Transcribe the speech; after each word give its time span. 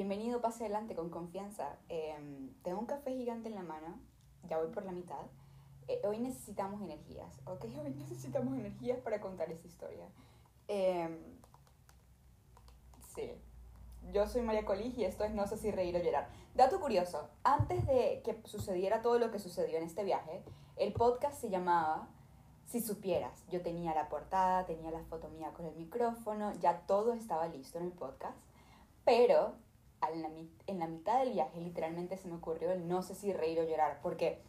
bienvenido, 0.00 0.40
pase 0.40 0.64
adelante 0.64 0.94
con 0.94 1.10
confianza. 1.10 1.76
Em, 1.90 2.54
tengo 2.62 2.80
un 2.80 2.86
café 2.86 3.14
gigante 3.14 3.50
en 3.50 3.54
la 3.54 3.62
mano, 3.62 4.00
ya 4.48 4.56
voy 4.56 4.68
por 4.68 4.82
la 4.82 4.92
mitad. 4.92 5.26
Eh, 5.88 6.00
hoy 6.04 6.18
necesitamos 6.18 6.80
energías, 6.80 7.38
¿ok? 7.44 7.64
Hoy 7.84 7.90
necesitamos 7.90 8.54
energías 8.54 8.98
para 9.00 9.20
contar 9.20 9.52
esta 9.52 9.66
historia. 9.66 10.06
Em, 10.68 11.18
sí, 13.14 13.30
yo 14.10 14.26
soy 14.26 14.40
María 14.40 14.64
Colig 14.64 14.96
y 14.96 15.04
esto 15.04 15.22
es 15.24 15.34
No 15.34 15.46
sé 15.46 15.58
si 15.58 15.70
reír 15.70 15.94
o 15.94 16.02
llorar. 16.02 16.30
Dato 16.54 16.80
curioso, 16.80 17.28
antes 17.44 17.86
de 17.86 18.22
que 18.24 18.40
sucediera 18.44 19.02
todo 19.02 19.18
lo 19.18 19.30
que 19.30 19.38
sucedió 19.38 19.76
en 19.76 19.84
este 19.84 20.02
viaje, 20.02 20.42
el 20.76 20.94
podcast 20.94 21.38
se 21.38 21.50
llamaba 21.50 22.08
Si 22.64 22.80
supieras. 22.80 23.44
Yo 23.50 23.60
tenía 23.60 23.94
la 23.94 24.08
portada, 24.08 24.64
tenía 24.64 24.90
la 24.90 25.04
foto 25.04 25.28
mía 25.28 25.52
con 25.52 25.66
el 25.66 25.76
micrófono, 25.76 26.54
ya 26.54 26.86
todo 26.86 27.12
estaba 27.12 27.48
listo 27.48 27.76
en 27.76 27.84
el 27.84 27.92
podcast, 27.92 28.38
pero 29.04 29.56
en 30.66 30.78
la 30.78 30.86
mitad 30.86 31.18
del 31.20 31.32
viaje 31.32 31.60
literalmente 31.60 32.16
se 32.16 32.28
me 32.28 32.36
ocurrió 32.36 32.72
el 32.72 32.88
no 32.88 33.02
sé 33.02 33.14
si 33.14 33.32
reír 33.32 33.60
o 33.60 33.64
llorar, 33.64 34.00
porque 34.02 34.42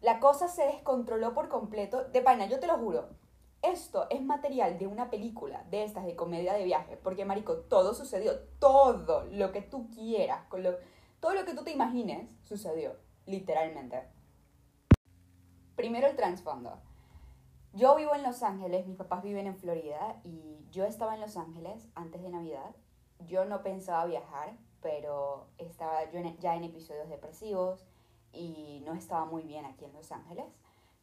la 0.00 0.20
cosa 0.20 0.48
se 0.48 0.64
descontroló 0.64 1.34
por 1.34 1.48
completo. 1.48 2.04
De 2.04 2.20
vaina, 2.20 2.46
yo 2.46 2.60
te 2.60 2.66
lo 2.66 2.78
juro, 2.78 3.08
esto 3.62 4.06
es 4.08 4.22
material 4.22 4.78
de 4.78 4.86
una 4.86 5.10
película 5.10 5.64
de 5.70 5.84
estas 5.84 6.06
de 6.06 6.16
comedia 6.16 6.54
de 6.54 6.64
viaje, 6.64 6.96
porque 6.96 7.26
marico, 7.26 7.56
todo 7.56 7.92
sucedió, 7.92 8.38
todo 8.58 9.26
lo 9.26 9.52
que 9.52 9.60
tú 9.60 9.90
quieras, 9.90 10.46
con 10.48 10.62
lo, 10.62 10.76
todo 11.20 11.34
lo 11.34 11.44
que 11.44 11.54
tú 11.54 11.62
te 11.62 11.72
imagines 11.72 12.30
sucedió, 12.42 12.96
literalmente. 13.26 14.04
Primero 15.76 16.06
el 16.06 16.16
trasfondo. 16.16 16.78
Yo 17.72 17.94
vivo 17.96 18.14
en 18.14 18.22
Los 18.22 18.42
Ángeles, 18.42 18.86
mis 18.86 18.96
papás 18.96 19.22
viven 19.22 19.46
en 19.46 19.56
Florida 19.56 20.20
y 20.24 20.58
yo 20.70 20.84
estaba 20.84 21.14
en 21.14 21.20
Los 21.20 21.36
Ángeles 21.36 21.86
antes 21.94 22.22
de 22.22 22.30
Navidad. 22.30 22.74
Yo 23.26 23.44
no 23.44 23.62
pensaba 23.62 24.06
viajar, 24.06 24.56
pero 24.82 25.46
estaba 25.58 26.10
yo 26.10 26.20
ya 26.40 26.56
en 26.56 26.64
episodios 26.64 27.08
depresivos 27.08 27.86
y 28.32 28.82
no 28.84 28.94
estaba 28.94 29.24
muy 29.24 29.42
bien 29.42 29.64
aquí 29.64 29.84
en 29.84 29.92
Los 29.92 30.12
Ángeles. 30.12 30.46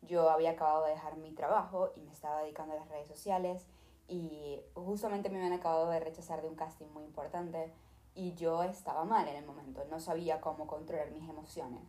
Yo 0.01 0.29
había 0.29 0.51
acabado 0.51 0.85
de 0.85 0.91
dejar 0.91 1.17
mi 1.17 1.31
trabajo 1.33 1.91
y 1.95 2.01
me 2.01 2.11
estaba 2.11 2.41
dedicando 2.41 2.73
a 2.73 2.77
las 2.77 2.89
redes 2.89 3.07
sociales 3.07 3.65
y 4.07 4.59
justamente 4.73 5.29
me 5.29 5.37
habían 5.37 5.53
acabado 5.53 5.89
de 5.89 5.99
rechazar 5.99 6.41
de 6.41 6.47
un 6.47 6.55
casting 6.55 6.87
muy 6.87 7.03
importante 7.03 7.73
y 8.15 8.33
yo 8.33 8.63
estaba 8.63 9.05
mal 9.05 9.27
en 9.27 9.35
el 9.35 9.45
momento, 9.45 9.85
no 9.89 9.99
sabía 9.99 10.41
cómo 10.41 10.65
controlar 10.65 11.11
mis 11.11 11.29
emociones. 11.29 11.83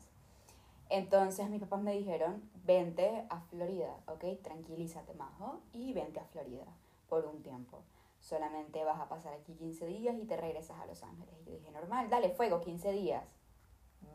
Entonces 0.90 1.48
mis 1.50 1.60
papás 1.60 1.82
me 1.82 1.92
dijeron, 1.92 2.42
vente 2.64 3.26
a 3.28 3.40
Florida, 3.40 3.94
¿ok? 4.06 4.42
Tranquilízate, 4.42 5.14
majo, 5.14 5.60
y 5.72 5.92
vente 5.92 6.20
a 6.20 6.24
Florida 6.24 6.64
por 7.08 7.26
un 7.26 7.42
tiempo. 7.42 7.82
Solamente 8.28 8.84
vas 8.84 9.00
a 9.00 9.08
pasar 9.08 9.32
aquí 9.32 9.54
15 9.54 9.86
días 9.86 10.14
y 10.18 10.26
te 10.26 10.36
regresas 10.36 10.78
a 10.78 10.86
Los 10.86 11.02
Ángeles. 11.02 11.34
Y 11.40 11.44
yo 11.44 11.52
dije, 11.52 11.70
normal, 11.70 12.10
dale 12.10 12.28
fuego, 12.28 12.60
15 12.60 12.92
días. 12.92 13.24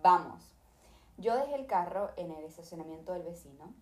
Vamos. 0.04 0.54
Yo 1.18 1.36
dejé 1.36 1.56
el 1.56 1.66
carro 1.66 2.12
en 2.16 2.30
el 2.30 2.44
estacionamiento 2.44 3.14
del 3.14 3.24
vecino 3.24 3.74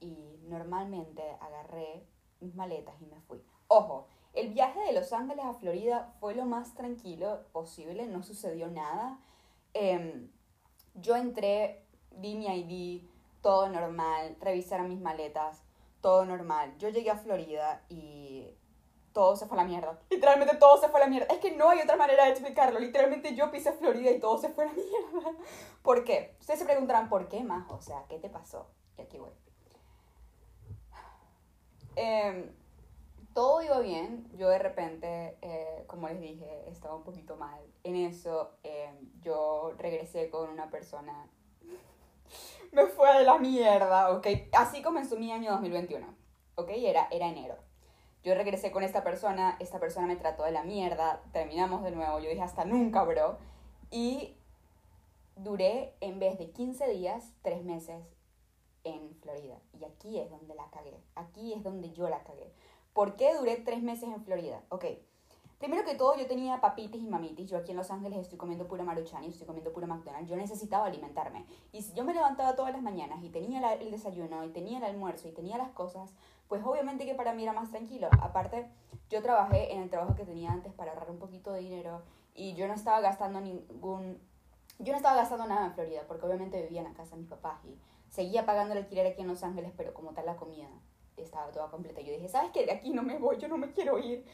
y 0.00 0.40
normalmente 0.48 1.22
agarré 1.40 2.04
mis 2.40 2.56
maletas 2.56 3.00
y 3.00 3.06
me 3.06 3.20
fui. 3.20 3.40
Ojo, 3.68 4.08
el 4.32 4.52
viaje 4.52 4.80
de 4.80 4.94
Los 4.94 5.12
Ángeles 5.12 5.44
a 5.44 5.54
Florida 5.54 6.12
fue 6.18 6.34
lo 6.34 6.44
más 6.44 6.74
tranquilo 6.74 7.44
posible, 7.52 8.08
no 8.08 8.24
sucedió 8.24 8.66
nada. 8.66 9.20
Em, 9.74 10.28
yo 10.94 11.14
entré, 11.14 11.86
vi 12.16 12.34
mi 12.34 12.46
ID, 12.46 13.08
todo 13.42 13.68
normal, 13.68 14.36
revisaron 14.40 14.88
mis 14.88 15.00
maletas, 15.00 15.62
todo 16.00 16.24
normal. 16.24 16.76
Yo 16.78 16.88
llegué 16.88 17.10
a 17.10 17.16
Florida 17.16 17.84
y 17.88 18.56
todo 19.12 19.36
se 19.36 19.46
fue 19.46 19.58
a 19.58 19.62
la 19.62 19.68
mierda. 19.68 19.98
Literalmente 20.10 20.56
todo 20.56 20.78
se 20.78 20.88
fue 20.88 21.00
a 21.00 21.04
la 21.04 21.10
mierda. 21.10 21.32
Es 21.32 21.40
que 21.40 21.52
no 21.52 21.70
hay 21.70 21.80
otra 21.80 21.96
manera 21.96 22.24
de 22.24 22.30
explicarlo. 22.30 22.78
Literalmente 22.78 23.34
yo 23.34 23.50
pisé 23.50 23.72
Florida 23.72 24.10
y 24.10 24.20
todo 24.20 24.38
se 24.38 24.48
fue 24.48 24.64
a 24.64 24.68
la 24.68 24.74
mierda. 24.74 25.38
¿Por 25.82 26.04
qué? 26.04 26.36
Ustedes 26.40 26.60
se 26.60 26.64
preguntarán, 26.64 27.08
¿por 27.08 27.28
qué, 27.28 27.42
más? 27.42 27.70
O 27.70 27.80
sea, 27.80 28.04
¿qué 28.08 28.18
te 28.18 28.28
pasó? 28.28 28.66
Y 28.98 29.02
aquí 29.02 29.18
voy. 29.18 29.32
Eh, 31.96 32.50
todo 33.34 33.62
iba 33.62 33.80
bien, 33.80 34.28
yo 34.36 34.48
de 34.48 34.58
repente, 34.58 35.38
eh, 35.42 35.84
como 35.86 36.08
les 36.08 36.20
dije, 36.20 36.68
estaba 36.68 36.94
un 36.94 37.02
poquito 37.02 37.36
mal. 37.36 37.60
En 37.82 37.96
eso 37.96 38.52
eh, 38.62 38.90
yo 39.20 39.72
regresé 39.78 40.30
con 40.30 40.50
una 40.50 40.70
persona, 40.70 41.28
me 42.72 42.86
fue 42.86 43.18
de 43.18 43.24
la 43.24 43.38
mierda, 43.38 44.10
¿ok? 44.10 44.26
Así 44.52 44.82
comenzó 44.82 45.16
mi 45.16 45.32
año 45.32 45.52
2021, 45.52 46.06
¿ok? 46.56 46.70
Era, 46.76 47.08
era 47.10 47.28
enero. 47.28 47.56
Yo 48.22 48.34
regresé 48.34 48.70
con 48.70 48.82
esta 48.82 49.02
persona, 49.02 49.56
esta 49.58 49.80
persona 49.80 50.06
me 50.06 50.16
trató 50.16 50.44
de 50.44 50.52
la 50.52 50.62
mierda, 50.62 51.22
terminamos 51.32 51.82
de 51.82 51.90
nuevo, 51.90 52.20
yo 52.20 52.30
dije 52.30 52.42
hasta 52.42 52.64
nunca, 52.64 53.02
bro. 53.04 53.38
Y 53.90 54.36
duré, 55.36 55.94
en 56.00 56.18
vez 56.18 56.38
de 56.38 56.50
15 56.50 56.88
días, 56.88 57.32
3 57.42 57.64
meses 57.64 58.04
en 58.84 59.14
Florida. 59.16 59.58
Y 59.72 59.84
aquí 59.84 60.18
es 60.18 60.30
donde 60.30 60.54
la 60.54 60.70
cagué, 60.70 61.00
aquí 61.14 61.52
es 61.52 61.62
donde 61.62 61.92
yo 61.92 62.08
la 62.08 62.22
cagué 62.22 62.52
¿Por 62.92 63.16
qué 63.16 63.34
duré 63.34 63.56
tres 63.56 63.82
meses 63.82 64.08
en 64.08 64.22
Florida? 64.24 64.62
Ok. 64.68 64.84
Primero 65.62 65.84
que 65.84 65.94
todo, 65.94 66.16
yo 66.16 66.26
tenía 66.26 66.60
papitis 66.60 67.00
y 67.00 67.06
mamitis. 67.06 67.48
Yo 67.48 67.56
aquí 67.56 67.70
en 67.70 67.76
Los 67.76 67.92
Ángeles 67.92 68.18
estoy 68.18 68.36
comiendo 68.36 68.66
pura 68.66 68.82
maruchan 68.82 69.22
y 69.22 69.28
estoy 69.28 69.46
comiendo 69.46 69.72
pura 69.72 69.86
McDonald's. 69.86 70.28
Yo 70.28 70.34
necesitaba 70.34 70.86
alimentarme. 70.86 71.46
Y 71.70 71.82
si 71.82 71.92
yo 71.92 72.02
me 72.02 72.12
levantaba 72.12 72.56
todas 72.56 72.72
las 72.72 72.82
mañanas 72.82 73.22
y 73.22 73.28
tenía 73.28 73.74
el 73.74 73.92
desayuno 73.92 74.42
y 74.42 74.48
tenía 74.48 74.78
el 74.78 74.84
almuerzo 74.84 75.28
y 75.28 75.30
tenía 75.30 75.58
las 75.58 75.70
cosas, 75.70 76.10
pues 76.48 76.64
obviamente 76.64 77.06
que 77.06 77.14
para 77.14 77.32
mí 77.32 77.44
era 77.44 77.52
más 77.52 77.70
tranquilo. 77.70 78.08
Aparte, 78.20 78.66
yo 79.08 79.22
trabajé 79.22 79.72
en 79.72 79.82
el 79.82 79.88
trabajo 79.88 80.16
que 80.16 80.24
tenía 80.24 80.50
antes 80.50 80.72
para 80.72 80.90
ahorrar 80.90 81.12
un 81.12 81.20
poquito 81.20 81.52
de 81.52 81.60
dinero 81.60 82.02
y 82.34 82.54
yo 82.54 82.66
no 82.66 82.74
estaba 82.74 83.00
gastando 83.00 83.40
ningún... 83.40 84.18
Yo 84.80 84.90
no 84.90 84.96
estaba 84.96 85.14
gastando 85.14 85.46
nada 85.46 85.66
en 85.66 85.74
Florida 85.74 86.02
porque 86.08 86.26
obviamente 86.26 86.60
vivía 86.60 86.80
en 86.80 86.88
la 86.88 86.94
casa 86.94 87.14
de 87.14 87.20
mis 87.20 87.30
papás 87.30 87.64
y 87.64 87.78
seguía 88.10 88.44
pagando 88.44 88.72
el 88.72 88.80
alquiler 88.80 89.06
aquí 89.06 89.22
en 89.22 89.28
Los 89.28 89.44
Ángeles, 89.44 89.70
pero 89.76 89.94
como 89.94 90.10
tal 90.10 90.26
la 90.26 90.34
comida 90.34 90.66
estaba 91.16 91.52
toda 91.52 91.70
completa. 91.70 92.00
Yo 92.00 92.10
dije, 92.10 92.28
¿sabes 92.28 92.50
qué? 92.50 92.66
De 92.66 92.72
aquí 92.72 92.90
no 92.90 93.04
me 93.04 93.16
voy, 93.16 93.38
yo 93.38 93.46
no 93.46 93.58
me 93.58 93.70
quiero 93.70 94.00
ir. 94.00 94.26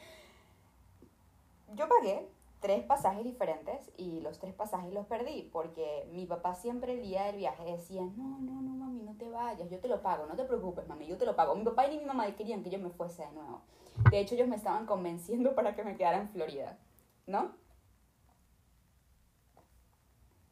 Yo 1.74 1.88
pagué 1.88 2.28
tres 2.60 2.82
pasajes 2.84 3.24
diferentes 3.24 3.90
y 3.96 4.20
los 4.20 4.38
tres 4.38 4.54
pasajes 4.54 4.92
los 4.92 5.06
perdí 5.06 5.48
porque 5.52 6.08
mi 6.12 6.26
papá 6.26 6.54
siempre 6.54 6.94
el 6.94 7.02
día 7.02 7.24
del 7.24 7.36
viaje 7.36 7.64
decía, 7.64 8.02
no, 8.02 8.38
no, 8.40 8.60
no, 8.62 8.74
mami, 8.74 9.02
no 9.02 9.16
te 9.16 9.28
vayas, 9.28 9.70
yo 9.70 9.78
te 9.78 9.88
lo 9.88 10.02
pago, 10.02 10.26
no 10.26 10.34
te 10.34 10.44
preocupes, 10.44 10.86
mami, 10.88 11.06
yo 11.06 11.16
te 11.18 11.26
lo 11.26 11.36
pago. 11.36 11.54
Mi 11.54 11.64
papá 11.64 11.86
y 11.86 11.98
mi 11.98 12.04
mamá 12.04 12.26
querían 12.34 12.62
que 12.62 12.70
yo 12.70 12.78
me 12.78 12.90
fuese 12.90 13.24
de 13.24 13.32
nuevo. 13.32 13.62
De 14.10 14.18
hecho, 14.18 14.34
ellos 14.34 14.48
me 14.48 14.56
estaban 14.56 14.86
convenciendo 14.86 15.54
para 15.54 15.74
que 15.74 15.84
me 15.84 15.96
quedara 15.96 16.18
en 16.18 16.28
Florida, 16.30 16.78
¿no? 17.26 17.52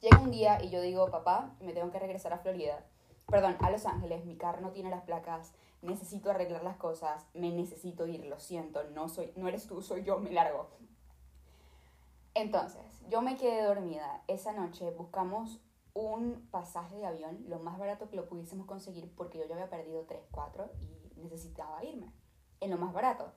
Llega 0.01 0.21
un 0.21 0.31
día 0.31 0.63
y 0.63 0.71
yo 0.71 0.81
digo, 0.81 1.11
papá, 1.11 1.57
me 1.61 1.73
tengo 1.73 1.91
que 1.91 1.99
regresar 1.99 2.33
a 2.33 2.39
Florida, 2.39 2.85
perdón, 3.27 3.57
a 3.61 3.71
Los 3.71 3.87
Ángeles, 3.87 4.25
mi 4.25 4.37
carro 4.37 4.61
no 4.61 4.71
tiene 4.71 4.91
las 4.91 5.03
placas, 5.03 5.55
necesito 5.83 6.31
arreglar 6.31 6.63
las 6.63 6.77
cosas, 6.77 7.27
me 7.35 7.51
necesito 7.51 8.07
ir, 8.07 8.25
lo 8.27 8.39
siento, 8.39 8.85
no, 8.91 9.09
soy, 9.09 9.33
no 9.37 9.49
eres 9.49 9.67
tú, 9.67 9.81
soy 9.81 10.05
yo, 10.05 10.19
me 10.19 10.31
largo. 10.31 10.69
Entonces, 12.37 12.83
yo 13.09 13.23
me 13.23 13.39
quedé 13.39 13.63
dormida. 13.63 14.23
Esa 14.29 14.53
noche 14.53 14.91
buscamos 14.91 15.59
un 15.95 16.47
pasaje 16.51 16.95
de 16.97 17.07
avión, 17.07 17.43
lo 17.49 17.59
más 17.61 17.79
barato 17.79 18.11
que 18.11 18.17
lo 18.17 18.29
pudiésemos 18.29 18.67
conseguir, 18.67 19.11
porque 19.17 19.39
yo 19.39 19.47
ya 19.47 19.55
había 19.55 19.71
perdido 19.71 20.05
3, 20.05 20.21
4 20.31 20.71
y 21.17 21.23
necesitaba 21.23 21.83
irme 21.83 22.13
en 22.61 22.71
lo 22.71 22.77
más 22.77 22.93
barato 22.93 23.33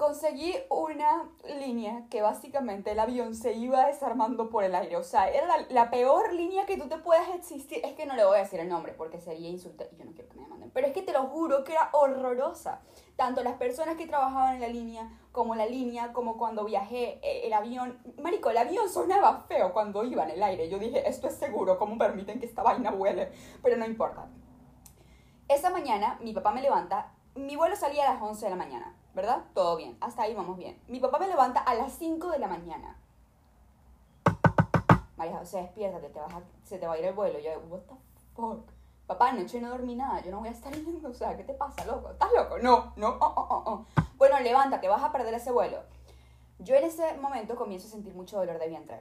conseguí 0.00 0.54
una 0.70 1.28
línea 1.44 2.06
que 2.08 2.22
básicamente 2.22 2.92
el 2.92 3.00
avión 3.00 3.34
se 3.34 3.52
iba 3.52 3.86
desarmando 3.86 4.48
por 4.48 4.64
el 4.64 4.74
aire. 4.74 4.96
O 4.96 5.02
sea, 5.02 5.28
era 5.28 5.46
la, 5.68 5.90
peor 5.90 6.32
línea 6.32 6.64
que 6.64 6.78
tú 6.78 6.88
te 6.88 6.96
puedas 6.96 7.28
existir. 7.34 7.84
Es 7.84 7.92
que 7.92 8.06
no 8.06 8.16
le 8.16 8.24
voy 8.24 8.38
a 8.38 8.40
decir 8.40 8.60
el 8.60 8.70
nombre 8.70 8.94
porque 8.94 9.20
sería 9.20 9.50
insultar 9.50 9.88
y 9.92 9.96
yo 9.96 10.06
no 10.06 10.12
quiero 10.12 10.30
que 10.30 10.38
me 10.38 10.46
manden. 10.46 10.70
Pero 10.70 10.86
es 10.86 10.94
que 10.94 11.02
te 11.02 11.12
lo 11.12 11.24
juro 11.24 11.64
que 11.64 11.72
era 11.72 11.90
horrorosa. 11.92 12.80
Tanto 13.16 13.42
las 13.42 13.56
personas 13.56 13.96
que 13.96 14.06
trabajaban 14.06 14.54
en 14.54 14.62
la 14.62 14.68
línea, 14.68 15.06
como 15.32 15.54
la 15.54 15.66
línea, 15.66 16.14
como 16.14 16.38
cuando 16.38 16.64
viajé 16.64 17.20
eh, 17.22 17.42
el 17.44 17.52
avión. 17.52 17.98
Marico, 18.22 18.48
el 18.48 18.56
avión 18.56 18.88
sonaba 18.88 19.44
feo 19.48 19.74
cuando 19.74 20.02
iba 20.02 20.24
en 20.24 20.30
el 20.30 20.42
aire. 20.42 20.70
Yo 20.70 20.78
dije, 20.78 21.06
esto 21.06 21.28
es 21.28 21.34
seguro, 21.34 21.78
¿cómo 21.78 21.98
permiten 21.98 22.40
que 22.40 22.46
esta 22.46 22.62
vaina 22.62 22.90
vuele? 22.90 23.30
Pero 23.62 23.76
no 23.76 23.84
importa. 23.84 24.30
Esa 25.46 25.68
mañana 25.68 26.18
mi 26.22 26.32
papá 26.32 26.52
me 26.52 26.62
levanta. 26.62 27.12
Mi 27.34 27.54
vuelo 27.54 27.76
salía 27.76 28.08
a 28.08 28.14
las 28.14 28.22
11 28.22 28.46
de 28.46 28.50
la 28.50 28.56
mañana 28.56 28.96
¿verdad? 29.20 29.44
Todo 29.52 29.76
bien, 29.76 29.98
hasta 30.00 30.22
ahí 30.22 30.34
vamos 30.34 30.56
bien. 30.56 30.80
Mi 30.88 30.98
papá 30.98 31.18
me 31.18 31.28
levanta 31.28 31.60
a 31.60 31.74
las 31.74 31.92
5 31.92 32.30
de 32.30 32.38
la 32.38 32.48
mañana. 32.48 32.96
María 35.18 35.36
José, 35.36 35.58
despiértate, 35.58 36.08
te 36.08 36.18
vas 36.18 36.32
se 36.64 36.78
te 36.78 36.86
va 36.86 36.94
a 36.94 36.98
ir 36.98 37.04
el 37.04 37.12
vuelo. 37.12 37.38
yo, 37.38 37.50
what 37.68 37.80
the 37.80 37.94
fuck? 38.34 38.60
Papá, 39.06 39.28
anoche 39.28 39.60
no 39.60 39.68
dormí 39.68 39.94
nada, 39.94 40.22
yo 40.22 40.30
no 40.30 40.38
voy 40.38 40.48
a 40.48 40.52
estar 40.52 40.72
yendo, 40.72 41.10
o 41.10 41.12
sea, 41.12 41.36
¿qué 41.36 41.44
te 41.44 41.52
pasa, 41.52 41.84
loco? 41.84 42.10
¿Estás 42.12 42.30
loco? 42.34 42.58
No, 42.60 42.94
no, 42.96 43.08
oh, 43.08 43.34
oh, 43.36 43.46
oh, 43.50 43.62
oh. 43.66 44.02
Bueno, 44.16 44.40
levántate, 44.40 44.88
vas 44.88 45.02
a 45.02 45.12
perder 45.12 45.34
ese 45.34 45.52
vuelo. 45.52 45.82
Yo 46.58 46.74
en 46.76 46.84
ese 46.84 47.18
momento 47.18 47.56
comienzo 47.56 47.88
a 47.88 47.90
sentir 47.90 48.14
mucho 48.14 48.38
dolor 48.38 48.58
de 48.58 48.68
vientre. 48.68 49.00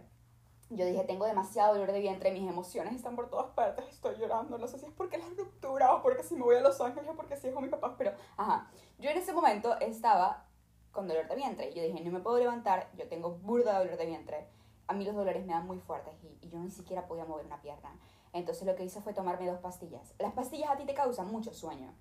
Yo 0.72 0.86
dije, 0.86 1.04
tengo 1.04 1.26
demasiado 1.26 1.74
dolor 1.74 1.92
de 1.92 2.00
vientre, 2.00 2.32
mis 2.32 2.48
emociones 2.48 2.94
están 2.94 3.16
por 3.16 3.30
todas 3.30 3.52
partes, 3.54 3.88
estoy 3.90 4.16
llorando, 4.18 4.58
no 4.58 4.68
sé 4.68 4.78
si 4.78 4.86
es 4.86 4.92
porque 4.92 5.18
la 5.18 5.26
ruptura 5.36 5.96
o 5.96 6.04
porque 6.04 6.22
si 6.22 6.36
me 6.36 6.44
voy 6.44 6.58
a 6.58 6.62
Los 6.62 6.80
Ángeles 6.80 7.10
o 7.10 7.16
porque 7.16 7.38
si 7.38 7.48
es 7.48 7.54
con 7.54 7.64
mi 7.64 7.70
papá, 7.70 7.96
pero, 7.98 8.14
ajá. 8.38 8.70
Yo 9.00 9.10
en 9.10 9.18
ese 9.18 9.34
momento 9.34 9.80
estaba 9.80 10.46
con 10.92 11.08
dolor 11.08 11.28
de 11.28 11.36
vientre. 11.36 11.74
Yo 11.74 11.82
dije, 11.82 12.02
no 12.02 12.12
me 12.12 12.20
puedo 12.20 12.38
levantar, 12.38 12.90
yo 12.96 13.08
tengo 13.08 13.32
burda 13.32 13.80
dolor 13.80 13.98
de 13.98 14.06
vientre. 14.06 14.48
A 14.88 14.94
mí 14.94 15.06
los 15.06 15.16
dolores 15.16 15.46
me 15.46 15.54
dan 15.54 15.66
muy 15.66 15.80
fuertes 15.80 16.14
y, 16.24 16.46
y 16.46 16.50
yo 16.50 16.60
ni 16.60 16.72
siquiera 16.72 17.08
podía 17.08 17.26
mover 17.26 17.46
una 17.46 17.62
pierna. 17.62 17.98
Entonces 18.34 18.66
lo 18.66 18.76
que 18.76 18.84
hice 18.84 19.02
fue 19.02 19.14
tomarme 19.14 19.48
dos 19.48 19.60
pastillas. 19.60 20.14
Las 20.20 20.34
pastillas 20.34 20.70
a 20.70 20.78
ti 20.78 20.86
te 20.86 20.94
causan 20.94 21.32
mucho 21.32 21.54
sueño. 21.54 21.94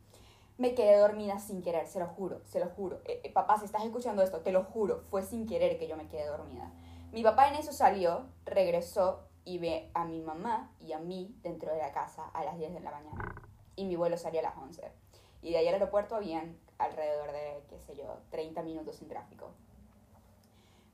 Me 0.57 0.75
quedé 0.75 0.99
dormida 0.99 1.39
sin 1.39 1.63
querer, 1.63 1.87
se 1.87 2.01
lo 2.01 2.07
juro, 2.07 2.41
se 2.45 2.59
lo 2.59 2.67
juro. 2.71 3.01
Eh, 3.05 3.21
eh, 3.23 3.33
papá, 3.33 3.59
si 3.59 3.65
estás 3.65 3.85
escuchando 3.85 4.23
esto, 4.23 4.41
te 4.41 4.51
lo 4.51 4.65
juro, 4.65 5.03
fue 5.09 5.23
sin 5.23 5.47
querer 5.47 5.79
que 5.79 5.87
yo 5.87 5.97
me 5.97 6.09
quedé 6.09 6.27
dormida. 6.27 6.73
Mi 7.13 7.23
papá 7.23 7.49
en 7.49 7.55
eso 7.55 7.73
salió, 7.73 8.27
regresó 8.45 9.29
y 9.45 9.59
ve 9.59 9.91
a 9.95 10.05
mi 10.05 10.21
mamá 10.21 10.71
y 10.79 10.93
a 10.93 10.99
mí 10.99 11.35
dentro 11.43 11.73
de 11.73 11.79
la 11.79 11.93
casa 11.93 12.31
a 12.35 12.45
las 12.45 12.59
10 12.59 12.75
de 12.75 12.81
la 12.81 12.91
mañana. 12.91 13.35
Y 13.77 13.87
mi 13.87 13.97
vuelo 13.97 14.19
salía 14.19 14.41
a 14.41 14.45
las 14.45 14.57
11. 14.57 14.93
Y 15.41 15.53
de 15.53 15.59
ahí 15.59 15.69
al 15.69 15.75
aeropuerto 15.75 16.17
habían 16.17 16.59
alrededor 16.79 17.33
de, 17.33 17.65
qué 17.69 17.79
sé 17.79 17.97
yo, 17.97 18.19
30 18.31 18.63
minutos 18.63 18.97
sin 18.97 19.09
tráfico. 19.09 19.51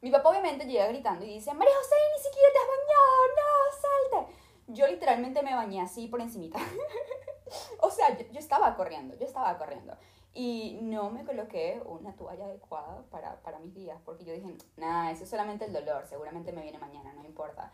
Mi 0.03 0.11
papá 0.11 0.29
obviamente 0.29 0.67
llega 0.67 0.87
gritando 0.87 1.25
y 1.25 1.29
dice, 1.29 1.53
María 1.55 1.75
José, 1.75 1.95
ni 2.17 2.23
siquiera 2.23 2.49
te 2.53 2.59
has 2.59 2.67
bañado, 2.69 3.25
no, 3.41 4.23
salte. 4.23 4.35
Yo 4.69 4.87
literalmente 4.87 5.43
me 5.43 5.55
bañé 5.55 5.81
así 5.81 6.09
por 6.09 6.21
encimita. 6.21 6.59
o 7.81 7.91
sea, 7.91 8.17
yo, 8.19 8.39
estaba 8.39 8.77
corriendo, 8.77 9.17
yo 9.17 9.25
estaba 9.25 9.57
corriendo. 9.57 9.97
Y 10.35 10.81
no 10.83 11.11
me 11.11 11.25
coloqué 11.25 11.81
una 11.87 12.15
toalla 12.17 12.47
adecuada 12.47 13.05
para, 13.11 13.41
para 13.43 13.61
mis 13.61 13.73
días, 13.73 14.01
porque 14.05 14.25
yo 14.25 14.35
dije, 14.35 14.57
nada, 14.77 15.13
eso 15.13 15.23
es 15.23 15.31
solamente 15.31 15.65
el 15.65 15.73
dolor, 15.73 16.07
seguramente 16.07 16.53
me 16.53 16.63
viene 16.63 16.79
mañana, 16.79 17.13
no 17.13 17.25
importa. 17.25 17.71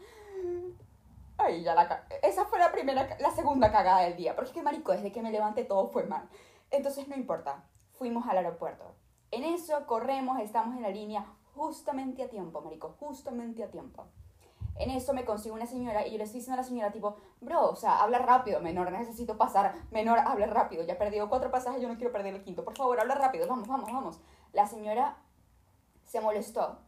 Ay, 1.39 1.63
ya 1.63 1.75
la 1.75 2.05
Esa 2.23 2.45
fue 2.45 2.59
la 2.59 2.71
primera, 2.71 3.17
la 3.19 3.31
segunda 3.31 3.73
cagada 3.73 4.03
del 4.03 4.17
día, 4.17 4.37
porque 4.37 4.51
es 4.51 4.55
que 4.55 4.63
marico, 4.63 4.93
desde 4.93 5.11
que 5.11 5.23
me 5.23 5.31
levanté 5.31 5.65
todo 5.65 5.89
fue 5.89 6.05
mal. 6.05 6.29
Entonces 6.71 7.09
no 7.09 7.17
importa, 7.17 7.65
fuimos 7.95 8.27
al 8.29 8.37
aeropuerto. 8.37 8.95
En 9.31 9.45
eso 9.45 9.87
corremos, 9.87 10.39
estamos 10.41 10.77
en 10.77 10.83
la 10.83 10.91
línea 10.91 11.25
justamente 11.55 12.23
a 12.23 12.29
tiempo, 12.29 12.61
marico, 12.61 12.95
justamente 13.01 13.65
a 13.65 13.71
tiempo. 13.71 14.07
En 14.81 14.91
eso 14.91 15.13
me 15.13 15.27
consigo 15.27 15.55
una 15.55 15.67
señora 15.67 16.07
y 16.07 16.13
yo 16.13 16.17
le 16.17 16.25
estoy 16.25 16.41
diciendo 16.41 16.59
a 16.59 16.63
la 16.63 16.67
señora 16.67 16.91
tipo, 16.91 17.17
bro, 17.43 17.69
o 17.69 17.77
sea, 17.77 18.03
habla 18.03 18.19
rápido, 18.19 18.61
menor, 18.61 18.91
necesito 18.91 19.37
pasar, 19.37 19.75
menor, 19.91 20.19
habla 20.21 20.47
rápido, 20.47 20.83
ya 20.85 20.95
he 20.95 20.97
perdido 20.97 21.29
cuatro 21.29 21.51
pasajes, 21.51 21.83
yo 21.83 21.89
no 21.89 21.97
quiero 21.97 22.13
perder 22.13 22.35
el 22.35 22.43
quinto, 22.43 22.65
por 22.65 22.75
favor, 22.75 22.99
habla 22.99 23.15
rápido, 23.15 23.47
vamos, 23.47 23.69
vamos, 23.69 23.93
vamos. 23.93 24.21
La 24.55 24.67
señora 24.67 25.19
se 26.07 26.23
molestó 26.23 26.79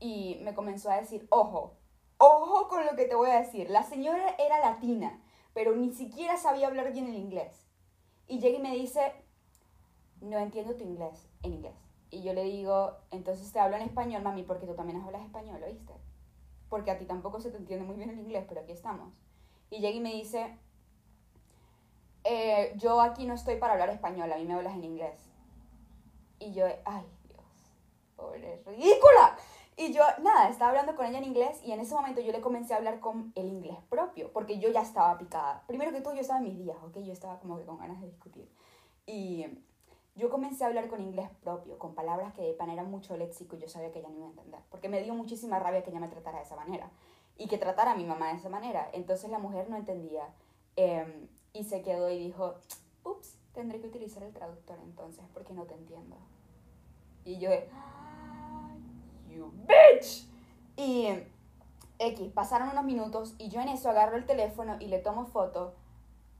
y 0.00 0.40
me 0.44 0.54
comenzó 0.54 0.90
a 0.90 0.96
decir, 0.96 1.26
ojo, 1.28 1.76
ojo 2.16 2.68
con 2.68 2.86
lo 2.86 2.96
que 2.96 3.04
te 3.04 3.14
voy 3.14 3.28
a 3.28 3.42
decir. 3.42 3.68
La 3.68 3.82
señora 3.82 4.34
era 4.38 4.58
latina, 4.60 5.22
pero 5.52 5.76
ni 5.76 5.92
siquiera 5.92 6.38
sabía 6.38 6.68
hablar 6.68 6.90
bien 6.90 7.06
el 7.06 7.16
inglés. 7.16 7.68
Y 8.28 8.40
llega 8.40 8.58
y 8.58 8.62
me 8.62 8.74
dice, 8.74 9.12
no 10.22 10.38
entiendo 10.38 10.74
tu 10.74 10.84
inglés, 10.84 11.28
en 11.42 11.52
inglés. 11.52 11.76
Y 12.10 12.22
yo 12.22 12.32
le 12.32 12.44
digo, 12.44 12.96
entonces 13.10 13.52
te 13.52 13.60
hablo 13.60 13.76
en 13.76 13.82
español, 13.82 14.22
mami, 14.22 14.42
porque 14.42 14.66
tú 14.66 14.74
también 14.74 15.02
hablas 15.02 15.22
español, 15.22 15.62
¿oíste? 15.62 16.05
Porque 16.68 16.90
a 16.90 16.98
ti 16.98 17.04
tampoco 17.04 17.40
se 17.40 17.50
te 17.50 17.56
entiende 17.56 17.84
muy 17.84 17.96
bien 17.96 18.10
el 18.10 18.18
inglés, 18.18 18.44
pero 18.48 18.60
aquí 18.60 18.72
estamos. 18.72 19.12
Y 19.70 19.80
llega 19.80 19.96
y 19.96 20.00
me 20.00 20.12
dice, 20.12 20.58
eh, 22.24 22.72
yo 22.76 23.00
aquí 23.00 23.26
no 23.26 23.34
estoy 23.34 23.56
para 23.56 23.74
hablar 23.74 23.90
español, 23.90 24.32
a 24.32 24.36
mí 24.36 24.44
me 24.44 24.54
hablas 24.54 24.74
en 24.74 24.84
inglés. 24.84 25.20
Y 26.38 26.52
yo, 26.52 26.66
ay 26.84 27.04
Dios, 27.28 27.44
pobre 28.16 28.62
ridícula. 28.66 29.36
Y 29.78 29.92
yo, 29.92 30.02
nada, 30.22 30.48
estaba 30.48 30.70
hablando 30.70 30.96
con 30.96 31.04
ella 31.04 31.18
en 31.18 31.24
inglés 31.24 31.60
y 31.62 31.72
en 31.72 31.80
ese 31.80 31.94
momento 31.94 32.22
yo 32.22 32.32
le 32.32 32.40
comencé 32.40 32.72
a 32.72 32.78
hablar 32.78 32.98
con 32.98 33.32
el 33.34 33.46
inglés 33.46 33.76
propio, 33.90 34.32
porque 34.32 34.58
yo 34.58 34.70
ya 34.70 34.80
estaba 34.80 35.18
picada. 35.18 35.62
Primero 35.66 35.92
que 35.92 36.00
todo, 36.00 36.14
yo 36.14 36.22
estaba 36.22 36.38
en 36.38 36.46
mis 36.46 36.58
días, 36.58 36.78
¿ok? 36.82 36.96
Yo 36.98 37.12
estaba 37.12 37.38
como 37.38 37.58
que 37.58 37.64
con 37.66 37.78
ganas 37.78 38.00
de 38.00 38.06
discutir. 38.06 38.50
Y 39.04 39.46
yo 40.16 40.30
comencé 40.30 40.64
a 40.64 40.68
hablar 40.68 40.88
con 40.88 41.00
inglés 41.02 41.28
propio, 41.42 41.78
con 41.78 41.94
palabras 41.94 42.32
que 42.32 42.42
de 42.42 42.54
pan 42.54 42.70
eran 42.70 42.90
mucho 42.90 43.16
léxico 43.16 43.56
y 43.56 43.60
yo 43.60 43.68
sabía 43.68 43.92
que 43.92 43.98
ella 43.98 44.08
no 44.08 44.16
iba 44.16 44.26
a 44.26 44.30
entender, 44.30 44.60
porque 44.70 44.88
me 44.88 45.02
dio 45.02 45.14
muchísima 45.14 45.58
rabia 45.58 45.82
que 45.82 45.90
ella 45.90 46.00
me 46.00 46.08
tratara 46.08 46.38
de 46.38 46.44
esa 46.44 46.56
manera 46.56 46.90
y 47.36 47.48
que 47.48 47.58
tratara 47.58 47.92
a 47.92 47.96
mi 47.96 48.04
mamá 48.04 48.28
de 48.28 48.38
esa 48.38 48.48
manera. 48.48 48.88
Entonces 48.94 49.30
la 49.30 49.38
mujer 49.38 49.68
no 49.68 49.76
entendía 49.76 50.26
em, 50.76 51.28
y 51.52 51.64
se 51.64 51.82
quedó 51.82 52.10
y 52.10 52.18
dijo, 52.18 52.54
ups, 53.04 53.36
tendré 53.52 53.78
que 53.78 53.88
utilizar 53.88 54.22
el 54.22 54.32
traductor 54.32 54.78
entonces 54.82 55.22
porque 55.34 55.52
no 55.52 55.64
te 55.64 55.74
entiendo. 55.74 56.16
Y 57.24 57.38
yo, 57.38 57.50
you 59.28 59.52
bitch. 59.66 60.26
Y 60.78 61.08
X, 61.98 62.32
pasaron 62.32 62.70
unos 62.70 62.84
minutos 62.84 63.34
y 63.36 63.50
yo 63.50 63.60
en 63.60 63.68
eso 63.68 63.90
agarro 63.90 64.16
el 64.16 64.24
teléfono 64.24 64.76
y 64.80 64.86
le 64.86 64.98
tomo 64.98 65.26
foto 65.26 65.74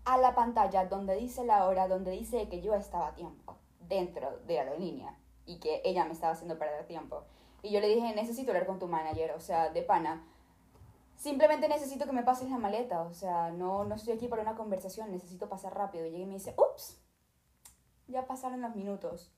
a 0.06 0.16
la 0.16 0.34
pantalla 0.34 0.86
donde 0.86 1.14
dice 1.16 1.44
la 1.44 1.66
hora, 1.66 1.88
donde 1.88 2.12
dice 2.12 2.48
que 2.48 2.62
yo 2.62 2.74
estaba 2.74 3.08
a 3.08 3.14
tiempo 3.14 3.45
dentro 3.88 4.38
de 4.46 4.54
la 4.54 4.62
aerolínea 4.62 5.18
y 5.44 5.58
que 5.58 5.80
ella 5.84 6.04
me 6.04 6.12
estaba 6.12 6.32
haciendo 6.32 6.58
perder 6.58 6.86
tiempo. 6.86 7.24
Y 7.62 7.70
yo 7.70 7.80
le 7.80 7.88
dije, 7.88 8.14
necesito 8.14 8.50
hablar 8.50 8.66
con 8.66 8.78
tu 8.78 8.86
manager, 8.86 9.32
o 9.32 9.40
sea, 9.40 9.70
de 9.70 9.82
pana. 9.82 10.24
Simplemente 11.16 11.68
necesito 11.68 12.04
que 12.04 12.12
me 12.12 12.22
pases 12.22 12.50
la 12.50 12.58
maleta, 12.58 13.02
o 13.02 13.12
sea, 13.12 13.50
no, 13.50 13.84
no 13.84 13.94
estoy 13.94 14.14
aquí 14.14 14.28
para 14.28 14.42
una 14.42 14.54
conversación, 14.54 15.10
necesito 15.10 15.48
pasar 15.48 15.74
rápido. 15.74 16.06
Y 16.06 16.14
y 16.14 16.26
me 16.26 16.34
dice, 16.34 16.54
ups, 16.58 17.00
ya 18.06 18.26
pasaron 18.26 18.60
los 18.60 18.74
minutos. 18.74 19.32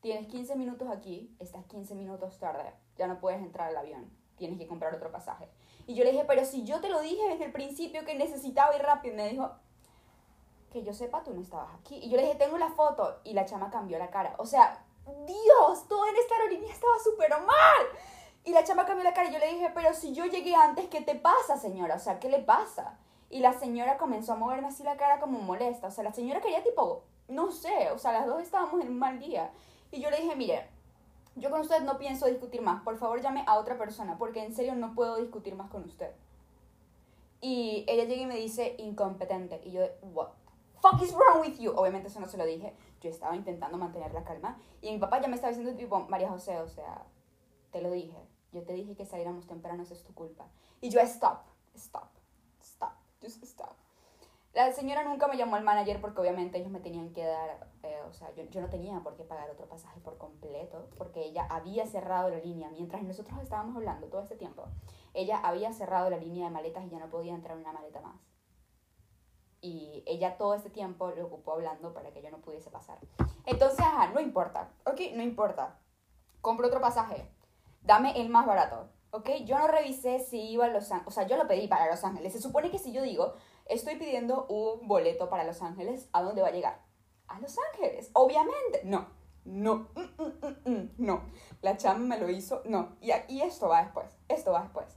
Tienes 0.00 0.28
15 0.28 0.54
minutos 0.56 0.88
aquí, 0.88 1.34
estás 1.40 1.64
15 1.66 1.94
minutos 1.96 2.38
tarde, 2.38 2.72
ya 2.96 3.08
no 3.08 3.18
puedes 3.18 3.40
entrar 3.40 3.68
al 3.68 3.76
avión, 3.76 4.08
tienes 4.36 4.58
que 4.58 4.68
comprar 4.68 4.94
otro 4.94 5.10
pasaje. 5.10 5.48
Y 5.88 5.94
yo 5.94 6.04
le 6.04 6.12
dije, 6.12 6.24
pero 6.24 6.44
si 6.44 6.64
yo 6.64 6.80
te 6.80 6.88
lo 6.88 7.00
dije 7.00 7.28
desde 7.28 7.46
el 7.46 7.52
principio 7.52 8.04
que 8.04 8.14
necesitaba 8.14 8.76
ir 8.76 8.82
rápido, 8.82 9.16
me 9.16 9.28
dijo, 9.28 9.50
que 10.70 10.82
yo 10.82 10.92
sepa, 10.92 11.22
tú 11.22 11.32
no 11.34 11.40
estabas 11.40 11.68
aquí. 11.80 11.96
Y 11.96 12.10
yo 12.10 12.16
le 12.16 12.24
dije, 12.24 12.34
tengo 12.36 12.58
la 12.58 12.70
foto. 12.70 13.20
Y 13.24 13.32
la 13.32 13.44
chama 13.44 13.70
cambió 13.70 13.98
la 13.98 14.10
cara. 14.10 14.34
O 14.38 14.46
sea, 14.46 14.84
Dios, 15.26 15.88
todo 15.88 16.06
en 16.06 16.16
esta 16.16 16.34
aerolínea 16.36 16.72
estaba 16.72 16.98
súper 17.02 17.30
mal. 17.30 17.86
Y 18.44 18.52
la 18.52 18.64
chama 18.64 18.86
cambió 18.86 19.04
la 19.04 19.14
cara 19.14 19.28
y 19.28 19.32
yo 19.32 19.38
le 19.38 19.52
dije, 19.52 19.70
pero 19.74 19.92
si 19.94 20.14
yo 20.14 20.24
llegué 20.26 20.54
antes, 20.54 20.88
¿qué 20.88 21.00
te 21.00 21.14
pasa, 21.14 21.58
señora? 21.58 21.96
O 21.96 21.98
sea, 21.98 22.18
¿qué 22.18 22.28
le 22.28 22.38
pasa? 22.38 22.98
Y 23.30 23.40
la 23.40 23.52
señora 23.52 23.98
comenzó 23.98 24.32
a 24.32 24.36
moverme 24.36 24.68
así 24.68 24.82
la 24.82 24.96
cara 24.96 25.20
como 25.20 25.38
molesta. 25.38 25.88
O 25.88 25.90
sea, 25.90 26.04
la 26.04 26.12
señora 26.12 26.40
quería 26.40 26.62
tipo, 26.62 27.02
no 27.28 27.50
sé, 27.50 27.90
o 27.92 27.98
sea, 27.98 28.12
las 28.12 28.26
dos 28.26 28.42
estábamos 28.42 28.80
en 28.80 28.88
un 28.88 28.98
mal 28.98 29.18
día. 29.18 29.50
Y 29.90 30.00
yo 30.00 30.10
le 30.10 30.20
dije, 30.20 30.34
mire, 30.34 30.66
yo 31.36 31.50
con 31.50 31.60
usted 31.60 31.82
no 31.82 31.98
pienso 31.98 32.26
discutir 32.26 32.62
más. 32.62 32.82
Por 32.82 32.98
favor, 32.98 33.20
llame 33.20 33.44
a 33.46 33.58
otra 33.58 33.76
persona, 33.76 34.16
porque 34.18 34.42
en 34.42 34.54
serio 34.54 34.74
no 34.74 34.94
puedo 34.94 35.16
discutir 35.16 35.54
más 35.54 35.70
con 35.70 35.84
usted. 35.84 36.10
Y 37.40 37.84
ella 37.86 38.04
llega 38.04 38.22
y 38.22 38.26
me 38.26 38.36
dice, 38.36 38.74
incompetente. 38.78 39.60
Y 39.64 39.72
yo, 39.72 39.82
what? 40.02 40.28
Fuck 40.80 41.02
is 41.02 41.12
wrong 41.12 41.40
with 41.40 41.58
you? 41.58 41.72
Obviamente 41.76 42.08
eso 42.08 42.20
no 42.20 42.28
se 42.28 42.36
lo 42.36 42.44
dije. 42.44 42.74
Yo 43.00 43.10
estaba 43.10 43.36
intentando 43.36 43.78
mantener 43.78 44.12
la 44.12 44.24
calma. 44.24 44.58
Y 44.80 44.90
mi 44.92 44.98
papá 44.98 45.20
ya 45.20 45.28
me 45.28 45.34
estaba 45.34 45.50
diciendo, 45.50 45.76
tipo, 45.76 46.00
María 46.08 46.28
José, 46.28 46.58
o 46.58 46.68
sea, 46.68 47.04
te 47.70 47.80
lo 47.80 47.90
dije. 47.90 48.18
Yo 48.52 48.62
te 48.64 48.72
dije 48.72 48.96
que 48.96 49.04
saliéramos 49.04 49.46
temprano, 49.46 49.82
eso 49.82 49.94
es 49.94 50.02
tu 50.02 50.14
culpa. 50.14 50.46
Y 50.80 50.90
yo, 50.90 51.00
stop, 51.00 51.40
stop, 51.74 52.08
stop, 52.60 52.92
just 53.22 53.42
stop. 53.42 53.74
La 54.54 54.72
señora 54.72 55.04
nunca 55.04 55.28
me 55.28 55.36
llamó 55.36 55.56
al 55.56 55.62
manager 55.62 56.00
porque 56.00 56.20
obviamente 56.20 56.58
ellos 56.58 56.70
me 56.70 56.80
tenían 56.80 57.12
que 57.12 57.24
dar, 57.24 57.68
eh, 57.82 58.00
o 58.08 58.12
sea, 58.12 58.34
yo, 58.34 58.44
yo, 58.44 58.60
no 58.62 58.70
tenía 58.70 58.98
por 59.00 59.14
qué 59.14 59.22
pagar 59.22 59.50
otro 59.50 59.68
pasaje 59.68 60.00
por 60.00 60.16
completo 60.16 60.88
porque 60.96 61.22
ella 61.22 61.46
había 61.50 61.86
cerrado 61.86 62.30
la 62.30 62.38
línea 62.38 62.70
mientras 62.70 63.02
nosotros 63.02 63.38
estábamos 63.40 63.76
hablando 63.76 64.08
todo 64.08 64.22
este 64.22 64.36
tiempo. 64.36 64.64
Ella 65.12 65.38
había 65.38 65.72
cerrado 65.72 66.08
la 66.08 66.16
línea 66.16 66.46
de 66.46 66.50
maletas 66.50 66.84
y 66.86 66.88
ya 66.88 66.98
no 66.98 67.10
podía 67.10 67.34
entrar 67.34 67.58
una 67.58 67.72
maleta 67.72 68.00
más 68.00 68.16
y 69.60 70.02
ella 70.06 70.36
todo 70.36 70.54
este 70.54 70.70
tiempo 70.70 71.10
lo 71.10 71.26
ocupó 71.26 71.52
hablando 71.52 71.92
para 71.92 72.10
que 72.10 72.22
yo 72.22 72.30
no 72.30 72.38
pudiese 72.38 72.70
pasar. 72.70 72.98
Entonces, 73.46 73.80
ajá, 73.80 74.08
no 74.08 74.20
importa, 74.20 74.70
¿ok? 74.84 75.00
No 75.14 75.22
importa. 75.22 75.78
Compro 76.40 76.68
otro 76.68 76.80
pasaje, 76.80 77.28
dame 77.82 78.20
el 78.20 78.28
más 78.28 78.46
barato, 78.46 78.88
¿ok? 79.10 79.30
Yo 79.44 79.58
no 79.58 79.66
revisé 79.66 80.20
si 80.20 80.40
iba 80.50 80.66
a 80.66 80.68
Los 80.68 80.90
Ángeles, 80.92 81.08
o 81.08 81.10
sea, 81.10 81.26
yo 81.26 81.36
lo 81.36 81.48
pedí 81.48 81.66
para 81.66 81.90
Los 81.90 82.04
Ángeles. 82.04 82.32
Se 82.32 82.40
supone 82.40 82.70
que 82.70 82.78
si 82.78 82.92
yo 82.92 83.02
digo, 83.02 83.34
estoy 83.66 83.96
pidiendo 83.96 84.46
un 84.46 84.86
boleto 84.86 85.28
para 85.28 85.44
Los 85.44 85.62
Ángeles, 85.62 86.08
¿a 86.12 86.22
dónde 86.22 86.42
va 86.42 86.48
a 86.48 86.52
llegar? 86.52 86.80
A 87.26 87.40
Los 87.40 87.56
Ángeles, 87.72 88.10
obviamente. 88.12 88.82
No, 88.84 89.08
no, 89.44 89.88
mm, 89.94 90.22
mm, 90.22 90.70
mm, 90.70 90.90
no. 90.98 91.22
La 91.62 91.76
chama 91.76 92.00
me 92.00 92.18
lo 92.18 92.28
hizo, 92.28 92.62
no. 92.64 92.96
Y, 93.00 93.10
y 93.28 93.40
esto 93.40 93.68
va 93.68 93.82
después, 93.82 94.18
esto 94.28 94.52
va 94.52 94.62
después. 94.62 94.96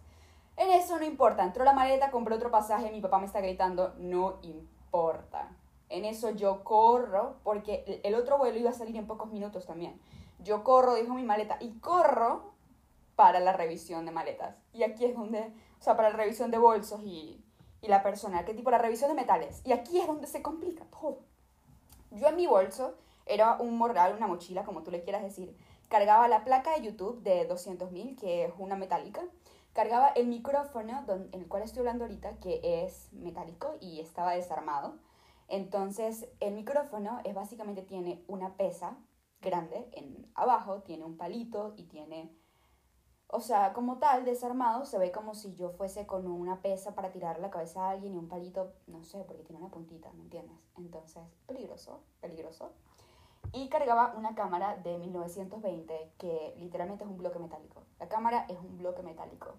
En 0.57 0.69
eso 0.69 0.97
no 0.97 1.05
importa, 1.05 1.43
entró 1.43 1.63
la 1.63 1.73
maleta, 1.73 2.11
compré 2.11 2.35
otro 2.35 2.51
pasaje, 2.51 2.91
mi 2.91 3.01
papá 3.01 3.19
me 3.19 3.25
está 3.25 3.41
gritando, 3.41 3.93
no 3.97 4.39
importa. 4.41 5.49
En 5.89 6.05
eso 6.05 6.29
yo 6.31 6.63
corro, 6.63 7.37
porque 7.43 8.01
el 8.03 8.15
otro 8.15 8.37
vuelo 8.37 8.57
iba 8.57 8.69
a 8.69 8.73
salir 8.73 8.95
en 8.95 9.07
pocos 9.07 9.31
minutos 9.31 9.65
también. 9.65 9.99
Yo 10.39 10.63
corro, 10.63 10.93
dejo 10.93 11.13
mi 11.13 11.23
maleta 11.23 11.57
y 11.59 11.79
corro 11.79 12.51
para 13.15 13.39
la 13.39 13.53
revisión 13.53 14.05
de 14.05 14.11
maletas. 14.11 14.55
Y 14.73 14.83
aquí 14.83 15.05
es 15.05 15.15
donde, 15.15 15.53
o 15.79 15.83
sea, 15.83 15.95
para 15.95 16.09
la 16.09 16.17
revisión 16.17 16.51
de 16.51 16.57
bolsos 16.57 17.01
y, 17.03 17.43
y 17.81 17.87
la 17.87 18.03
personal, 18.03 18.45
que 18.45 18.53
tipo 18.53 18.71
la 18.71 18.77
revisión 18.77 19.09
de 19.09 19.15
metales. 19.15 19.61
Y 19.65 19.73
aquí 19.73 19.99
es 19.99 20.07
donde 20.07 20.27
se 20.27 20.41
complica 20.41 20.85
todo. 20.85 21.19
Yo 22.11 22.27
en 22.27 22.35
mi 22.35 22.47
bolso 22.47 22.95
era 23.25 23.55
un 23.59 23.77
morral, 23.77 24.15
una 24.15 24.27
mochila, 24.27 24.63
como 24.63 24.83
tú 24.83 24.91
le 24.91 25.01
quieras 25.01 25.23
decir. 25.23 25.55
Cargaba 25.89 26.27
la 26.27 26.43
placa 26.43 26.71
de 26.73 26.83
YouTube 26.83 27.21
de 27.21 27.49
200.000, 27.49 28.17
que 28.17 28.45
es 28.45 28.53
una 28.57 28.75
metálica 28.75 29.21
cargaba 29.73 30.09
el 30.09 30.27
micrófono 30.27 31.05
en 31.07 31.41
el 31.41 31.47
cual 31.47 31.63
estoy 31.63 31.79
hablando 31.79 32.05
ahorita, 32.05 32.37
que 32.39 32.61
es 32.63 33.11
metálico 33.13 33.77
y 33.79 33.99
estaba 33.99 34.33
desarmado. 34.33 34.99
Entonces, 35.47 36.27
el 36.39 36.53
micrófono 36.53 37.19
es 37.23 37.33
básicamente 37.35 37.81
tiene 37.81 38.23
una 38.27 38.55
pesa 38.55 38.97
grande 39.41 39.89
en 39.93 40.31
abajo, 40.35 40.81
tiene 40.81 41.03
un 41.03 41.17
palito 41.17 41.73
y 41.77 41.83
tiene 41.85 42.35
o 43.33 43.39
sea, 43.39 43.71
como 43.71 43.97
tal, 43.97 44.25
desarmado, 44.25 44.85
se 44.85 44.97
ve 44.97 45.13
como 45.13 45.33
si 45.35 45.55
yo 45.55 45.69
fuese 45.69 46.05
con 46.05 46.27
una 46.27 46.61
pesa 46.61 46.95
para 46.95 47.13
tirar 47.13 47.39
la 47.39 47.49
cabeza 47.49 47.85
a 47.85 47.91
alguien 47.91 48.13
y 48.13 48.17
un 48.17 48.27
palito, 48.27 48.73
no 48.87 49.03
sé, 49.05 49.23
porque 49.25 49.43
tiene 49.43 49.61
una 49.61 49.71
puntita, 49.71 50.11
¿me 50.11 50.23
entiendes? 50.23 50.57
Entonces, 50.75 51.23
peligroso, 51.47 52.03
peligroso. 52.19 52.73
Y 53.53 53.69
cargaba 53.69 54.13
una 54.17 54.33
cámara 54.35 54.77
de 54.77 54.97
1920 54.97 56.13
que 56.17 56.53
literalmente 56.57 57.03
es 57.03 57.09
un 57.09 57.17
bloque 57.17 57.39
metálico. 57.39 57.83
La 57.99 58.07
cámara 58.07 58.45
es 58.49 58.57
un 58.57 58.77
bloque 58.77 59.01
metálico. 59.03 59.55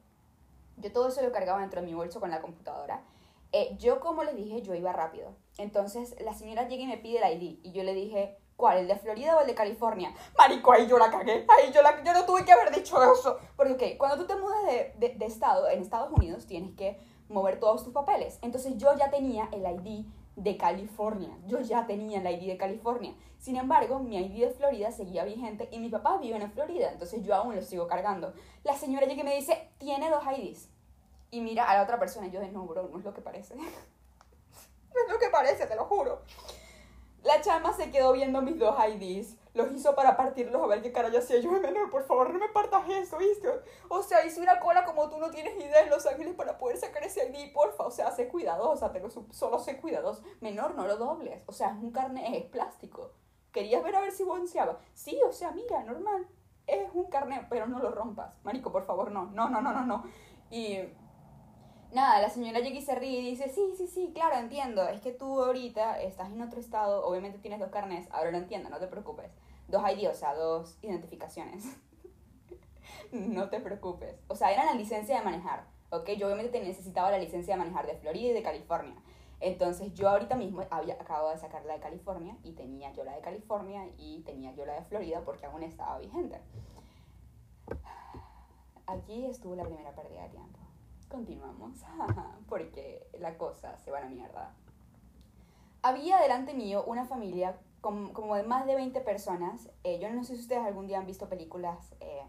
Yo 0.78 0.92
todo 0.92 1.08
eso 1.08 1.22
lo 1.22 1.32
cargaba 1.32 1.60
dentro 1.60 1.80
de 1.80 1.86
mi 1.86 1.94
bolso 1.94 2.20
con 2.20 2.30
la 2.30 2.40
computadora. 2.40 3.02
Eh, 3.52 3.76
yo, 3.78 4.00
como 4.00 4.24
les 4.24 4.34
dije, 4.34 4.62
yo 4.62 4.74
iba 4.74 4.92
rápido. 4.92 5.34
Entonces, 5.58 6.16
la 6.22 6.32
señora 6.32 6.68
llega 6.68 6.84
y 6.84 6.86
me 6.86 6.96
pide 6.96 7.18
el 7.18 7.42
ID. 7.42 7.58
Y 7.62 7.72
yo 7.72 7.82
le 7.82 7.92
dije, 7.94 8.38
¿Cuál? 8.56 8.78
¿El 8.78 8.86
de 8.86 8.96
Florida 8.96 9.36
o 9.36 9.40
el 9.40 9.46
de 9.46 9.54
California? 9.54 10.14
Marico, 10.38 10.72
ahí 10.72 10.86
yo 10.86 10.96
la 10.96 11.10
cagué. 11.10 11.46
Ahí 11.48 11.72
yo, 11.72 11.82
la, 11.82 12.02
yo 12.04 12.12
no 12.12 12.24
tuve 12.24 12.44
que 12.44 12.52
haber 12.52 12.72
dicho 12.72 12.96
eso. 13.12 13.38
Porque, 13.56 13.98
cuando 13.98 14.16
tú 14.18 14.26
te 14.26 14.36
mudas 14.36 14.64
de, 14.66 14.94
de, 14.98 15.14
de 15.16 15.26
estado 15.26 15.68
en 15.68 15.80
Estados 15.80 16.12
Unidos, 16.12 16.46
tienes 16.46 16.72
que 16.76 17.00
mover 17.28 17.58
todos 17.58 17.82
tus 17.82 17.92
papeles. 17.92 18.38
Entonces 18.42 18.76
yo 18.76 18.96
ya 18.96 19.10
tenía 19.10 19.48
el 19.52 19.62
ID 19.62 20.06
de 20.36 20.56
California. 20.56 21.30
Yo 21.46 21.60
ya 21.60 21.86
tenía 21.86 22.20
el 22.20 22.26
ID 22.26 22.48
de 22.48 22.56
California. 22.56 23.14
Sin 23.38 23.56
embargo, 23.56 23.98
mi 23.98 24.16
ID 24.16 24.46
de 24.46 24.50
Florida 24.50 24.90
seguía 24.92 25.24
vigente 25.24 25.68
y 25.72 25.78
mi 25.78 25.88
papá 25.88 26.18
vive 26.18 26.36
en 26.36 26.52
Florida, 26.52 26.92
entonces 26.92 27.24
yo 27.24 27.34
aún 27.34 27.56
lo 27.56 27.62
sigo 27.62 27.86
cargando. 27.86 28.32
La 28.62 28.74
señora 28.74 29.06
llega 29.06 29.22
y 29.22 29.24
me 29.24 29.34
dice, 29.34 29.68
tiene 29.78 30.10
dos 30.10 30.22
IDs. 30.38 30.68
Y 31.30 31.40
mira 31.40 31.68
a 31.68 31.74
la 31.74 31.82
otra 31.82 31.98
persona 31.98 32.26
y 32.26 32.30
yo 32.30 32.40
de 32.40 32.50
no, 32.50 32.64
bro, 32.66 32.88
no 32.88 32.98
es 32.98 33.04
lo 33.04 33.12
que 33.12 33.20
parece. 33.20 33.56
no 33.56 33.62
es 33.64 35.12
lo 35.12 35.18
que 35.18 35.28
parece, 35.30 35.66
te 35.66 35.74
lo 35.74 35.86
juro. 35.86 36.22
La 37.24 37.40
chama 37.40 37.72
se 37.72 37.90
quedó 37.90 38.12
viendo 38.12 38.42
mis 38.42 38.58
dos 38.58 38.76
IDs. 38.88 39.36
Los 39.54 39.70
hizo 39.72 39.94
para 39.94 40.16
partirlos 40.16 40.62
a 40.62 40.66
ver 40.66 40.82
qué 40.82 40.92
cara 40.92 41.10
yo 41.10 41.18
hacía. 41.18 41.38
Yo, 41.38 41.50
menor, 41.52 41.90
por 41.90 42.04
favor, 42.04 42.30
no 42.30 42.38
me 42.38 42.48
partas 42.48 42.88
eso, 42.88 43.18
¿viste? 43.18 43.48
O 43.88 44.02
sea, 44.02 44.24
hice 44.24 44.40
una 44.40 44.58
cola 44.60 44.84
como 44.84 45.10
tú 45.10 45.18
no 45.18 45.30
tienes 45.30 45.54
idea 45.56 45.80
en 45.80 45.90
Los 45.90 46.06
Ángeles 46.06 46.34
para 46.34 46.56
poder 46.56 46.78
sacar 46.78 47.04
ese 47.04 47.28
ID, 47.28 47.52
porfa. 47.52 47.84
O 47.84 47.90
sea, 47.90 48.10
sé 48.12 48.28
cuidadosa, 48.28 48.92
pero 48.92 49.10
solo 49.10 49.58
sé 49.58 49.78
cuidadoso. 49.78 50.22
Menor, 50.40 50.74
no 50.74 50.86
lo 50.86 50.96
dobles. 50.96 51.42
O 51.46 51.52
sea, 51.52 51.68
es 51.68 51.82
un 51.82 51.92
carnet, 51.92 52.34
es 52.34 52.44
plástico. 52.44 53.12
¿Querías 53.52 53.82
ver 53.84 53.96
a 53.96 54.00
ver 54.00 54.12
si 54.12 54.24
bonciaba? 54.24 54.78
Sí, 54.94 55.20
o 55.28 55.32
sea, 55.32 55.50
mira, 55.50 55.82
normal. 55.84 56.26
Es 56.66 56.88
un 56.94 57.10
carnet, 57.10 57.46
pero 57.50 57.66
no 57.66 57.78
lo 57.78 57.90
rompas. 57.90 58.38
Marico, 58.44 58.72
por 58.72 58.86
favor, 58.86 59.10
no. 59.10 59.26
No, 59.26 59.50
no, 59.50 59.60
no, 59.60 59.72
no, 59.72 59.84
no. 59.84 60.04
Y 60.50 60.78
nada, 61.92 62.20
la 62.20 62.30
señora 62.30 62.60
llega 62.60 62.78
y 62.78 62.82
se 62.82 62.94
ríe 62.94 63.20
y 63.20 63.30
dice, 63.30 63.48
sí, 63.48 63.74
sí, 63.76 63.86
sí, 63.86 64.12
claro, 64.14 64.36
entiendo, 64.36 64.86
es 64.88 65.00
que 65.00 65.12
tú 65.12 65.42
ahorita 65.42 66.00
estás 66.00 66.30
en 66.30 66.40
otro 66.40 66.60
estado, 66.60 67.04
obviamente 67.04 67.38
tienes 67.38 67.60
dos 67.60 67.70
carnes, 67.70 68.08
ahora 68.10 68.30
lo 68.30 68.38
entiendo, 68.38 68.70
no 68.70 68.78
te 68.78 68.86
preocupes. 68.86 69.30
Dos 69.68 69.82
ID, 69.90 70.08
o 70.08 70.14
sea, 70.14 70.34
dos 70.34 70.78
identificaciones. 70.82 71.76
no 73.12 73.48
te 73.48 73.60
preocupes. 73.60 74.16
O 74.28 74.36
sea, 74.36 74.52
era 74.52 74.64
la 74.64 74.74
licencia 74.74 75.18
de 75.18 75.24
manejar, 75.24 75.64
¿ok? 75.90 76.10
Yo 76.10 76.26
obviamente 76.26 76.60
necesitaba 76.60 77.10
la 77.10 77.18
licencia 77.18 77.54
de 77.54 77.58
manejar 77.58 77.86
de 77.86 77.96
Florida 77.96 78.30
y 78.30 78.34
de 78.34 78.42
California. 78.42 78.96
Entonces 79.40 79.92
yo 79.94 80.08
ahorita 80.08 80.36
mismo 80.36 80.62
había, 80.70 80.94
acabo 80.94 81.30
de 81.30 81.38
sacar 81.38 81.64
la 81.64 81.74
de 81.74 81.80
California 81.80 82.36
y 82.44 82.52
tenía 82.52 82.92
yo 82.92 83.02
la 83.02 83.16
de 83.16 83.20
California 83.22 83.88
y 83.98 84.20
tenía 84.20 84.54
yo 84.54 84.64
la 84.64 84.74
de 84.74 84.84
Florida 84.84 85.22
porque 85.24 85.46
aún 85.46 85.62
estaba 85.62 85.98
vigente. 85.98 86.38
Aquí 88.86 89.26
estuvo 89.26 89.56
la 89.56 89.64
primera 89.64 89.92
pérdida 89.94 90.22
de 90.22 90.28
tiempo 90.28 90.62
continuamos, 91.12 91.84
porque 92.48 93.06
la 93.20 93.36
cosa 93.36 93.76
se 93.76 93.90
va 93.90 93.98
a 93.98 94.00
la 94.00 94.08
mierda. 94.08 94.54
Había 95.82 96.18
delante 96.18 96.54
mío 96.54 96.84
una 96.86 97.04
familia 97.04 97.58
como, 97.82 98.36
de 98.36 98.44
más 98.44 98.64
de 98.64 98.74
20 98.74 99.00
personas. 99.02 99.68
Eh, 99.84 99.98
yo 100.00 100.10
no 100.10 100.24
sé 100.24 100.36
si 100.36 100.40
ustedes 100.40 100.62
algún 100.64 100.86
día 100.86 100.98
han 100.98 101.06
visto 101.06 101.28
películas 101.28 101.92
eh, 102.00 102.22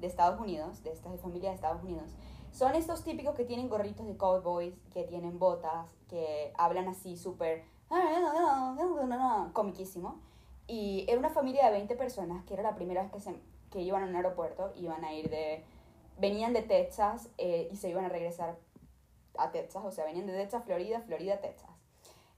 de 0.00 0.06
Estados 0.06 0.38
Unidos, 0.38 0.82
de 0.82 0.92
estas 0.92 1.12
de 1.12 1.18
familia 1.18 1.48
de 1.48 1.54
Estados 1.54 1.82
Unidos. 1.82 2.10
Son 2.52 2.74
estos 2.74 3.02
típicos 3.02 3.34
que 3.34 3.44
tienen 3.44 3.70
gorritos 3.70 4.06
de 4.06 4.16
cowboys, 4.18 4.74
que 4.92 5.04
tienen 5.04 5.38
botas, 5.38 5.94
que 6.08 6.52
hablan 6.58 6.88
así 6.88 7.16
súper 7.16 7.64
comiquísimo. 9.54 10.20
Y 10.66 11.06
era 11.08 11.18
una 11.18 11.30
familia 11.30 11.64
de 11.66 11.72
20 11.72 11.96
personas, 11.96 12.44
que 12.44 12.54
era 12.54 12.62
la 12.62 12.74
primera 12.74 13.02
vez 13.02 13.12
que, 13.12 13.20
se, 13.20 13.34
que 13.70 13.80
iban 13.80 14.02
a 14.02 14.06
un 14.06 14.16
aeropuerto, 14.16 14.72
iban 14.76 15.02
a 15.04 15.14
ir 15.14 15.30
de 15.30 15.64
venían 16.18 16.52
de 16.52 16.62
Texas 16.62 17.28
eh, 17.38 17.68
y 17.70 17.76
se 17.76 17.88
iban 17.88 18.04
a 18.04 18.08
regresar 18.08 18.56
a 19.36 19.50
Texas, 19.50 19.82
o 19.84 19.90
sea, 19.90 20.04
venían 20.04 20.26
de 20.26 20.34
Texas, 20.34 20.64
Florida, 20.64 21.00
Florida, 21.00 21.40
Texas. 21.40 21.71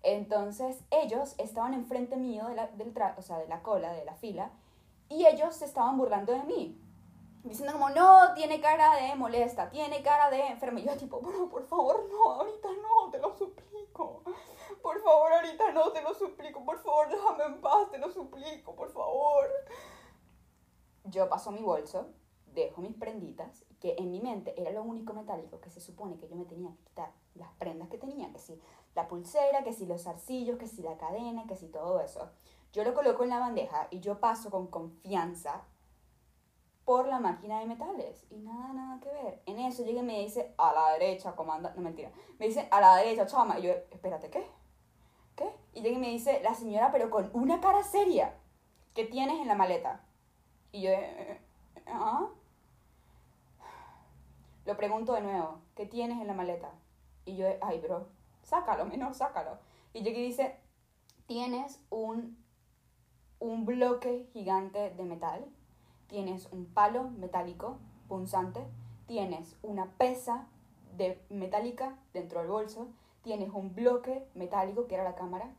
Entonces 0.05 0.85
ellos 0.91 1.35
estaban 1.39 1.73
enfrente 1.73 2.17
mío 2.17 2.47
de 2.47 2.55
la, 2.55 2.67
del 2.69 2.95
o 3.17 3.23
sea, 3.23 3.39
de 3.39 3.49
la 3.49 3.63
cola, 3.63 3.93
de 3.95 4.05
la 4.05 4.15
fila, 4.15 4.51
y 5.09 5.27
ellos 5.27 5.57
se 5.57 5.65
estaban 5.65 5.97
burlando 5.97 6.33
de 6.33 6.43
mí. 6.45 6.79
Diciendo 7.43 7.73
como, 7.75 7.91
no, 7.91 8.33
tiene 8.35 8.61
cara 8.61 8.97
de 8.97 9.15
molesta, 9.17 9.71
tiene 9.71 10.03
cara 10.03 10.31
de 10.31 10.47
enferma. 10.47 10.81
Y 10.81 10.85
yo 10.85 10.97
tipo, 10.97 11.21
bueno, 11.21 11.49
por 11.49 11.67
favor, 11.67 12.07
no, 12.11 12.33
ahorita 12.33 12.69
no, 12.83 13.11
te 13.11 13.19
lo 13.19 13.35
suplico. 13.35 14.23
Por 14.83 15.03
favor, 15.03 15.33
ahorita 15.33 15.73
no, 15.73 15.93
te 15.93 16.03
lo 16.03 16.15
suplico. 16.15 16.63
Por 16.65 16.79
favor, 16.79 17.09
déjame 17.09 17.45
en 17.45 17.61
paz, 17.63 17.91
te 17.91 17.99
lo 17.99 18.11
suplico, 18.11 18.75
por 18.75 18.91
favor. 18.91 19.47
Yo 21.05 21.29
paso 21.29 21.51
mi 21.51 21.63
bolso, 21.63 22.09
dejo 22.47 22.83
mis 22.83 22.95
prenditas, 22.95 23.65
que 23.81 23.95
en 23.99 24.11
mi 24.11 24.21
mente 24.21 24.59
era 24.61 24.71
lo 24.71 24.83
único 24.83 25.13
metálico 25.13 25.61
que 25.61 25.71
se 25.71 25.81
supone 25.81 26.17
que 26.17 26.29
yo 26.29 26.37
me 26.37 26.45
tenía 26.45 26.71
que 26.71 26.83
quitar 26.85 27.13
las 27.35 27.53
prendas 27.55 27.89
que 27.89 27.99
tenía, 27.99 28.31
que 28.33 28.39
si 28.39 28.59
la 28.95 29.09
pulsera, 29.09 29.65
que 29.65 29.73
si 29.73 29.87
los 29.87 30.03
zarcillos, 30.03 30.59
que 30.59 30.67
si 30.67 30.83
la 30.83 30.97
cadena, 30.97 31.47
que 31.47 31.57
si 31.57 31.69
todo 31.69 32.01
eso. 32.01 32.31
Yo 32.73 32.85
lo 32.85 32.95
coloco 32.95 33.23
en 33.23 33.31
la 33.31 33.39
bandeja 33.39 33.89
y 33.91 34.01
yo 34.01 34.21
paso 34.21 34.51
con 34.51 34.67
confianza 34.67 35.63
por 36.85 37.07
la 37.07 37.19
máquina 37.19 37.61
de 37.61 37.67
metales 37.67 38.25
y 38.31 38.37
nada, 38.37 38.73
nada 38.73 39.01
que 39.01 39.09
ver. 39.11 39.43
En 39.47 39.59
eso 39.59 39.85
llega 39.85 40.01
y 40.01 40.05
me 40.05 40.21
dice, 40.21 40.55
a 40.59 40.73
la 40.73 40.93
derecha, 40.93 41.35
comanda, 41.35 41.73
no 41.77 41.83
mentira, 41.83 42.11
me 42.39 42.47
dice, 42.47 42.69
a 42.71 42.81
la 42.81 42.97
derecha, 42.97 43.27
chama, 43.27 43.59
y 43.59 43.63
yo, 43.63 43.73
espérate, 43.91 44.31
¿qué? 44.31 44.47
¿Qué? 45.37 45.51
Y 45.73 45.83
llega 45.83 45.97
y 45.97 46.01
me 46.01 46.11
dice, 46.11 46.41
la 46.43 46.55
señora, 46.55 46.93
pero 46.93 47.11
con 47.11 47.31
una 47.33 47.61
cara 47.61 47.83
seria, 47.83 48.35
¿qué 48.93 49.05
tienes 49.05 49.41
en 49.41 49.49
la 49.49 49.55
maleta? 49.55 50.05
Y 50.73 50.83
yo, 50.83 50.91
eh, 50.91 51.41
¿ah? 51.87 52.29
Lo 54.67 54.77
pregunto 54.77 55.13
de 55.15 55.21
nuevo, 55.23 55.61
¿qué 55.75 55.87
tienes 55.87 56.21
en 56.21 56.27
la 56.27 56.35
maleta? 56.35 56.71
Y 57.25 57.37
yo, 57.37 57.47
ay, 57.63 57.81
bro, 57.81 58.07
sácalo, 58.45 58.87
menor, 58.87 59.15
sácalo. 59.15 59.59
Y 59.93 60.03
Jackie 60.03 60.23
dice, 60.23 60.57
tienes 61.27 61.81
un, 61.91 62.37
un 63.39 63.65
bloque 63.65 64.29
gigante 64.33 64.91
de 64.91 65.05
metal, 65.05 65.45
tienes 66.07 66.49
un 66.53 66.67
palo 66.67 67.11
metálico 67.11 67.79
punzante, 68.09 68.65
tienes 69.07 69.57
una 69.63 69.91
pesa 69.93 70.47
de 70.97 71.21
metálica 71.29 71.97
dentro 72.13 72.41
del 72.41 72.49
bolso, 72.49 72.89
tienes 73.23 73.51
un 73.53 73.75
bloque 73.75 74.27
metálico 74.35 74.87
que 74.87 74.95
era 74.95 75.05
la 75.05 75.15
cámara 75.15 75.51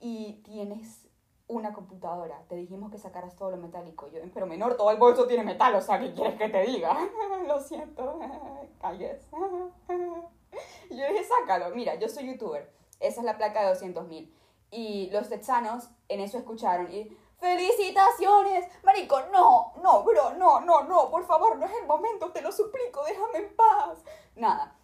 y 0.00 0.40
tienes 0.44 1.08
una 1.46 1.72
computadora. 1.72 2.42
Te 2.48 2.56
dijimos 2.56 2.90
que 2.90 2.98
sacaras 2.98 3.36
todo 3.36 3.50
lo 3.50 3.56
metálico. 3.56 4.08
Yo, 4.10 4.20
pero 4.32 4.46
menor, 4.46 4.76
todo 4.76 4.90
el 4.90 4.98
bolso 4.98 5.26
tiene 5.26 5.44
metal, 5.44 5.74
o 5.74 5.80
sea, 5.80 5.98
¿qué 5.98 6.12
quieres 6.12 6.36
que 6.36 6.48
te 6.48 6.62
diga? 6.62 6.96
lo 7.46 7.60
siento, 7.60 8.18
calles. 8.80 9.26
yo 10.90 10.96
dije, 10.96 11.24
sácalo. 11.24 11.74
Mira, 11.74 11.94
yo 11.96 12.08
soy 12.08 12.26
youtuber. 12.26 12.72
Esa 13.00 13.20
es 13.20 13.24
la 13.24 13.36
placa 13.36 13.62
de 13.62 13.68
200 13.68 14.06
mil. 14.08 14.34
Y 14.70 15.10
los 15.10 15.28
texanos 15.28 15.90
en 16.08 16.20
eso 16.20 16.38
escucharon 16.38 16.92
y... 16.92 17.16
¡Felicitaciones! 17.38 18.66
Marico, 18.82 19.20
no, 19.30 19.74
no, 19.82 20.02
bro, 20.02 20.34
no, 20.34 20.60
no, 20.60 20.84
no, 20.84 21.10
por 21.10 21.26
favor, 21.26 21.58
no 21.58 21.66
es 21.66 21.72
el 21.78 21.86
momento, 21.86 22.32
te 22.32 22.40
lo 22.40 22.50
suplico, 22.50 23.04
déjame 23.04 23.38
en 23.38 23.54
paz. 23.54 24.02
Nada, 24.34 24.78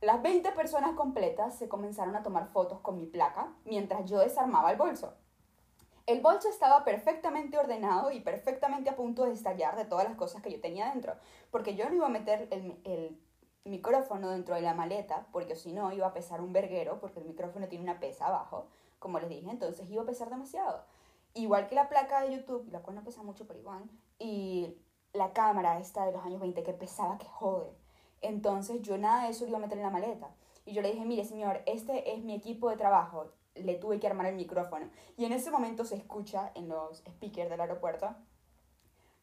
las 0.00 0.22
20 0.22 0.52
personas 0.52 0.94
completas 0.94 1.58
se 1.58 1.68
comenzaron 1.68 2.16
a 2.16 2.22
tomar 2.22 2.48
fotos 2.48 2.80
con 2.80 2.96
mi 2.96 3.04
placa 3.04 3.52
mientras 3.66 4.08
yo 4.08 4.18
desarmaba 4.18 4.70
el 4.70 4.78
bolso. 4.78 5.14
El 6.06 6.22
bolso 6.22 6.48
estaba 6.48 6.84
perfectamente 6.84 7.58
ordenado 7.58 8.10
y 8.10 8.20
perfectamente 8.20 8.88
a 8.88 8.96
punto 8.96 9.24
de 9.26 9.32
estallar 9.32 9.76
de 9.76 9.84
todas 9.84 10.06
las 10.08 10.16
cosas 10.16 10.40
que 10.40 10.50
yo 10.50 10.60
tenía 10.60 10.90
dentro, 10.90 11.16
porque 11.50 11.74
yo 11.74 11.88
no 11.88 11.94
iba 11.94 12.06
a 12.06 12.10
meter 12.10 12.48
el, 12.50 13.20
micrófono 13.64 14.30
dentro 14.30 14.54
de 14.54 14.62
la 14.62 14.74
maleta, 14.74 15.26
porque 15.32 15.56
si 15.56 15.72
no 15.72 15.92
iba 15.92 16.06
a 16.06 16.12
pesar 16.12 16.40
un 16.40 16.52
verguero, 16.52 16.98
porque 17.00 17.20
el 17.20 17.26
micrófono 17.26 17.68
tiene 17.68 17.84
una 17.84 18.00
pesa 18.00 18.26
abajo, 18.26 18.68
como 18.98 19.18
les 19.18 19.28
dije, 19.28 19.50
entonces 19.50 19.88
iba 19.90 20.02
a 20.02 20.06
pesar 20.06 20.30
demasiado. 20.30 20.84
Igual 21.34 21.68
que 21.68 21.74
la 21.74 21.88
placa 21.88 22.22
de 22.22 22.36
YouTube, 22.36 22.68
la 22.70 22.80
cual 22.80 22.96
no 22.96 23.04
pesa 23.04 23.22
mucho, 23.22 23.46
pero 23.46 23.60
igual, 23.60 23.88
y 24.18 24.76
la 25.12 25.32
cámara 25.32 25.78
esta 25.78 26.06
de 26.06 26.12
los 26.12 26.24
años 26.24 26.40
20 26.40 26.62
que 26.62 26.72
pesaba 26.72 27.18
que 27.18 27.26
jode. 27.26 27.70
Entonces 28.20 28.82
yo 28.82 28.98
nada 28.98 29.24
de 29.24 29.30
eso 29.30 29.44
lo 29.44 29.50
iba 29.50 29.58
a 29.58 29.62
meter 29.62 29.78
en 29.78 29.84
la 29.84 29.90
maleta. 29.90 30.30
Y 30.64 30.72
yo 30.72 30.82
le 30.82 30.92
dije, 30.92 31.04
mire 31.04 31.24
señor, 31.24 31.62
este 31.66 32.14
es 32.14 32.22
mi 32.22 32.34
equipo 32.34 32.68
de 32.70 32.76
trabajo, 32.76 33.32
le 33.54 33.74
tuve 33.76 33.98
que 33.98 34.06
armar 34.06 34.26
el 34.26 34.36
micrófono. 34.36 34.90
Y 35.16 35.24
en 35.24 35.32
ese 35.32 35.50
momento 35.50 35.84
se 35.84 35.96
escucha 35.96 36.52
en 36.54 36.68
los 36.68 36.98
speakers 36.98 37.50
del 37.50 37.60
aeropuerto, 37.60 38.14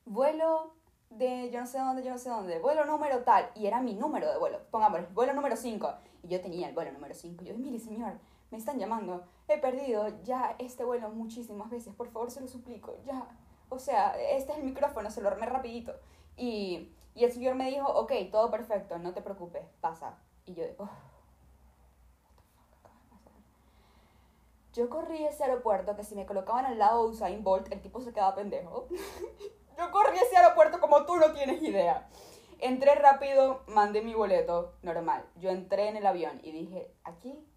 vuelo 0.05 0.73
de 1.09 1.49
yo 1.51 1.59
no 1.59 1.67
sé 1.67 1.79
dónde, 1.79 2.03
yo 2.03 2.11
no 2.11 2.17
sé 2.17 2.29
dónde, 2.29 2.59
vuelo 2.59 2.85
número 2.85 3.23
tal, 3.23 3.49
y 3.55 3.67
era 3.67 3.81
mi 3.81 3.93
número 3.93 4.31
de 4.31 4.37
vuelo, 4.37 4.59
pongamos, 4.71 5.13
vuelo 5.13 5.33
número 5.33 5.55
5, 5.55 5.89
y 6.23 6.27
yo 6.27 6.41
tenía 6.41 6.67
el 6.67 6.75
vuelo 6.75 6.91
número 6.91 7.13
5, 7.13 7.43
y 7.43 7.47
yo, 7.47 7.55
mire 7.57 7.79
señor, 7.79 8.13
me 8.51 8.57
están 8.57 8.79
llamando, 8.79 9.23
he 9.47 9.57
perdido 9.57 10.07
ya 10.23 10.55
este 10.59 10.83
vuelo 10.83 11.09
muchísimas 11.09 11.69
veces, 11.69 11.93
por 11.93 12.09
favor 12.09 12.31
se 12.31 12.41
lo 12.41 12.47
suplico, 12.47 12.95
ya, 13.05 13.27
O 13.69 13.79
sea, 13.79 14.17
este 14.17 14.53
es 14.53 14.59
el 14.59 14.63
micrófono, 14.63 15.09
se 15.11 15.21
lo 15.21 15.27
armé 15.27 15.45
rapidito. 15.45 15.93
Y, 16.37 16.93
y 17.15 17.25
el 17.25 17.31
señor 17.33 17.55
me 17.55 17.69
dijo, 17.69 17.85
ok, 17.85 18.13
todo 18.31 18.49
perfecto, 18.49 18.97
no 18.97 19.13
te 19.13 19.21
preocupes, 19.21 19.65
pasa. 19.81 20.17
Y 20.45 20.53
yo, 20.53 20.63
oh, 20.77 20.87
Yo 24.77 24.91
corrí 24.91 25.25
ese 25.25 25.43
aeropuerto 25.43 25.95
que 25.95 26.03
si 26.03 26.13
me 26.13 26.27
colocaban 26.27 26.65
al 26.67 26.77
lado 26.77 27.03
de 27.03 27.09
Usain 27.09 27.43
Bolt, 27.43 27.71
el 27.73 27.81
tipo 27.81 27.99
se 27.99 28.13
quedaba 28.13 28.35
pendejo. 28.35 28.87
Yo 29.77 29.91
corrí 29.91 30.17
ese 30.17 30.35
aeropuerto 30.37 30.79
como 30.79 31.05
tú 31.05 31.17
no 31.17 31.31
tienes 31.33 31.61
idea. 31.61 32.09
Entré 32.59 32.95
rápido, 32.95 33.63
mandé 33.67 34.01
mi 34.01 34.15
boleto, 34.15 34.73
normal. 34.81 35.23
Yo 35.35 35.51
entré 35.51 35.89
en 35.89 35.97
el 35.97 36.07
avión 36.07 36.39
y 36.43 36.51
dije, 36.51 36.91
aquí 37.03 37.47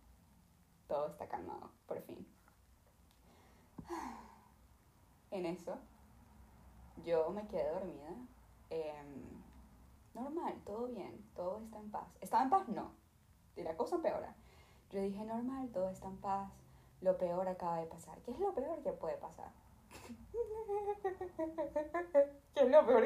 todo 0.87 1.09
está 1.09 1.27
calmado, 1.29 1.71
por 1.87 2.01
fin. 2.03 2.27
En 5.33 5.47
eso, 5.47 5.79
yo 7.05 7.31
me 7.31 7.47
quedé 7.47 7.71
dormida. 7.71 8.11
Em, 8.69 9.23
normal, 10.13 10.61
todo 10.67 10.89
bien, 10.89 11.25
todo 11.37 11.61
está 11.61 11.79
en 11.79 11.91
paz. 11.93 12.09
¿Estaba 12.21 12.43
en 12.43 12.51
paz? 12.51 12.69
No. 12.69 12.91
Y 13.55 13.63
la 13.63 13.77
cosa 13.77 13.95
empeora. 13.95 14.35
Yo 14.91 15.01
dije, 15.01 15.25
normal, 15.25 15.71
todo 15.73 15.89
está 15.91 16.09
en 16.09 16.17
paz. 16.17 16.51
Lo 17.01 17.17
peor 17.17 17.47
acaba 17.47 17.77
de 17.79 17.87
pasar. 17.87 18.19
¿Qué 18.23 18.33
es 18.33 18.41
lo 18.41 18.53
peor 18.53 18.83
que 18.83 18.91
puede 18.91 19.17
pasar? 19.19 19.53
¿Qué 22.55 22.61
es 22.63 22.71
lo 22.71 22.87
peor. 22.87 23.05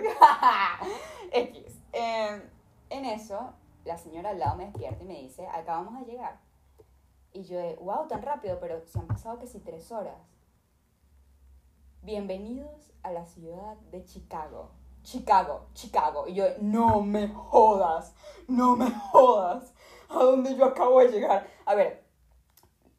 X. 1.32 1.80
Em, 1.92 2.42
en 2.90 3.04
eso, 3.04 3.52
la 3.84 3.96
señora 3.96 4.30
al 4.30 4.38
lado 4.38 4.56
me 4.56 4.66
despierta 4.66 5.02
y 5.02 5.06
me 5.06 5.20
dice, 5.20 5.46
acabamos 5.46 5.98
de 6.00 6.12
llegar. 6.12 6.40
Y 7.32 7.44
yo, 7.44 7.58
wow, 7.76 8.06
tan 8.08 8.22
rápido, 8.22 8.58
pero 8.60 8.84
se 8.86 8.98
han 8.98 9.06
pasado 9.06 9.38
que 9.38 9.46
si 9.46 9.60
tres 9.60 9.90
horas. 9.92 10.16
Bienvenidos 12.02 12.92
a 13.02 13.12
la 13.12 13.24
ciudad 13.24 13.76
de 13.90 14.04
Chicago. 14.04 14.70
Chicago, 15.02 15.66
Chicago. 15.74 16.26
Y 16.26 16.34
yo, 16.34 16.44
no 16.60 17.00
me 17.00 17.28
jodas, 17.28 18.14
no 18.48 18.76
me 18.76 18.90
jodas. 18.90 19.72
¿A 20.08 20.14
dónde 20.14 20.54
yo 20.56 20.64
acabo 20.64 21.00
de 21.00 21.08
llegar? 21.08 21.46
A 21.64 21.74
ver, 21.74 22.04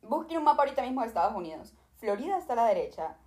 busquen 0.02 0.40
un 0.40 0.44
mapa 0.44 0.64
ahorita 0.64 0.82
mismo 0.84 1.02
de 1.02 1.08
Estados 1.08 1.36
Unidos. 1.36 1.74
Florida 1.98 2.38
está 2.38 2.54
a 2.54 2.58
la 2.58 2.66
derecha, 2.66 3.18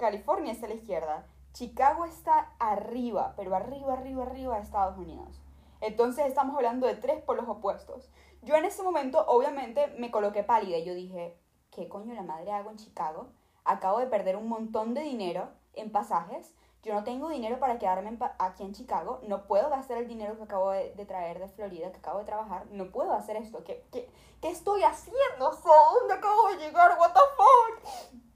California 0.00 0.52
está 0.52 0.64
a 0.64 0.70
la 0.70 0.76
izquierda, 0.76 1.26
Chicago 1.52 2.06
está 2.06 2.54
arriba, 2.58 3.34
pero 3.36 3.54
arriba, 3.54 3.92
arriba, 3.92 4.22
arriba 4.22 4.56
de 4.56 4.62
Estados 4.62 4.96
Unidos. 4.96 5.42
Entonces 5.82 6.26
estamos 6.26 6.56
hablando 6.56 6.86
de 6.86 6.94
tres 6.94 7.22
polos 7.22 7.46
opuestos. 7.46 8.10
Yo 8.40 8.56
en 8.56 8.64
ese 8.64 8.82
momento, 8.82 9.22
obviamente, 9.28 9.88
me 9.98 10.10
coloqué 10.10 10.42
pálida 10.42 10.78
yo 10.78 10.94
dije, 10.94 11.36
¿qué 11.70 11.86
coño 11.86 12.14
la 12.14 12.22
madre 12.22 12.50
hago 12.50 12.70
en 12.70 12.78
Chicago? 12.78 13.28
Acabo 13.66 13.98
de 13.98 14.06
perder 14.06 14.36
un 14.36 14.48
montón 14.48 14.94
de 14.94 15.02
dinero 15.02 15.50
en 15.74 15.92
pasajes. 15.92 16.54
Yo 16.82 16.94
no 16.94 17.04
tengo 17.04 17.28
dinero 17.28 17.58
para 17.58 17.78
quedarme 17.78 18.18
aquí 18.38 18.62
en 18.62 18.72
Chicago. 18.72 19.20
No 19.28 19.46
puedo 19.46 19.68
gastar 19.68 19.98
el 19.98 20.08
dinero 20.08 20.38
que 20.38 20.44
acabo 20.44 20.70
de, 20.70 21.04
traer 21.04 21.38
de 21.40 21.48
Florida, 21.48 21.92
que 21.92 21.98
acabo 21.98 22.20
de 22.20 22.24
trabajar. 22.24 22.66
No 22.70 22.90
puedo 22.90 23.12
hacer 23.12 23.36
esto. 23.36 23.64
¿Qué, 23.64 23.84
qué, 23.92 24.10
qué 24.40 24.48
estoy 24.48 24.82
haciendo? 24.82 25.48
¿A 25.48 25.92
dónde 26.00 26.14
acabo 26.14 26.48
de 26.48 26.56
llegar? 26.56 26.96
¿What 26.98 27.12
the 27.12 27.20
fuck? 27.36 28.29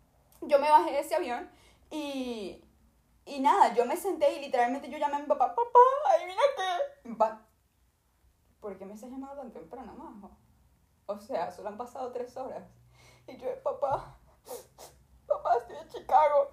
Yo 0.46 0.58
me 0.58 0.70
bajé 0.70 0.92
de 0.92 1.00
ese 1.00 1.14
avión 1.14 1.50
y, 1.90 2.62
y 3.24 3.40
nada, 3.40 3.74
yo 3.74 3.86
me 3.86 3.96
senté 3.96 4.32
y 4.34 4.40
literalmente 4.40 4.90
yo 4.90 4.98
llamé 4.98 5.16
a 5.16 5.20
mi 5.20 5.26
papá, 5.26 5.54
papá, 5.54 5.80
adivina 6.14 6.42
qué. 6.56 7.10
Papá, 7.10 7.46
¿por 8.60 8.76
qué 8.78 8.84
me 8.84 8.94
estás 8.94 9.10
llamando 9.10 9.36
tan 9.36 9.52
temprano, 9.52 9.94
majo? 9.94 10.30
O 11.06 11.18
sea, 11.18 11.50
solo 11.50 11.68
han 11.68 11.78
pasado 11.78 12.12
tres 12.12 12.36
horas. 12.36 12.64
Y 13.26 13.36
yo, 13.38 13.48
papá, 13.62 14.18
papá, 15.26 15.56
estoy 15.58 15.76
en 15.76 15.88
Chicago. 15.88 16.50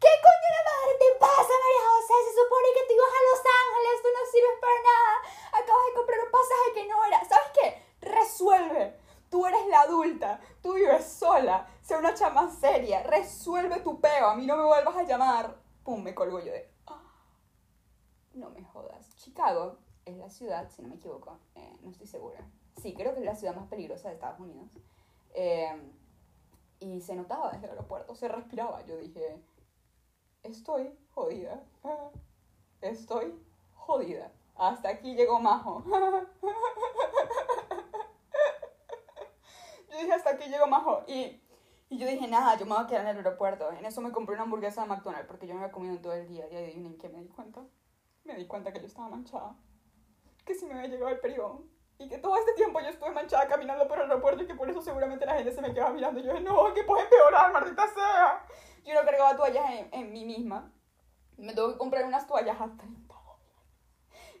¿Qué 0.00 0.08
coño 0.22 0.48
la 0.54 0.62
madre 0.70 0.98
te 0.98 1.18
pasa, 1.18 1.54
María 1.62 1.90
José? 1.90 2.14
Se 2.26 2.42
supone 2.42 2.68
que 2.74 2.86
tú 2.86 2.94
ibas 2.94 3.14
a 3.18 3.26
Los 3.28 3.42
Ángeles, 3.42 4.02
tú 4.02 4.08
no 4.14 4.30
sirves 4.30 4.58
para 4.60 4.82
nada. 4.82 5.14
Acabas 5.62 5.86
de 5.86 5.94
comprar 5.94 6.18
un 6.24 6.30
pasaje 6.30 6.72
que 6.74 6.86
no 6.86 7.04
era. 7.04 7.24
¿Sabes 7.24 7.50
qué? 7.54 7.82
Resuelve. 8.00 8.97
Tú 9.30 9.46
eres 9.46 9.66
la 9.68 9.82
adulta, 9.82 10.40
tú 10.62 10.74
vives 10.74 11.04
sola, 11.04 11.66
sé 11.82 11.96
una 11.96 12.14
chama 12.14 12.50
seria, 12.50 13.02
resuelve 13.02 13.80
tu 13.80 14.00
peo, 14.00 14.28
a 14.28 14.34
mí 14.34 14.46
no 14.46 14.56
me 14.56 14.64
vuelvas 14.64 14.96
a 14.96 15.02
llamar. 15.02 15.56
Pum, 15.84 16.02
me 16.02 16.14
colgo 16.14 16.40
yo 16.40 16.52
de... 16.52 16.70
Ah, 16.86 17.02
no 18.32 18.50
me 18.50 18.64
jodas. 18.64 19.14
Chicago 19.16 19.78
es 20.06 20.16
la 20.16 20.30
ciudad, 20.30 20.70
si 20.70 20.82
no 20.82 20.88
me 20.88 20.96
equivoco, 20.96 21.38
eh, 21.54 21.78
no 21.82 21.90
estoy 21.90 22.06
segura. 22.06 22.40
Sí, 22.80 22.94
creo 22.94 23.12
que 23.12 23.20
es 23.20 23.26
la 23.26 23.34
ciudad 23.34 23.54
más 23.54 23.68
peligrosa 23.68 24.08
de 24.08 24.14
Estados 24.14 24.40
Unidos. 24.40 24.70
Eh, 25.34 25.92
y 26.80 27.00
se 27.00 27.14
notaba 27.14 27.50
desde 27.50 27.66
el 27.66 27.72
aeropuerto, 27.72 28.14
se 28.14 28.28
respiraba. 28.28 28.84
Yo 28.86 28.96
dije, 28.96 29.42
estoy 30.42 30.96
jodida. 31.10 31.62
Estoy 32.80 33.34
jodida. 33.74 34.30
Hasta 34.54 34.88
aquí 34.90 35.14
llegó 35.14 35.40
Majo. 35.40 35.82
yo 39.98 40.04
dije, 40.04 40.14
hasta 40.14 40.30
aquí 40.30 40.48
llegó 40.48 40.66
Majo. 40.66 41.02
Y, 41.06 41.42
y 41.88 41.98
yo 41.98 42.06
dije, 42.06 42.28
nada, 42.28 42.56
yo 42.56 42.66
me 42.66 42.74
voy 42.74 42.84
a 42.84 42.86
quedar 42.86 43.02
en 43.02 43.08
el 43.08 43.16
aeropuerto. 43.18 43.70
En 43.72 43.84
eso 43.84 44.00
me 44.00 44.12
compré 44.12 44.34
una 44.34 44.44
hamburguesa 44.44 44.82
de 44.82 44.88
McDonald's 44.88 45.26
porque 45.26 45.46
yo 45.46 45.54
no 45.54 45.60
había 45.60 45.72
comido 45.72 45.94
en 45.94 46.02
todo 46.02 46.12
el 46.12 46.28
día. 46.28 46.46
Y 46.50 46.56
adivinen 46.56 46.96
qué 46.98 47.08
me 47.08 47.20
di 47.20 47.28
cuenta. 47.28 47.62
Me 48.24 48.36
di 48.36 48.46
cuenta 48.46 48.72
que 48.72 48.80
yo 48.80 48.86
estaba 48.86 49.08
manchada. 49.08 49.56
Que 50.44 50.54
si 50.54 50.66
me 50.66 50.74
había 50.74 50.88
llegado 50.88 51.08
el 51.08 51.18
periodo. 51.18 51.64
Y 51.98 52.08
que 52.08 52.18
todo 52.18 52.36
este 52.36 52.52
tiempo 52.52 52.80
yo 52.80 52.88
estuve 52.88 53.10
manchada 53.10 53.48
caminando 53.48 53.88
por 53.88 53.98
el 53.98 54.04
aeropuerto 54.04 54.44
y 54.44 54.46
que 54.46 54.54
por 54.54 54.70
eso 54.70 54.80
seguramente 54.80 55.26
la 55.26 55.34
gente 55.34 55.50
se 55.50 55.60
me 55.60 55.74
quedaba 55.74 55.90
mirando. 55.90 56.20
Y 56.20 56.22
yo 56.22 56.32
dije, 56.32 56.44
no, 56.44 56.72
que 56.72 56.84
puede 56.84 57.02
empeorar, 57.02 57.52
maldita 57.52 57.88
sea. 57.88 58.46
Yo 58.84 58.94
no 58.94 59.04
cargaba 59.04 59.36
toallas 59.36 59.64
en, 59.72 59.88
en 59.92 60.12
mí 60.12 60.24
misma. 60.24 60.72
Me 61.36 61.54
tuve 61.54 61.72
que 61.72 61.78
comprar 61.78 62.04
unas 62.04 62.26
toallas 62.26 62.60
a 62.60 62.66
30 62.76 63.14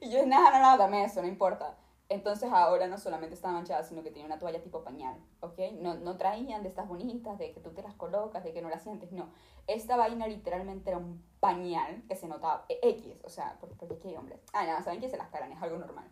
Y 0.00 0.06
yo 0.06 0.16
dije, 0.16 0.26
nada, 0.26 0.50
nada, 0.52 0.76
dame 0.76 1.04
eso, 1.04 1.20
no 1.20 1.26
importa. 1.26 1.76
Entonces 2.10 2.50
ahora 2.50 2.86
no 2.86 2.96
solamente 2.96 3.34
estaba 3.34 3.52
manchada, 3.52 3.82
sino 3.82 4.02
que 4.02 4.10
tenía 4.10 4.24
una 4.24 4.38
toalla 4.38 4.62
tipo 4.62 4.82
pañal, 4.82 5.14
¿ok? 5.40 5.58
No, 5.78 5.94
no 5.94 6.16
traían 6.16 6.62
de 6.62 6.68
estas 6.68 6.88
bonitas, 6.88 7.38
de 7.38 7.52
que 7.52 7.60
tú 7.60 7.72
te 7.72 7.82
las 7.82 7.94
colocas, 7.94 8.42
de 8.44 8.54
que 8.54 8.62
no 8.62 8.70
las 8.70 8.82
sientes, 8.82 9.12
no. 9.12 9.28
Esta 9.66 9.96
vaina 9.96 10.26
literalmente 10.26 10.88
era 10.88 10.98
un 10.98 11.22
pañal 11.38 12.02
que 12.08 12.16
se 12.16 12.26
notaba 12.26 12.64
X, 12.68 13.20
o 13.24 13.28
sea, 13.28 13.58
porque, 13.60 13.84
porque 13.84 14.08
hay 14.08 14.16
hombres. 14.16 14.40
Ah, 14.54 14.64
nada, 14.64 14.82
saben 14.82 15.00
que 15.00 15.10
se 15.10 15.18
las 15.18 15.28
caran, 15.28 15.52
es 15.52 15.60
algo 15.62 15.76
normal. 15.76 16.08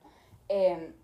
Em, 0.49 0.95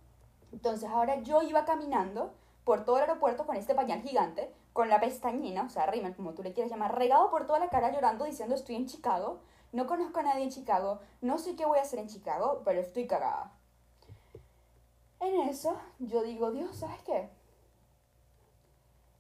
entonces 0.52 0.90
ahora 0.90 1.22
yo 1.22 1.40
iba 1.40 1.64
caminando 1.64 2.34
por 2.64 2.84
todo 2.84 2.96
el 2.96 3.02
aeropuerto 3.04 3.46
con 3.46 3.56
este 3.56 3.74
pañal 3.74 4.02
gigante, 4.02 4.52
con 4.74 4.90
la 4.90 5.00
pestañina, 5.00 5.62
o 5.64 5.70
sea, 5.70 5.86
rímel, 5.86 6.14
como 6.14 6.34
tú 6.34 6.42
le 6.42 6.52
quieras 6.52 6.70
llamar, 6.70 6.98
regado 6.98 7.30
por 7.30 7.46
toda 7.46 7.58
la 7.58 7.70
cara 7.70 7.92
llorando 7.92 8.26
diciendo 8.26 8.54
estoy 8.54 8.76
en 8.76 8.86
Chicago, 8.86 9.40
no 9.72 9.86
conozco 9.86 10.20
a 10.20 10.22
nadie 10.22 10.44
en 10.44 10.50
Chicago, 10.50 11.00
no 11.22 11.38
sé 11.38 11.56
qué 11.56 11.64
voy 11.64 11.78
a 11.78 11.82
hacer 11.82 11.98
en 11.98 12.08
Chicago, 12.08 12.60
pero 12.64 12.80
estoy 12.80 13.06
cagada. 13.06 13.52
En 15.22 15.48
eso, 15.48 15.80
yo 16.00 16.24
digo, 16.24 16.50
Dios, 16.50 16.76
¿sabes 16.76 17.00
qué? 17.02 17.30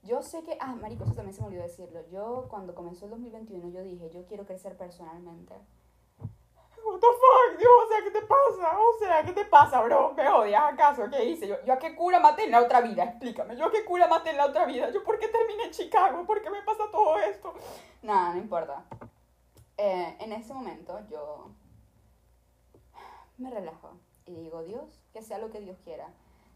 Yo 0.02 0.20
sé 0.20 0.42
que, 0.42 0.58
ah, 0.58 0.74
marico, 0.74 1.04
eso 1.04 1.14
también 1.14 1.32
se 1.32 1.42
me 1.42 1.46
olvidó 1.46 1.62
decirlo. 1.62 2.00
Yo, 2.10 2.48
cuando 2.50 2.74
comenzó 2.74 3.04
el 3.04 3.12
2021, 3.12 3.68
yo 3.68 3.84
dije, 3.84 4.10
yo 4.10 4.26
quiero 4.26 4.44
crecer 4.44 4.76
personalmente. 4.76 5.54
What 6.84 6.98
the 6.98 7.06
fuck, 7.06 7.56
Dios, 7.56 7.70
o 7.84 7.88
sea, 7.88 8.02
¿qué 8.02 8.10
te 8.10 8.22
pasa? 8.22 8.78
O 8.80 8.98
sea, 8.98 9.24
¿qué 9.24 9.32
te 9.32 9.44
pasa, 9.44 9.80
bro? 9.82 10.12
¿Me 10.14 10.28
odias 10.28 10.72
acaso? 10.72 11.08
¿Qué 11.08 11.24
hice? 11.24 11.46
Yo, 11.46 11.54
yo 11.64 11.72
a 11.74 11.78
qué 11.78 11.94
cura 11.94 12.18
maté 12.18 12.46
en 12.46 12.50
la 12.50 12.62
otra 12.62 12.80
vida, 12.80 13.04
explícame. 13.04 13.56
Yo 13.56 13.66
a 13.66 13.70
qué 13.70 13.84
cura 13.84 14.08
maté 14.08 14.30
en 14.30 14.38
la 14.38 14.46
otra 14.46 14.66
vida. 14.66 14.90
Yo, 14.90 15.04
¿por 15.04 15.20
qué 15.20 15.28
terminé 15.28 15.66
en 15.66 15.70
Chicago? 15.70 16.26
¿Por 16.26 16.42
qué 16.42 16.50
me 16.50 16.62
pasa 16.62 16.90
todo 16.90 17.16
esto? 17.18 17.54
Nada, 18.02 18.34
no 18.34 18.40
importa. 18.40 18.84
Eh, 19.76 20.16
en 20.18 20.32
ese 20.32 20.52
momento, 20.52 20.98
yo 21.08 21.52
me 23.38 23.50
relajo 23.50 23.92
y 24.26 24.34
digo, 24.34 24.64
Dios, 24.64 25.01
que 25.12 25.22
sea 25.22 25.38
lo 25.38 25.50
que 25.50 25.60
Dios 25.60 25.78
quiera. 25.84 26.08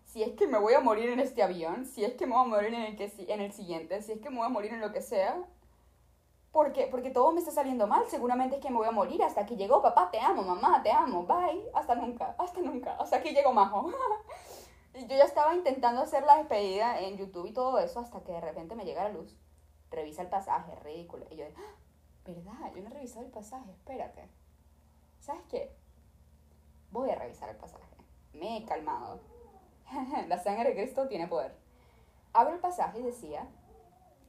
Si 0.05 0.23
es 0.23 0.33
que 0.33 0.47
me 0.47 0.59
voy 0.59 0.75
a 0.75 0.81
morir 0.81 1.11
en 1.11 1.21
este 1.21 1.43
avión, 1.43 1.85
si 1.85 2.05
es 2.05 2.15
que 2.15 2.27
me 2.27 2.35
voy 2.35 2.45
a 2.45 2.49
morir 2.49 2.75
en 2.75 2.83
el, 2.83 2.97
que, 2.97 3.13
en 3.29 3.41
el 3.41 3.53
siguiente, 3.53 4.03
si 4.03 4.13
es 4.13 4.21
que 4.21 4.31
me 4.31 4.39
voy 4.39 4.47
a 4.47 4.51
morir 4.51 4.73
en 4.73 4.81
lo 4.81 4.93
que 4.93 5.03
sea, 5.03 5.37
porque, 6.53 6.87
porque 6.91 7.11
todo 7.11 7.33
me 7.33 7.41
está 7.41 7.51
saliendo 7.51 7.87
mal, 7.87 8.05
seguramente 8.09 8.57
es 8.57 8.63
que 8.63 8.71
me 8.71 8.77
voy 8.77 8.87
a 8.87 8.93
morir 8.93 9.23
hasta 9.23 9.45
que 9.45 9.57
llegó, 9.57 9.83
papá, 9.83 10.11
te 10.11 10.21
amo, 10.21 10.43
mamá, 10.43 10.83
te 10.83 10.91
amo, 10.91 11.27
bye, 11.27 11.69
hasta 11.75 11.95
nunca, 11.95 12.35
hasta 12.39 12.61
nunca, 12.61 12.97
hasta 12.97 13.17
aquí 13.17 13.31
llegó 13.31 13.53
Majo. 13.53 13.91
yo 14.95 15.07
ya 15.07 15.25
estaba 15.25 15.55
intentando 15.55 16.01
hacer 16.01 16.25
la 16.25 16.37
despedida 16.37 17.01
en 17.01 17.19
YouTube 17.19 17.47
y 17.47 17.53
todo 17.53 17.79
eso 17.79 18.01
hasta 18.01 18.23
que 18.23 18.33
de 18.33 18.41
repente 18.41 18.75
me 18.75 18.85
llega 18.85 19.03
la 19.03 19.11
luz, 19.11 19.37
revisa 19.91 20.23
el 20.23 20.29
pasaje, 20.29 20.75
ridículo, 20.77 21.27
y 21.31 21.37
yo, 21.37 21.45
¡Ah! 21.57 21.75
¿verdad? 22.25 22.73
Yo 22.75 22.83
no 22.83 22.89
he 22.89 22.95
revisado 22.95 23.25
el 23.25 23.31
pasaje, 23.31 23.71
espérate. 23.73 24.29
¿Sabes 25.21 25.43
qué? 25.49 25.77
voy 26.91 27.11
a 27.11 27.17
revisar 27.17 27.49
el 27.51 27.57
pasaje. 27.57 27.96
Me 28.39 28.59
he 28.59 28.65
calmado. 28.65 29.21
la 30.29 30.39
sangre 30.39 30.71
de 30.71 30.75
Cristo 30.75 31.09
tiene 31.09 31.27
poder. 31.27 31.55
Abro 32.33 32.55
el 32.55 32.61
pasaje 32.61 33.01
y 33.01 33.03
decía, 33.03 33.49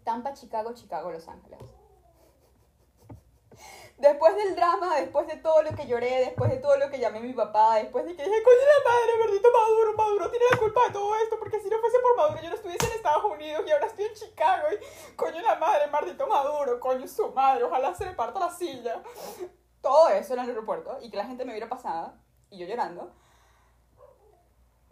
Tampa, 0.04 0.34
Chicago, 0.34 0.74
Chicago, 0.74 1.12
Los 1.12 1.28
Ángeles. 1.28 1.60
Después 3.98 4.36
del 4.36 4.56
drama, 4.56 4.98
después 4.98 5.26
de 5.26 5.38
todo 5.38 5.64
lo 5.64 5.72
que 5.72 5.88
lloré, 5.88 6.20
después 6.20 6.52
de 6.52 6.58
todo 6.58 6.78
lo 6.78 6.88
que 6.92 7.00
llamé 7.00 7.18
a 7.18 7.22
mi 7.22 7.34
papá, 7.34 7.78
después 7.78 8.06
de 8.06 8.16
que 8.16 8.24
dije, 8.24 8.44
coño 8.44 8.58
la 8.58 8.92
madre, 8.92 9.18
maldito 9.18 9.50
Maduro, 9.52 9.94
Maduro 9.98 10.30
tiene 10.30 10.46
la 10.52 10.58
culpa 10.60 10.86
de 10.86 10.94
todo 10.94 11.16
esto, 11.16 11.40
porque 11.40 11.60
si 11.60 11.68
no 11.68 11.80
fuese 11.80 11.98
por 12.00 12.16
Maduro 12.16 12.40
yo 12.44 12.50
no 12.50 12.56
estuviese 12.56 12.86
en 12.86 12.92
Estados 12.92 13.26
Unidos 13.26 13.64
y 13.66 13.72
ahora 13.72 13.88
estoy 13.88 14.06
en 14.06 14.14
Chicago 14.14 14.68
y 14.72 15.16
coño 15.16 15.42
la 15.42 15.56
madre, 15.56 15.88
maldito 15.88 16.28
Maduro, 16.28 16.80
coño 16.80 17.08
su 17.08 17.32
madre, 17.32 17.64
ojalá 17.64 17.96
se 17.96 18.06
le 18.06 18.14
parta 18.14 18.40
la 18.40 18.52
silla. 18.52 19.02
Todo 19.82 20.10
eso 20.10 20.36
en 20.36 20.42
el 20.42 20.50
aeropuerto 20.50 21.00
y 21.02 21.10
que 21.10 21.18
la 21.18 21.26
gente 21.26 21.44
me 21.44 21.54
viera 21.54 21.68
pasada 21.68 22.22
y 22.52 22.60
yo 22.60 22.68
llorando. 22.68 23.12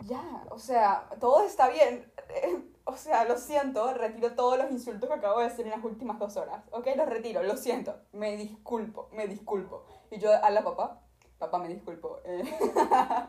Ya, 0.06 0.46
o 0.52 0.60
sea, 0.60 1.10
todo 1.20 1.44
está 1.44 1.70
bien. 1.70 2.12
O 2.88 2.98
sea, 2.98 3.26
lo 3.26 3.36
siento, 3.36 3.92
retiro 3.96 4.36
todos 4.36 4.60
los 4.60 4.70
insultos 4.70 5.10
que 5.10 5.16
acabo 5.16 5.40
de 5.40 5.50
decir 5.50 5.66
en 5.66 5.72
las 5.72 5.84
últimas 5.84 6.20
dos 6.20 6.38
horas. 6.38 6.64
Ok, 6.70 6.88
los 6.96 7.10
retiro, 7.10 7.42
lo 7.42 7.58
siento. 7.58 7.96
Me 8.12 8.38
disculpo, 8.38 9.10
me 9.12 9.26
disculpo. 9.26 9.84
Y 10.12 10.20
yo 10.20 10.32
a 10.32 10.52
la 10.52 10.64
papá, 10.64 11.02
papá, 11.40 11.58
me 11.58 11.68
disculpo. 11.68 12.20
Eh, 12.24 12.44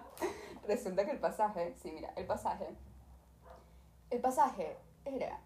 resulta 0.69 1.07
que 1.07 1.13
el 1.13 1.21
pasaje, 1.21 1.75
sí, 1.81 1.91
mira, 1.91 2.13
el 2.17 2.27
pasaje. 2.27 2.69
El 4.11 4.21
pasaje 4.21 4.77
era, 5.07 5.41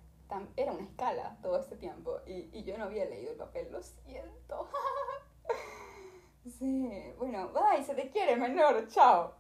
era 0.57 0.73
una 0.73 0.83
escala 0.83 1.39
todo 1.41 1.61
este 1.61 1.77
tiempo 1.77 2.19
y, 2.27 2.51
y 2.53 2.65
yo 2.65 2.77
no 2.79 2.87
había 2.87 3.05
leído 3.05 3.31
el 3.31 3.39
papel, 3.39 3.71
lo 3.71 3.81
siento. 3.81 4.69
sí, 6.59 7.15
bueno, 7.17 7.51
bye, 7.51 7.85
se 7.85 7.95
te 7.95 8.11
quiere, 8.11 8.35
menor, 8.35 8.89
chao. 8.89 9.37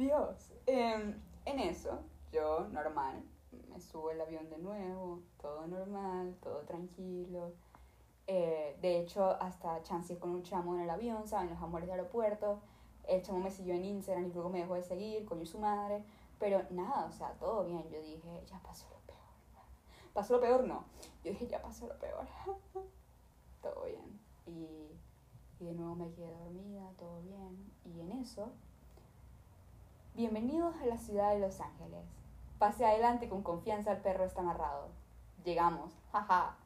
Dios. 0.00 0.50
Eh, 0.66 1.14
en 1.44 1.58
eso, 1.58 2.00
yo 2.32 2.66
normal, 2.70 3.22
me 3.68 3.78
subo 3.80 4.10
el 4.10 4.20
avión 4.20 4.48
de 4.48 4.56
nuevo, 4.56 5.20
todo 5.38 5.66
normal, 5.66 6.36
todo 6.42 6.60
tranquilo. 6.62 7.52
Eh, 8.26 8.78
de 8.80 9.00
hecho, 9.00 9.36
hasta 9.42 9.82
chance 9.82 10.18
con 10.18 10.30
un 10.30 10.42
chamo 10.42 10.74
en 10.74 10.82
el 10.82 10.90
avión, 10.90 11.28
¿saben? 11.28 11.50
Los 11.50 11.60
amores 11.60 11.86
de 11.86 11.92
aeropuerto. 11.92 12.60
El 13.06 13.22
chamo 13.22 13.40
me 13.40 13.50
siguió 13.50 13.74
en 13.74 13.84
Instagram 13.84 14.26
y 14.26 14.32
luego 14.32 14.48
me 14.48 14.60
dejó 14.60 14.74
de 14.74 14.82
seguir, 14.82 15.26
coño 15.26 15.44
su 15.44 15.58
madre. 15.58 16.02
Pero 16.38 16.62
nada, 16.70 17.04
o 17.04 17.12
sea, 17.12 17.32
todo 17.34 17.64
bien. 17.64 17.86
Yo 17.90 18.00
dije, 18.00 18.42
ya 18.46 18.58
pasó 18.60 18.88
lo 18.88 19.00
peor. 19.00 19.18
Pasó 20.14 20.34
lo 20.34 20.40
peor, 20.40 20.64
no. 20.64 20.84
Yo 21.22 21.32
dije, 21.32 21.46
ya 21.46 21.60
pasó 21.60 21.86
lo 21.86 21.98
peor. 21.98 22.26
todo 23.62 23.84
bien. 23.84 24.18
Y, 24.46 24.96
y 25.58 25.66
de 25.66 25.74
nuevo 25.74 25.94
me 25.94 26.10
quedé 26.12 26.32
dormida, 26.32 26.90
todo 26.96 27.20
bien. 27.20 27.70
Y 27.84 28.00
en 28.00 28.12
eso 28.12 28.50
Bienvenidos 30.14 30.74
a 30.82 30.86
la 30.86 30.98
ciudad 30.98 31.32
de 31.32 31.38
Los 31.38 31.60
Ángeles. 31.60 32.04
Pase 32.58 32.84
adelante 32.84 33.28
con 33.28 33.42
confianza, 33.42 33.92
el 33.92 33.98
perro 33.98 34.24
está 34.24 34.40
amarrado. 34.40 34.88
Llegamos, 35.44 35.92
jaja. 36.10 36.56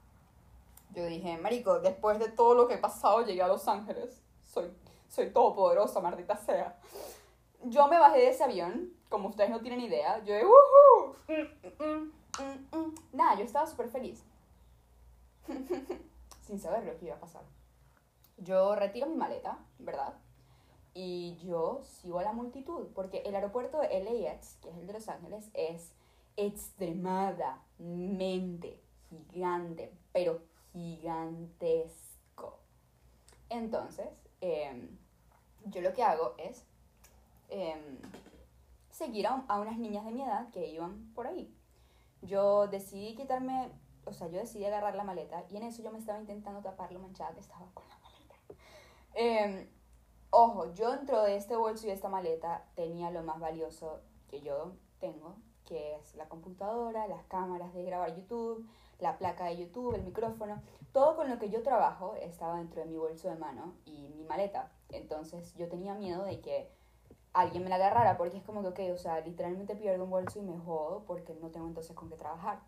Yo 0.94 1.04
dije, 1.04 1.36
marico, 1.36 1.78
después 1.78 2.18
de 2.18 2.30
todo 2.30 2.54
lo 2.54 2.66
que 2.66 2.74
he 2.74 2.78
pasado, 2.78 3.22
llegué 3.22 3.42
a 3.42 3.48
Los 3.48 3.68
Ángeles. 3.68 4.22
Soy, 4.42 4.72
soy 5.08 5.30
todopoderosa, 5.30 6.00
maldita 6.00 6.36
sea. 6.36 6.78
Yo 7.62 7.86
me 7.86 7.98
bajé 7.98 8.18
de 8.18 8.28
ese 8.30 8.44
avión, 8.44 8.92
como 9.10 9.28
ustedes 9.28 9.50
no 9.50 9.60
tienen 9.60 9.80
idea. 9.80 10.24
Yo 10.24 10.34
de, 10.34 10.44
¡Woohoo! 10.46 12.12
Nada, 13.12 13.36
yo 13.36 13.44
estaba 13.44 13.66
súper 13.66 13.90
feliz. 13.90 14.24
Sin 16.40 16.58
saber 16.58 16.84
lo 16.84 16.96
que 16.98 17.06
iba 17.06 17.16
a 17.16 17.20
pasar. 17.20 17.42
Yo 18.38 18.74
retiro 18.74 19.06
mi 19.06 19.16
maleta, 19.16 19.58
¿verdad? 19.78 20.14
Y 20.94 21.36
yo 21.44 21.82
sigo 21.82 22.20
a 22.20 22.22
la 22.22 22.32
multitud, 22.32 22.86
porque 22.94 23.18
el 23.26 23.34
aeropuerto 23.34 23.80
de 23.80 24.00
LAX, 24.00 24.54
que 24.62 24.70
es 24.70 24.76
el 24.76 24.86
de 24.86 24.92
Los 24.92 25.08
Ángeles, 25.08 25.50
es 25.52 25.90
extremadamente 26.36 28.80
gigante, 29.08 29.92
pero 30.12 30.42
gigantesco. 30.72 32.60
Entonces, 33.50 34.06
em, 34.40 34.96
yo 35.66 35.80
lo 35.80 35.92
que 35.92 36.04
hago 36.04 36.34
es 36.38 36.64
em, 37.48 37.98
seguir 38.90 39.26
a, 39.26 39.44
unas 39.60 39.78
niñas 39.78 40.04
de 40.04 40.12
mi 40.12 40.22
edad 40.22 40.48
que 40.50 40.68
iban 40.68 41.12
por 41.14 41.26
ahí. 41.26 41.52
Yo 42.22 42.68
decidí 42.68 43.16
quitarme, 43.16 43.68
o 44.06 44.12
sea, 44.12 44.28
yo 44.28 44.38
decidí 44.38 44.64
agarrar 44.64 44.94
la 44.94 45.02
maleta 45.04 45.44
y 45.50 45.56
en 45.56 45.64
eso 45.64 45.82
yo 45.82 45.90
me 45.90 45.98
estaba 45.98 46.20
intentando 46.20 46.60
tapar 46.62 46.92
lo 46.92 47.00
manchada 47.00 47.34
que 47.34 47.40
estaba 47.40 47.66
con 47.74 47.84
la 47.88 47.98
maleta. 47.98 48.36
Eh, 49.14 49.68
Ojo, 50.36 50.74
yo 50.74 50.90
dentro 50.90 51.22
de 51.22 51.36
este 51.36 51.54
bolso 51.54 51.86
y 51.86 51.90
esta 51.90 52.08
maleta 52.08 52.64
tenía 52.74 53.12
lo 53.12 53.22
más 53.22 53.38
valioso 53.38 54.00
que 54.26 54.40
yo 54.40 54.72
tengo, 54.98 55.36
que 55.64 55.94
es 55.94 56.16
la 56.16 56.28
computadora, 56.28 57.06
las 57.06 57.22
cámaras 57.26 57.72
de 57.72 57.84
grabar 57.84 58.16
YouTube, 58.16 58.68
la 58.98 59.16
placa 59.16 59.44
de 59.44 59.58
YouTube, 59.58 59.94
el 59.94 60.02
micrófono, 60.02 60.60
todo 60.90 61.14
con 61.14 61.30
lo 61.30 61.38
que 61.38 61.50
yo 61.50 61.62
trabajo 61.62 62.16
estaba 62.16 62.56
dentro 62.58 62.80
de 62.80 62.88
mi 62.88 62.96
bolso 62.96 63.28
de 63.28 63.36
mano 63.36 63.74
y 63.84 64.08
mi 64.08 64.24
maleta. 64.24 64.72
Entonces 64.88 65.54
yo 65.54 65.68
tenía 65.68 65.94
miedo 65.94 66.24
de 66.24 66.40
que 66.40 66.68
alguien 67.32 67.62
me 67.62 67.70
la 67.70 67.76
agarrara 67.76 68.16
porque 68.16 68.38
es 68.38 68.42
como 68.42 68.60
que, 68.62 68.90
ok, 68.90 68.92
o 68.92 68.98
sea, 68.98 69.20
literalmente 69.20 69.76
pierdo 69.76 70.02
un 70.02 70.10
bolso 70.10 70.40
y 70.40 70.42
me 70.42 70.58
jodo 70.58 71.04
porque 71.06 71.32
no 71.34 71.52
tengo 71.52 71.68
entonces 71.68 71.94
con 71.94 72.08
qué 72.08 72.16
trabajar. 72.16 72.58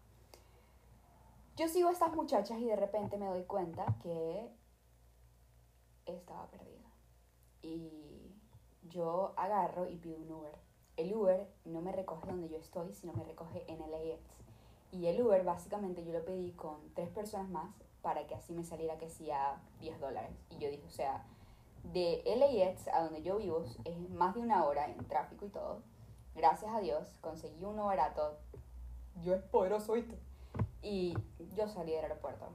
Yo 1.56 1.66
sigo 1.66 1.88
a 1.88 1.92
estas 1.92 2.14
muchachas 2.14 2.60
y 2.60 2.66
de 2.66 2.76
repente 2.76 3.18
me 3.18 3.26
doy 3.26 3.42
cuenta 3.42 3.96
que 4.04 4.52
estaba 6.06 6.46
perdida 6.46 6.75
y 7.62 8.34
yo 8.88 9.32
agarro 9.36 9.88
y 9.88 9.96
pido 9.96 10.18
un 10.18 10.30
Uber. 10.30 10.56
El 10.96 11.14
Uber 11.14 11.46
no 11.64 11.82
me 11.82 11.92
recoge 11.92 12.26
donde 12.26 12.48
yo 12.48 12.56
estoy, 12.56 12.92
sino 12.94 13.12
me 13.12 13.24
recoge 13.24 13.64
en 13.70 13.78
LAX. 13.78 14.22
Y 14.92 15.06
el 15.06 15.20
Uber 15.20 15.44
básicamente 15.44 16.04
yo 16.04 16.12
lo 16.12 16.24
pedí 16.24 16.52
con 16.52 16.76
tres 16.94 17.10
personas 17.10 17.48
más 17.48 17.74
para 18.02 18.26
que 18.26 18.34
así 18.34 18.52
me 18.52 18.64
saliera 18.64 18.96
que 18.98 19.10
sea 19.10 19.60
10 19.80 20.00
dólares. 20.00 20.30
Y 20.50 20.58
yo 20.58 20.70
dije, 20.70 20.86
o 20.86 20.90
sea, 20.90 21.26
de 21.92 22.22
LAX 22.24 22.88
a 22.88 23.02
donde 23.02 23.22
yo 23.22 23.36
vivo 23.36 23.64
es 23.84 24.10
más 24.10 24.34
de 24.34 24.40
una 24.40 24.64
hora 24.64 24.86
en 24.86 24.96
tráfico 25.06 25.44
y 25.44 25.50
todo. 25.50 25.82
Gracias 26.34 26.72
a 26.72 26.80
Dios 26.80 27.18
conseguí 27.20 27.64
uno 27.64 27.86
barato. 27.86 28.38
Yo 29.22 29.34
es 29.34 29.42
poderoso, 29.42 29.94
¿viste? 29.94 30.18
Y 30.82 31.14
yo 31.56 31.68
salí 31.68 31.92
del 31.92 32.04
aeropuerto. 32.04 32.46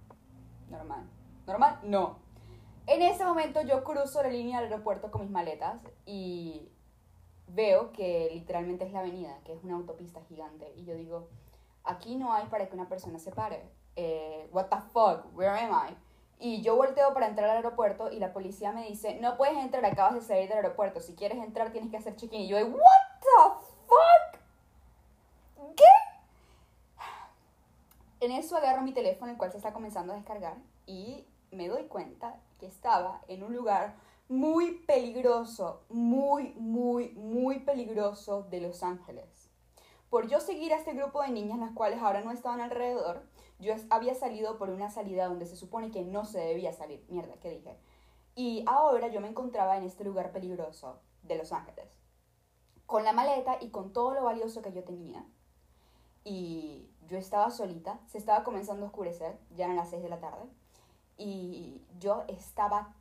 Normal. 0.69 1.09
¿Normal? 1.47 1.79
No. 1.83 2.17
En 2.91 3.01
ese 3.01 3.23
momento 3.23 3.61
yo 3.61 3.85
cruzo 3.85 4.21
la 4.21 4.27
línea 4.27 4.59
del 4.59 4.69
aeropuerto 4.69 5.11
con 5.11 5.21
mis 5.21 5.31
maletas 5.31 5.79
y 6.05 6.69
veo 7.47 7.93
que 7.93 8.29
literalmente 8.33 8.83
es 8.83 8.91
la 8.91 8.99
avenida, 8.99 9.39
que 9.45 9.53
es 9.53 9.63
una 9.63 9.75
autopista 9.75 10.19
gigante. 10.23 10.73
Y 10.75 10.83
yo 10.83 10.95
digo, 10.95 11.29
aquí 11.85 12.17
no 12.17 12.33
hay 12.33 12.47
para 12.47 12.67
que 12.67 12.75
una 12.75 12.89
persona 12.89 13.17
se 13.17 13.31
pare. 13.31 13.63
Eh, 13.95 14.49
what 14.51 14.65
the 14.65 14.75
fuck, 14.91 15.25
where 15.33 15.57
am 15.57 15.71
I? 15.71 15.95
Y 16.37 16.61
yo 16.63 16.75
volteo 16.75 17.13
para 17.13 17.27
entrar 17.27 17.49
al 17.49 17.55
aeropuerto 17.55 18.11
y 18.11 18.19
la 18.19 18.33
policía 18.33 18.73
me 18.73 18.85
dice, 18.85 19.17
no 19.21 19.37
puedes 19.37 19.55
entrar, 19.55 19.85
acabas 19.85 20.15
de 20.15 20.21
salir 20.23 20.49
del 20.49 20.57
aeropuerto. 20.57 20.99
Si 20.99 21.15
quieres 21.15 21.37
entrar 21.37 21.71
tienes 21.71 21.91
que 21.91 21.97
hacer 21.97 22.17
check-in. 22.17 22.41
Y 22.41 22.49
yo, 22.49 22.57
what 22.57 23.21
the 23.21 23.65
fuck? 23.87 24.41
¿Qué? 25.77 25.83
En 28.19 28.31
eso 28.31 28.57
agarro 28.57 28.81
mi 28.81 28.91
teléfono, 28.91 29.31
el 29.31 29.37
cual 29.37 29.51
se 29.51 29.59
está 29.59 29.71
comenzando 29.71 30.11
a 30.11 30.17
descargar, 30.17 30.57
y 30.85 31.25
me 31.51 31.67
doy 31.67 31.83
cuenta 31.83 32.39
que 32.59 32.65
estaba 32.65 33.21
en 33.27 33.43
un 33.43 33.53
lugar 33.53 33.95
muy 34.29 34.79
peligroso, 34.85 35.81
muy, 35.89 36.53
muy, 36.53 37.09
muy 37.09 37.59
peligroso 37.59 38.43
de 38.43 38.61
Los 38.61 38.81
Ángeles. 38.83 39.49
Por 40.09 40.27
yo 40.27 40.39
seguir 40.39 40.73
a 40.73 40.77
este 40.77 40.93
grupo 40.93 41.21
de 41.21 41.29
niñas, 41.29 41.59
las 41.59 41.71
cuales 41.71 42.01
ahora 42.01 42.21
no 42.21 42.31
estaban 42.31 42.61
alrededor, 42.61 43.25
yo 43.59 43.73
había 43.89 44.15
salido 44.15 44.57
por 44.57 44.69
una 44.69 44.89
salida 44.89 45.27
donde 45.27 45.45
se 45.45 45.55
supone 45.55 45.91
que 45.91 46.03
no 46.03 46.25
se 46.25 46.39
debía 46.39 46.73
salir. 46.73 47.05
Mierda, 47.09 47.35
¿qué 47.39 47.49
dije? 47.49 47.77
Y 48.35 48.63
ahora 48.67 49.09
yo 49.09 49.21
me 49.21 49.27
encontraba 49.27 49.77
en 49.77 49.83
este 49.83 50.03
lugar 50.03 50.31
peligroso 50.31 50.99
de 51.23 51.37
Los 51.37 51.51
Ángeles. 51.51 51.99
Con 52.85 53.03
la 53.03 53.13
maleta 53.13 53.57
y 53.61 53.69
con 53.69 53.93
todo 53.93 54.13
lo 54.13 54.23
valioso 54.23 54.61
que 54.61 54.71
yo 54.71 54.83
tenía. 54.83 55.25
Y 56.23 56.89
yo 57.07 57.17
estaba 57.17 57.49
solita, 57.51 57.99
se 58.07 58.17
estaba 58.17 58.43
comenzando 58.43 58.85
a 58.85 58.89
oscurecer, 58.89 59.37
ya 59.55 59.65
eran 59.65 59.77
las 59.77 59.89
6 59.89 60.03
de 60.03 60.09
la 60.09 60.19
tarde 60.19 60.45
y 61.21 61.85
yo 61.99 62.23
estaba 62.27 62.95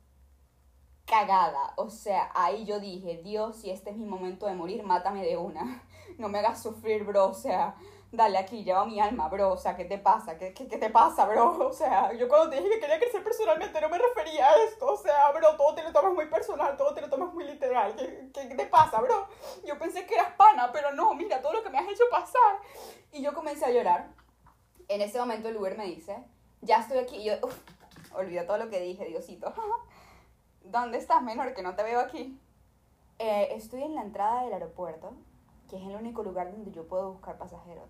cagada. 1.11 1.73
O 1.75 1.89
sea, 1.89 2.31
ahí 2.33 2.63
yo 2.65 2.79
dije, 2.79 3.21
Dios, 3.21 3.57
si 3.57 3.69
este 3.69 3.89
es 3.89 3.97
mi 3.97 4.05
momento 4.05 4.45
de 4.45 4.55
morir, 4.55 4.83
mátame 4.83 5.23
de 5.23 5.37
una. 5.37 5.83
No 6.17 6.27
me 6.27 6.39
hagas 6.39 6.61
sufrir, 6.61 7.05
bro. 7.05 7.27
O 7.27 7.33
sea, 7.33 7.73
dale 8.11 8.37
aquí, 8.37 8.63
lleva 8.63 8.85
mi 8.85 8.99
alma, 8.99 9.29
bro. 9.29 9.53
O 9.53 9.57
sea, 9.57 9.77
¿qué 9.77 9.85
te 9.85 9.97
pasa? 9.97 10.37
¿Qué, 10.37 10.53
qué, 10.53 10.65
te 10.65 10.89
pasa, 10.89 11.25
bro? 11.25 11.57
O 11.69 11.73
sea, 11.73 12.11
yo 12.13 12.27
cuando 12.27 12.49
te 12.49 12.57
dije 12.57 12.69
que 12.69 12.79
quería 12.81 12.99
crecer 12.99 13.23
personalmente 13.23 13.79
no 13.79 13.89
me 13.89 13.97
refería 13.97 14.49
a 14.49 14.63
esto. 14.63 14.87
O 14.87 14.97
sea, 14.97 15.31
bro, 15.31 15.55
todo 15.55 15.73
te 15.73 15.83
lo 15.83 15.91
tomas 15.93 16.13
muy 16.13 16.27
personal, 16.27 16.75
todo 16.75 16.93
te 16.93 17.01
lo 17.01 17.09
tomas 17.09 17.33
muy 17.33 17.45
literal. 17.45 17.95
¿Qué, 17.95 18.29
qué, 18.33 18.49
qué 18.49 18.55
te 18.55 18.65
pasa, 18.65 18.99
bro? 18.99 19.27
Yo 19.65 19.77
pensé 19.79 20.05
que 20.05 20.15
eras 20.15 20.33
pana, 20.35 20.69
pero 20.71 20.93
no, 20.93 21.13
mira 21.13 21.41
todo 21.41 21.53
lo 21.53 21.63
que 21.63 21.69
me 21.69 21.79
has 21.79 21.87
hecho 21.87 22.03
pasar. 22.11 22.59
Y 23.13 23.21
yo 23.21 23.33
comencé 23.33 23.65
a 23.65 23.71
llorar. 23.71 24.09
En 24.89 25.01
ese 25.01 25.17
momento 25.17 25.47
el 25.47 25.57
Uber 25.57 25.77
me 25.77 25.85
dice, 25.85 26.17
ya 26.61 26.81
estoy 26.81 26.99
aquí. 26.99 27.17
Y 27.17 27.23
yo, 27.25 27.35
olvida 28.13 28.45
todo 28.45 28.57
lo 28.57 28.69
que 28.69 28.79
dije, 28.79 29.05
Diosito. 29.05 29.53
¿Dónde 30.63 30.97
estás, 30.97 31.21
menor? 31.23 31.53
Que 31.53 31.63
no 31.63 31.75
te 31.75 31.83
veo 31.83 31.99
aquí. 31.99 32.39
Eh, 33.19 33.49
estoy 33.55 33.83
en 33.83 33.95
la 33.95 34.01
entrada 34.01 34.43
del 34.43 34.53
aeropuerto, 34.53 35.13
que 35.69 35.77
es 35.77 35.83
el 35.83 35.95
único 35.95 36.23
lugar 36.23 36.51
donde 36.51 36.71
yo 36.71 36.87
puedo 36.87 37.11
buscar 37.13 37.37
pasajeros. 37.37 37.89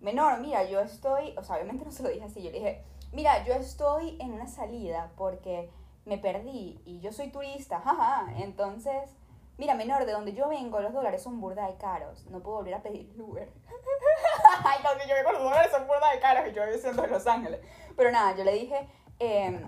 Menor, 0.00 0.40
mira, 0.40 0.64
yo 0.64 0.80
estoy, 0.80 1.34
o 1.36 1.42
sea, 1.42 1.56
obviamente 1.56 1.84
no 1.84 1.90
se 1.90 2.02
lo 2.02 2.08
dije 2.08 2.24
así, 2.24 2.42
yo 2.42 2.50
le 2.50 2.58
dije, 2.58 2.84
mira, 3.12 3.44
yo 3.44 3.54
estoy 3.54 4.16
en 4.20 4.32
una 4.32 4.46
salida 4.46 5.12
porque 5.16 5.70
me 6.04 6.18
perdí 6.18 6.80
y 6.84 7.00
yo 7.00 7.12
soy 7.12 7.30
turista, 7.30 7.80
jaja, 7.84 8.26
entonces, 8.38 9.16
mira, 9.58 9.74
menor, 9.74 10.06
de 10.06 10.12
donde 10.12 10.34
yo 10.34 10.48
vengo 10.48 10.80
los 10.80 10.92
dólares 10.92 11.22
son 11.22 11.40
burda 11.40 11.66
de 11.66 11.76
caros, 11.76 12.26
no 12.26 12.40
puedo 12.40 12.58
volver 12.58 12.74
a 12.74 12.82
pedir 12.82 13.14
Uber. 13.18 13.48
Ay, 14.64 14.78
no, 14.82 15.06
yo 15.06 15.14
vengo 15.14 15.32
los 15.32 15.42
dólares 15.42 15.70
son 15.70 15.86
burda 15.86 16.10
de 16.12 16.20
caros 16.20 16.48
y 16.48 16.52
yo 16.52 16.66
vivo 16.66 16.78
siendo 16.78 17.04
en 17.04 17.10
Los 17.10 17.26
Ángeles. 17.26 17.60
Pero 17.96 18.10
nada, 18.10 18.36
yo 18.36 18.44
le 18.44 18.52
dije, 18.52 18.88
eh, 19.18 19.66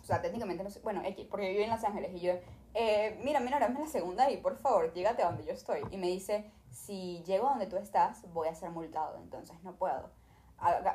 o 0.00 0.06
sea, 0.06 0.20
técnicamente 0.20 0.62
no 0.62 0.70
sé, 0.70 0.80
bueno, 0.80 1.02
X, 1.04 1.26
porque 1.30 1.46
yo 1.46 1.52
vivo 1.52 1.64
en 1.64 1.70
Los 1.70 1.84
Ángeles 1.84 2.12
y 2.14 2.20
yo, 2.20 2.34
eh, 2.74 3.18
mira, 3.24 3.40
menor, 3.40 3.60
dame 3.60 3.80
la 3.80 3.86
segunda 3.86 4.30
y 4.30 4.36
por 4.36 4.56
favor, 4.56 4.92
llégate 4.92 5.22
a 5.22 5.26
donde 5.26 5.44
yo 5.44 5.52
estoy. 5.52 5.80
Y 5.90 5.96
me 5.96 6.08
dice, 6.08 6.50
si 6.70 7.22
llego 7.24 7.46
a 7.46 7.50
donde 7.50 7.66
tú 7.66 7.76
estás, 7.76 8.30
voy 8.32 8.48
a 8.48 8.54
ser 8.54 8.70
multado, 8.70 9.16
entonces 9.16 9.56
no 9.62 9.76
puedo. 9.76 10.10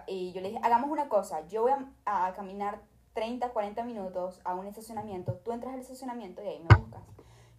Y 0.07 0.31
yo 0.31 0.41
le 0.41 0.49
dije, 0.49 0.61
hagamos 0.63 0.89
una 0.89 1.09
cosa, 1.09 1.47
yo 1.47 1.63
voy 1.63 1.71
a, 1.71 2.27
a 2.27 2.33
caminar 2.33 2.81
30, 3.13 3.49
40 3.49 3.83
minutos 3.83 4.41
a 4.43 4.53
un 4.53 4.67
estacionamiento, 4.67 5.37
tú 5.43 5.51
entras 5.51 5.73
al 5.73 5.79
estacionamiento 5.79 6.43
y 6.43 6.47
ahí 6.47 6.59
me 6.59 6.77
buscas. 6.77 7.01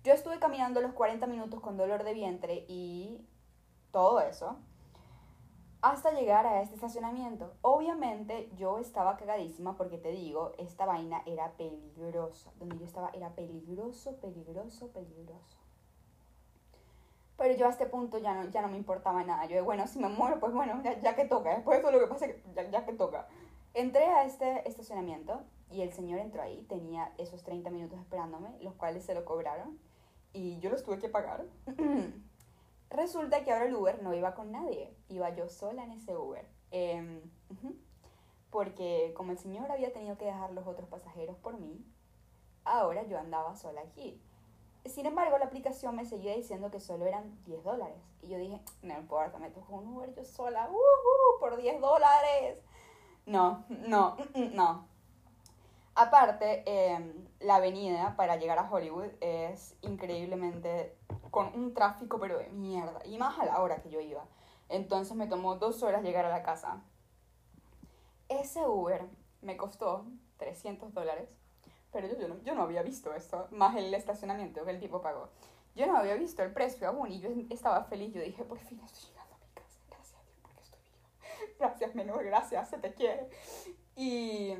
Yo 0.04 0.12
estuve 0.12 0.38
caminando 0.38 0.80
los 0.80 0.92
40 0.92 1.26
minutos 1.26 1.60
con 1.60 1.76
dolor 1.76 2.04
de 2.04 2.14
vientre 2.14 2.64
y 2.68 3.26
todo 3.90 4.20
eso 4.20 4.56
hasta 5.82 6.12
llegar 6.12 6.46
a 6.46 6.60
este 6.62 6.74
estacionamiento. 6.74 7.52
Obviamente 7.62 8.50
yo 8.56 8.78
estaba 8.78 9.16
cagadísima 9.16 9.76
porque 9.76 9.98
te 9.98 10.10
digo, 10.10 10.52
esta 10.58 10.84
vaina 10.84 11.22
era 11.26 11.52
peligrosa. 11.52 12.52
Donde 12.58 12.78
yo 12.78 12.84
estaba 12.84 13.10
era 13.14 13.30
peligroso, 13.30 14.16
peligroso, 14.16 14.88
peligroso. 14.88 15.58
Pero 17.36 17.54
yo 17.54 17.66
a 17.66 17.70
este 17.70 17.86
punto 17.86 18.18
ya 18.18 18.34
no, 18.34 18.50
ya 18.50 18.60
no 18.60 18.68
me 18.68 18.76
importaba 18.76 19.24
nada. 19.24 19.46
Yo, 19.46 19.64
bueno, 19.64 19.86
si 19.86 19.98
me 19.98 20.08
muero, 20.08 20.38
pues 20.38 20.52
bueno, 20.52 20.82
ya, 20.82 21.16
que 21.16 21.24
toca. 21.24 21.54
Después 21.54 21.78
eso 21.78 21.90
lo 21.90 21.98
que 21.98 22.06
pasa 22.06 22.26
ya, 22.54 22.68
ya 22.68 22.84
que 22.84 22.92
toca. 22.92 23.26
Entré 23.72 24.04
a 24.04 24.24
este 24.24 24.68
estacionamiento 24.68 25.40
y 25.70 25.80
el 25.80 25.92
señor 25.92 26.18
entró 26.18 26.42
ahí. 26.42 26.62
Tenía 26.68 27.12
esos 27.16 27.42
30 27.42 27.70
minutos 27.70 27.98
esperándome, 27.98 28.50
los 28.60 28.74
cuales 28.74 29.04
se 29.04 29.14
lo 29.14 29.24
cobraron. 29.24 29.78
Y 30.34 30.58
yo 30.58 30.68
los 30.68 30.84
tuve 30.84 30.98
que 30.98 31.08
pagar. 31.08 31.44
Resulta 32.90 33.44
que 33.44 33.52
ahora 33.52 33.66
el 33.66 33.74
Uber 33.74 34.02
no 34.02 34.12
iba 34.14 34.34
con 34.34 34.50
nadie, 34.50 34.92
iba 35.08 35.30
yo 35.30 35.48
sola 35.48 35.84
en 35.84 35.92
ese 35.92 36.16
Uber. 36.16 36.44
Em, 36.72 37.20
porque 38.50 39.12
como 39.16 39.32
el 39.32 39.38
señor 39.38 39.70
había 39.70 39.92
tenido 39.92 40.18
que 40.18 40.24
dejar 40.24 40.52
los 40.52 40.66
otros 40.66 40.88
pasajeros 40.88 41.36
por 41.36 41.58
mí, 41.58 41.84
ahora 42.64 43.04
yo 43.04 43.18
andaba 43.18 43.54
sola 43.54 43.80
aquí. 43.82 44.20
Sin 44.86 45.06
embargo, 45.06 45.38
la 45.38 45.44
aplicación 45.44 45.94
me 45.94 46.04
seguía 46.04 46.34
diciendo 46.34 46.70
que 46.70 46.80
solo 46.80 47.06
eran 47.06 47.38
10 47.44 47.62
dólares. 47.62 47.98
Y 48.22 48.28
yo 48.28 48.38
dije, 48.38 48.60
no 48.82 48.98
importa, 48.98 49.38
me 49.38 49.50
tocó 49.50 49.76
un 49.76 49.94
Uber 49.94 50.12
yo 50.14 50.24
sola, 50.24 50.68
uh, 50.70 51.38
por 51.38 51.56
10 51.56 51.80
dólares. 51.80 52.58
No, 53.26 53.64
no, 53.68 54.16
no. 54.34 54.88
Aparte, 55.94 56.62
em, 56.66 57.26
la 57.40 57.56
avenida 57.56 58.16
para 58.16 58.36
llegar 58.36 58.58
a 58.58 58.70
Hollywood 58.70 59.10
es 59.20 59.76
increíblemente 59.82 60.96
con 61.30 61.54
un 61.54 61.74
tráfico 61.74 62.18
pero 62.18 62.38
de 62.38 62.48
mierda. 62.50 63.00
Y 63.04 63.18
más 63.18 63.38
a 63.38 63.46
la 63.46 63.60
hora 63.60 63.82
que 63.82 63.90
yo 63.90 64.00
iba. 64.00 64.24
Entonces 64.68 65.16
me 65.16 65.26
tomó 65.26 65.56
dos 65.56 65.82
horas 65.82 66.02
llegar 66.02 66.24
a 66.24 66.30
la 66.30 66.42
casa. 66.42 66.82
Ese 68.28 68.64
Uber 68.66 69.08
me 69.42 69.56
costó 69.56 70.06
300 70.38 70.94
dólares. 70.94 71.28
Pero 71.92 72.06
yo, 72.06 72.28
no, 72.28 72.40
yo 72.42 72.54
no 72.54 72.62
había 72.62 72.82
visto 72.82 73.12
esto, 73.14 73.48
más 73.50 73.76
el 73.76 73.92
estacionamiento 73.92 74.64
que 74.64 74.70
el 74.70 74.78
tipo 74.78 75.02
pagó. 75.02 75.30
Yo 75.74 75.86
no 75.86 75.96
había 75.96 76.14
visto 76.14 76.42
el 76.42 76.52
precio 76.52 76.88
aún 76.88 77.10
y 77.10 77.20
yo 77.20 77.30
estaba 77.50 77.84
feliz. 77.84 78.12
Yo 78.12 78.22
dije, 78.22 78.44
por 78.44 78.58
fin 78.58 78.80
estoy 78.80 79.10
llegando 79.10 79.34
a 79.34 79.38
mi 79.38 79.52
casa. 79.54 79.80
Gracias 79.88 80.20
a 80.20 80.24
Dios 80.24 80.36
porque 80.42 80.62
estoy 80.62 80.80
viva. 80.84 81.08
Gracias, 81.58 81.94
menor, 81.94 82.24
gracias, 82.24 82.70
se 82.70 82.78
te 82.78 82.94
quiere. 82.94 83.28
Y 83.96 84.52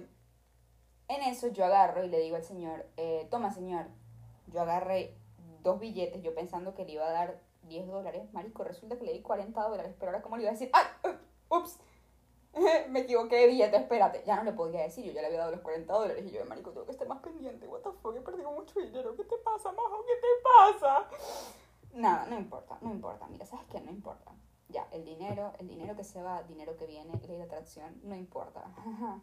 en 1.08 1.22
eso 1.22 1.48
yo 1.48 1.64
agarro 1.64 2.04
y 2.04 2.08
le 2.08 2.20
digo 2.20 2.36
al 2.36 2.44
señor, 2.44 2.86
eh, 2.96 3.26
toma 3.30 3.52
señor, 3.52 3.86
yo 4.48 4.60
agarré 4.60 5.16
dos 5.62 5.80
billetes, 5.80 6.22
yo 6.22 6.34
pensando 6.34 6.74
que 6.74 6.84
le 6.84 6.92
iba 6.92 7.06
a 7.06 7.12
dar 7.12 7.40
10 7.62 7.86
dólares, 7.86 8.32
marico, 8.32 8.64
resulta 8.64 8.96
que 8.98 9.04
le 9.04 9.12
di 9.12 9.22
40 9.22 9.60
dólares, 9.60 9.94
pero 9.98 10.10
ahora 10.10 10.22
cómo 10.22 10.36
le 10.36 10.42
iba 10.42 10.50
a 10.50 10.54
decir, 10.54 10.70
¡ay! 10.72 11.12
¡Ups! 11.50 11.78
me 12.90 13.00
equivoqué 13.00 13.36
de 13.36 13.46
billete, 13.48 13.76
espérate. 13.76 14.22
Ya 14.26 14.36
no 14.36 14.44
le 14.44 14.52
podía 14.52 14.82
decir, 14.82 15.04
yo 15.04 15.12
ya 15.12 15.20
le 15.20 15.28
había 15.28 15.40
dado 15.40 15.52
los 15.52 15.60
40 15.60 15.92
dólares 15.92 16.24
y 16.26 16.30
yo, 16.30 16.44
marico, 16.46 16.70
tengo 16.70 16.86
que 16.86 16.92
estar 16.92 17.06
más 17.08 17.20
pendiente. 17.20 17.66
What 17.66 17.80
the 17.82 18.18
he 18.18 18.22
perdido 18.22 18.50
mucho 18.50 18.80
dinero. 18.80 19.14
¿Qué 19.16 19.24
te 19.24 19.36
pasa, 19.38 19.72
majo? 19.72 20.04
¿Qué 20.04 20.14
te 20.14 20.78
pasa? 20.78 21.08
Nada, 21.92 22.26
no 22.26 22.38
importa, 22.38 22.78
no 22.80 22.90
importa. 22.90 23.26
Mira, 23.28 23.46
¿sabes 23.46 23.66
qué? 23.70 23.80
No 23.80 23.90
importa. 23.90 24.32
Ya, 24.68 24.86
el 24.92 25.04
dinero, 25.04 25.52
el 25.58 25.68
dinero 25.68 25.96
que 25.96 26.04
se 26.04 26.22
va, 26.22 26.42
dinero 26.44 26.76
que 26.76 26.86
viene, 26.86 27.12
ley 27.26 27.36
de 27.36 27.42
atracción, 27.42 28.00
no 28.04 28.14
importa. 28.14 28.64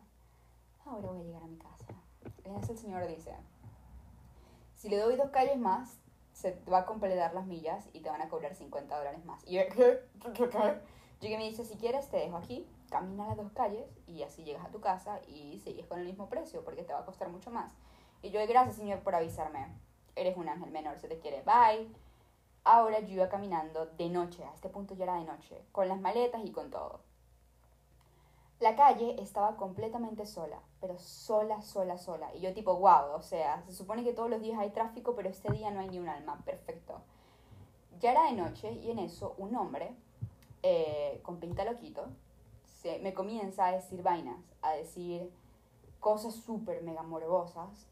ahora 0.86 1.10
voy 1.10 1.20
a 1.20 1.24
llegar 1.24 1.44
a 1.44 1.48
mi 1.48 1.58
casa. 1.58 1.86
Entonces 2.44 2.72
el 2.72 2.78
señor 2.78 3.08
dice, 3.08 3.34
si 4.76 4.90
le 4.90 4.98
doy 4.98 5.16
dos 5.16 5.30
calles 5.30 5.58
más, 5.58 6.00
se 6.38 6.56
va 6.72 6.80
a 6.80 6.86
completar 6.86 7.34
las 7.34 7.48
millas 7.48 7.90
y 7.94 8.02
te 8.02 8.10
van 8.12 8.22
a 8.22 8.30
cobrar 8.30 8.54
50 8.54 8.96
dólares 8.96 9.26
más. 9.26 9.44
Y 9.48 9.56
yo, 9.56 9.62
¿qué? 9.76 10.00
que 11.20 11.38
me 11.38 11.50
dice, 11.50 11.66
si 11.66 11.78
quieres 11.78 12.10
te 12.10 12.18
dejo 12.18 12.38
aquí, 12.38 12.68
camina 12.92 13.26
las 13.26 13.38
dos 13.38 13.52
calles 13.54 13.90
y 14.06 14.22
así 14.22 14.44
llegas 14.44 14.64
a 14.64 14.70
tu 14.70 14.80
casa 14.80 15.20
y 15.28 15.60
sigues 15.64 15.88
con 15.88 16.00
el 16.00 16.06
mismo 16.06 16.30
precio 16.30 16.64
porque 16.64 16.84
te 16.84 16.94
va 16.94 17.00
a 17.00 17.06
costar 17.06 17.30
mucho 17.30 17.50
más. 17.50 17.74
Y 18.22 18.30
yo, 18.30 18.40
gracias 18.48 18.76
señor 18.76 19.00
por 19.00 19.16
avisarme. 19.16 19.68
Eres 20.16 20.38
un 20.38 20.48
ángel 20.48 20.70
menor, 20.70 21.00
se 21.00 21.08
te 21.08 21.18
quiere. 21.18 21.42
Bye. 21.42 21.90
Ahora 22.64 23.00
yo 23.00 23.16
iba 23.16 23.30
caminando 23.30 23.88
de 23.98 24.10
noche, 24.10 24.44
a 24.44 24.54
este 24.54 24.70
punto 24.70 24.94
ya 24.94 25.06
era 25.06 25.16
de 25.16 25.26
noche, 25.26 25.64
con 25.72 25.88
las 25.88 26.00
maletas 26.00 26.42
y 26.46 26.52
con 26.52 26.70
todo. 26.70 27.00
La 28.60 28.76
calle 28.76 29.22
estaba 29.22 29.56
completamente 29.56 30.26
sola, 30.26 30.60
pero 30.82 30.98
sola, 30.98 31.62
sola, 31.62 32.00
sola. 32.00 32.34
Y 32.34 32.40
yo 32.40 32.54
tipo, 32.54 32.76
wow, 32.76 33.14
o 33.14 33.22
sea, 33.22 33.62
se 33.68 33.74
supone 33.74 34.04
que 34.04 34.14
todos 34.14 34.32
los 34.32 34.42
días 34.42 34.58
hay 34.58 34.72
tráfico, 34.72 35.16
pero 35.16 35.30
este 35.30 35.52
día 35.52 35.70
no 35.70 35.80
hay 35.80 35.90
ni 35.90 36.00
un 36.00 36.10
alma, 36.10 36.42
perfecto. 36.44 37.02
Ya 38.00 38.12
era 38.12 38.24
de 38.24 38.32
noche 38.32 38.72
y 38.72 38.90
en 38.90 38.98
eso 38.98 39.36
un 39.38 39.56
hombre 39.56 39.96
eh, 40.64 41.20
con 41.24 41.38
pinta 41.40 41.66
loquito 41.66 42.08
se, 42.82 42.98
me 43.00 43.14
comienza 43.14 43.68
a 43.68 43.72
decir 43.72 44.02
vainas, 44.02 44.40
a 44.64 44.72
decir 44.72 45.32
cosas 46.00 46.34
súper 46.34 46.82
mega 46.82 47.04
morbosas. 47.04 47.86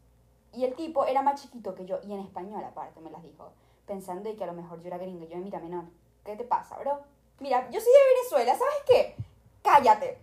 Y 0.52 0.64
el 0.64 0.74
tipo 0.74 1.04
era 1.04 1.22
más 1.22 1.40
chiquito 1.40 1.76
que 1.76 1.86
yo, 1.86 2.00
y 2.02 2.12
en 2.12 2.20
español 2.20 2.64
aparte 2.64 3.00
me 3.00 3.10
las 3.10 3.22
dijo, 3.22 3.52
pensando 3.86 4.34
que 4.34 4.42
a 4.42 4.48
lo 4.48 4.52
mejor 4.52 4.80
yo 4.80 4.88
era 4.88 4.98
gringo. 4.98 5.26
Yo, 5.26 5.36
mira, 5.36 5.60
menor, 5.60 5.84
¿qué 6.24 6.34
te 6.34 6.44
pasa, 6.44 6.76
bro? 6.78 6.98
Mira, 7.38 7.70
yo 7.70 7.80
soy 7.80 7.92
de 7.92 8.14
Venezuela, 8.16 8.58
¿sabes 8.58 8.82
qué? 8.84 9.26
cállate. 9.66 10.18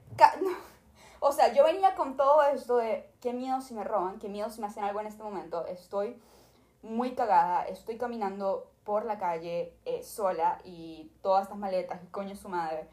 O 1.19 1.32
sea, 1.32 1.54
yo 1.54 1.63
venía 1.63 1.95
con 1.95 2.17
todo 2.17 2.43
esto 2.43 2.78
de 2.78 3.10
qué 3.21 3.32
miedo 3.32 3.62
si 3.62 3.73
me 3.73 3.84
roban, 3.84 4.19
qué 4.19 4.28
miedo 4.28 4.49
si 4.49 4.60
me 4.60 4.67
hacen 4.67 4.84
algo 4.84 4.99
en 4.99 5.08
este 5.08 5.23
momento. 5.23 5.65
Estoy 5.67 6.21
muy 6.82 7.15
cagada, 7.15 7.63
estoy 7.63 7.97
caminando 7.97 8.69
por 8.84 9.06
la 9.06 9.17
calle 9.17 9.78
eh, 9.86 10.04
sola 10.04 10.60
y 10.65 11.12
todas 11.21 11.43
estas 11.43 11.58
maletas 11.58 12.04
y 12.04 12.08
coño 12.08 12.36
su 12.36 12.49
madre. 12.49 12.89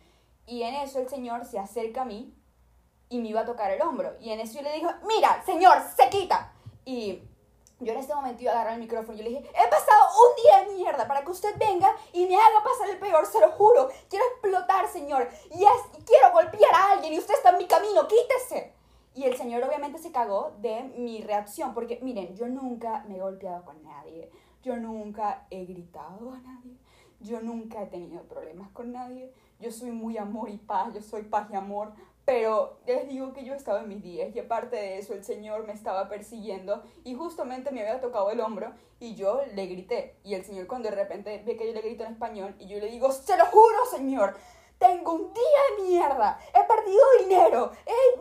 Y 0.47 0.63
en 0.63 0.77
eso 0.77 1.01
el 1.01 1.09
señor 1.09 1.45
se 1.45 1.59
acerca 1.59 2.03
a 2.03 2.05
mí 2.05 2.33
y 3.09 3.19
me 3.19 3.29
iba 3.29 3.41
a 3.41 3.45
tocar 3.45 3.71
el 3.73 3.83
hombro. 3.83 4.17
Y 4.21 4.31
en 4.31 4.41
eso 4.41 4.59
yo 4.59 4.63
le 4.63 4.75
digo, 4.75 4.91
mira, 5.07 5.43
señor, 5.45 5.79
se 5.97 6.09
quita. 6.09 6.53
Y 6.85 7.23
yo 7.81 7.93
en 7.93 7.99
este 7.99 8.15
momento 8.15 8.43
iba 8.43 8.53
a 8.53 8.55
agarrar 8.57 8.75
el 8.75 8.81
micrófono 8.81 9.17
yo 9.17 9.25
le 9.25 9.31
dije, 9.31 9.51
he 9.51 9.69
pasado 9.69 10.03
un 10.29 10.43
día 10.43 10.65
de 10.65 10.77
mierda 10.77 11.09
para 11.09 11.25
que 11.25 11.31
usted 11.31 11.57
venga 11.59 11.95
y 12.13 12.27
me 12.27 12.37
haga 12.37 12.63
pasar 12.63 12.91
el 12.91 12.99
peor, 12.99 13.27
se 13.27 13.41
lo 13.41 13.51
juro. 13.53 13.89
Quiero 14.09 14.25
explotar, 14.27 14.89
señor. 14.89 15.29
Y, 15.51 15.65
es, 15.65 16.05
quiero 16.05 16.33
golpear 16.33 16.75
a 16.75 16.93
alguien 16.93 17.15
y 17.15 17.19
usted 17.19 17.35
está 17.35 17.51
en 17.51 17.59
mi 17.59 17.67
camino, 17.67 18.07
quítese. 18.07 18.75
Y 19.15 19.25
el 19.25 19.37
señor 19.37 19.65
obviamente 19.65 19.99
se 19.99 20.13
cagó 20.13 20.53
de 20.59 20.83
mi 20.97 21.21
reacción, 21.23 21.75
porque 21.75 21.99
miren, 22.03 22.37
yo 22.37 22.47
nunca 22.47 23.05
me 23.09 23.17
he 23.17 23.21
golpeado 23.21 23.65
con 23.65 23.83
nadie, 23.83 24.31
yo 24.63 24.77
nunca 24.77 25.47
he 25.51 25.65
gritado 25.65 26.31
a 26.31 26.39
nadie, 26.39 26.77
yo 27.19 27.41
nunca 27.41 27.83
he 27.83 27.87
tenido 27.87 28.23
problemas 28.23 28.71
con 28.71 28.93
nadie, 28.93 29.33
yo 29.59 29.73
soy 29.73 29.91
muy 29.91 30.17
amor 30.17 30.49
y 30.49 30.59
paz, 30.59 30.95
yo 30.95 31.03
soy 31.03 31.23
paz 31.23 31.49
y 31.51 31.57
amor, 31.57 31.93
pero 32.31 32.77
les 32.87 33.09
digo 33.09 33.33
que 33.33 33.45
yo 33.45 33.55
estaba 33.55 33.81
en 33.81 33.89
mis 33.89 34.05
días 34.05 34.33
y 34.33 34.39
aparte 34.39 34.77
de 34.77 34.99
eso 34.99 35.15
el 35.15 35.25
Señor 35.25 35.67
me 35.67 35.73
estaba 35.73 36.09
persiguiendo 36.09 36.81
y 37.03 37.17
justamente 37.17 37.73
me 37.73 37.81
había 37.81 38.01
tocado 38.01 38.31
el 38.31 38.41
hombro 38.41 38.73
y 39.01 39.17
yo 39.17 39.43
le 39.53 39.67
grité. 39.67 40.15
Y 40.23 40.35
el 40.35 40.45
Señor 40.45 40.69
cuando 40.69 40.91
de 40.91 40.95
repente 40.95 41.43
ve 41.45 41.57
que 41.57 41.67
yo 41.67 41.73
le 41.73 41.81
grito 41.81 42.05
en 42.05 42.13
español 42.13 42.55
y 42.61 42.69
yo 42.69 42.79
le 42.79 42.87
digo, 42.87 43.11
se 43.11 43.37
lo 43.37 43.47
juro 43.47 43.85
Señor, 43.85 44.37
tengo 44.79 45.15
un 45.15 45.35
día 45.35 45.61
de 45.71 45.83
mierda, 45.83 46.39
he 46.55 46.65
perdido 46.69 47.03
dinero, 47.19 47.73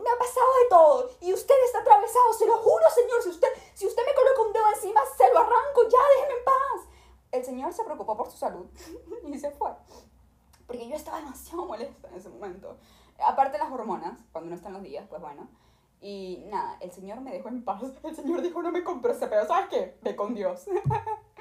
me 0.02 0.10
ha 0.10 0.18
pasado 0.18 0.48
de 0.60 0.68
todo 0.68 1.10
y 1.20 1.32
usted 1.32 1.54
está 1.66 1.78
atravesado, 1.78 2.32
se 2.32 2.46
lo 2.46 2.58
juro 2.58 2.90
Señor, 2.92 3.22
si 3.22 3.28
usted, 3.28 3.48
si 3.74 3.86
usted 3.86 4.02
me 4.04 4.14
coloca 4.14 4.42
un 4.42 4.52
dedo 4.52 4.64
encima, 4.74 5.02
se 5.16 5.32
lo 5.32 5.38
arranco, 5.38 5.88
ya 5.88 5.98
déjeme 6.16 6.36
en 6.36 6.44
paz. 6.44 6.88
El 7.30 7.44
Señor 7.44 7.72
se 7.72 7.84
preocupó 7.84 8.16
por 8.16 8.28
su 8.28 8.38
salud 8.38 8.66
y 9.24 9.38
se 9.38 9.52
fue. 9.52 9.70
Porque 10.66 10.88
yo 10.88 10.96
estaba 10.96 11.18
demasiado 11.18 11.64
molesta 11.64 12.08
en 12.08 12.16
ese 12.16 12.28
momento. 12.28 12.76
Aparte 13.26 13.58
las 13.58 13.70
hormonas, 13.70 14.18
cuando 14.32 14.50
no 14.50 14.56
están 14.56 14.72
los 14.72 14.82
días, 14.82 15.06
pues 15.08 15.20
bueno. 15.20 15.48
Y 16.00 16.44
nada, 16.48 16.76
el 16.80 16.90
Señor 16.92 17.20
me 17.20 17.30
dejó 17.32 17.48
en 17.48 17.62
paz. 17.64 17.82
El 18.04 18.16
Señor 18.16 18.40
dijo, 18.42 18.62
no 18.62 18.72
me 18.72 18.82
compró 18.84 19.12
ese 19.12 19.26
pedo. 19.26 19.46
¿Sabes 19.46 19.68
qué? 19.68 19.98
Ve 20.02 20.16
con 20.16 20.34
Dios. 20.34 20.66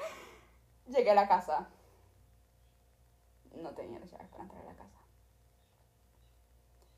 Llegué 0.87 1.11
a 1.11 1.15
la 1.15 1.27
casa. 1.27 1.69
No 3.55 3.71
tenía 3.71 3.99
las 3.99 4.11
llaves 4.11 4.27
para 4.29 4.43
entrar 4.43 4.61
a 4.61 4.65
la 4.65 4.75
casa. 4.75 4.99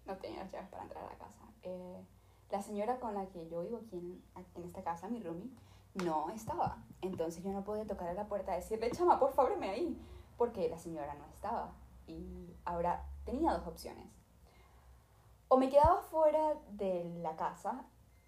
No 0.06 0.17
tenía 0.17 0.39
las 0.44 0.52
llaves 0.52 0.70
para 0.70 0.84
entrar 0.84 1.04
a 1.04 1.10
la 1.10 1.17
casa. 1.17 1.46
Eh, 1.63 2.04
La 2.50 2.62
señora 2.62 3.00
con 3.00 3.13
la 3.13 3.28
que 3.28 3.48
yo 3.48 3.62
vivo 3.62 3.78
aquí 3.78 3.98
en, 3.98 4.24
aquí 4.36 4.60
en 4.60 4.65
esta 4.65 4.84
casa, 4.84 5.08
mi 5.08 5.22
roomie, 5.22 5.50
no 5.94 6.30
estaba. 6.32 6.84
Entonces 7.02 7.44
yo 7.44 7.52
no 7.52 7.63
podía 7.63 7.86
tocar 7.86 8.10
a 8.10 8.13
la 8.13 8.28
puerta 8.28 8.54
y 8.54 8.56
decirle, 8.58 8.91
chama, 8.91 9.20
por 9.20 9.34
favor, 9.34 9.56
me 9.58 9.70
ahí. 9.70 9.98
Porque 10.38 10.67
la 10.67 10.78
señora 10.78 11.13
no 11.15 11.26
estaba. 11.28 11.74
Y 12.08 12.56
ahora 12.65 13.06
tenía 13.24 13.54
dos 13.54 13.67
opciones. 13.67 14.08
O 15.54 15.58
me 15.58 15.68
quedaba 15.68 16.00
fuera 16.04 16.56
de 16.70 17.04
la 17.22 17.36
casa 17.36 17.84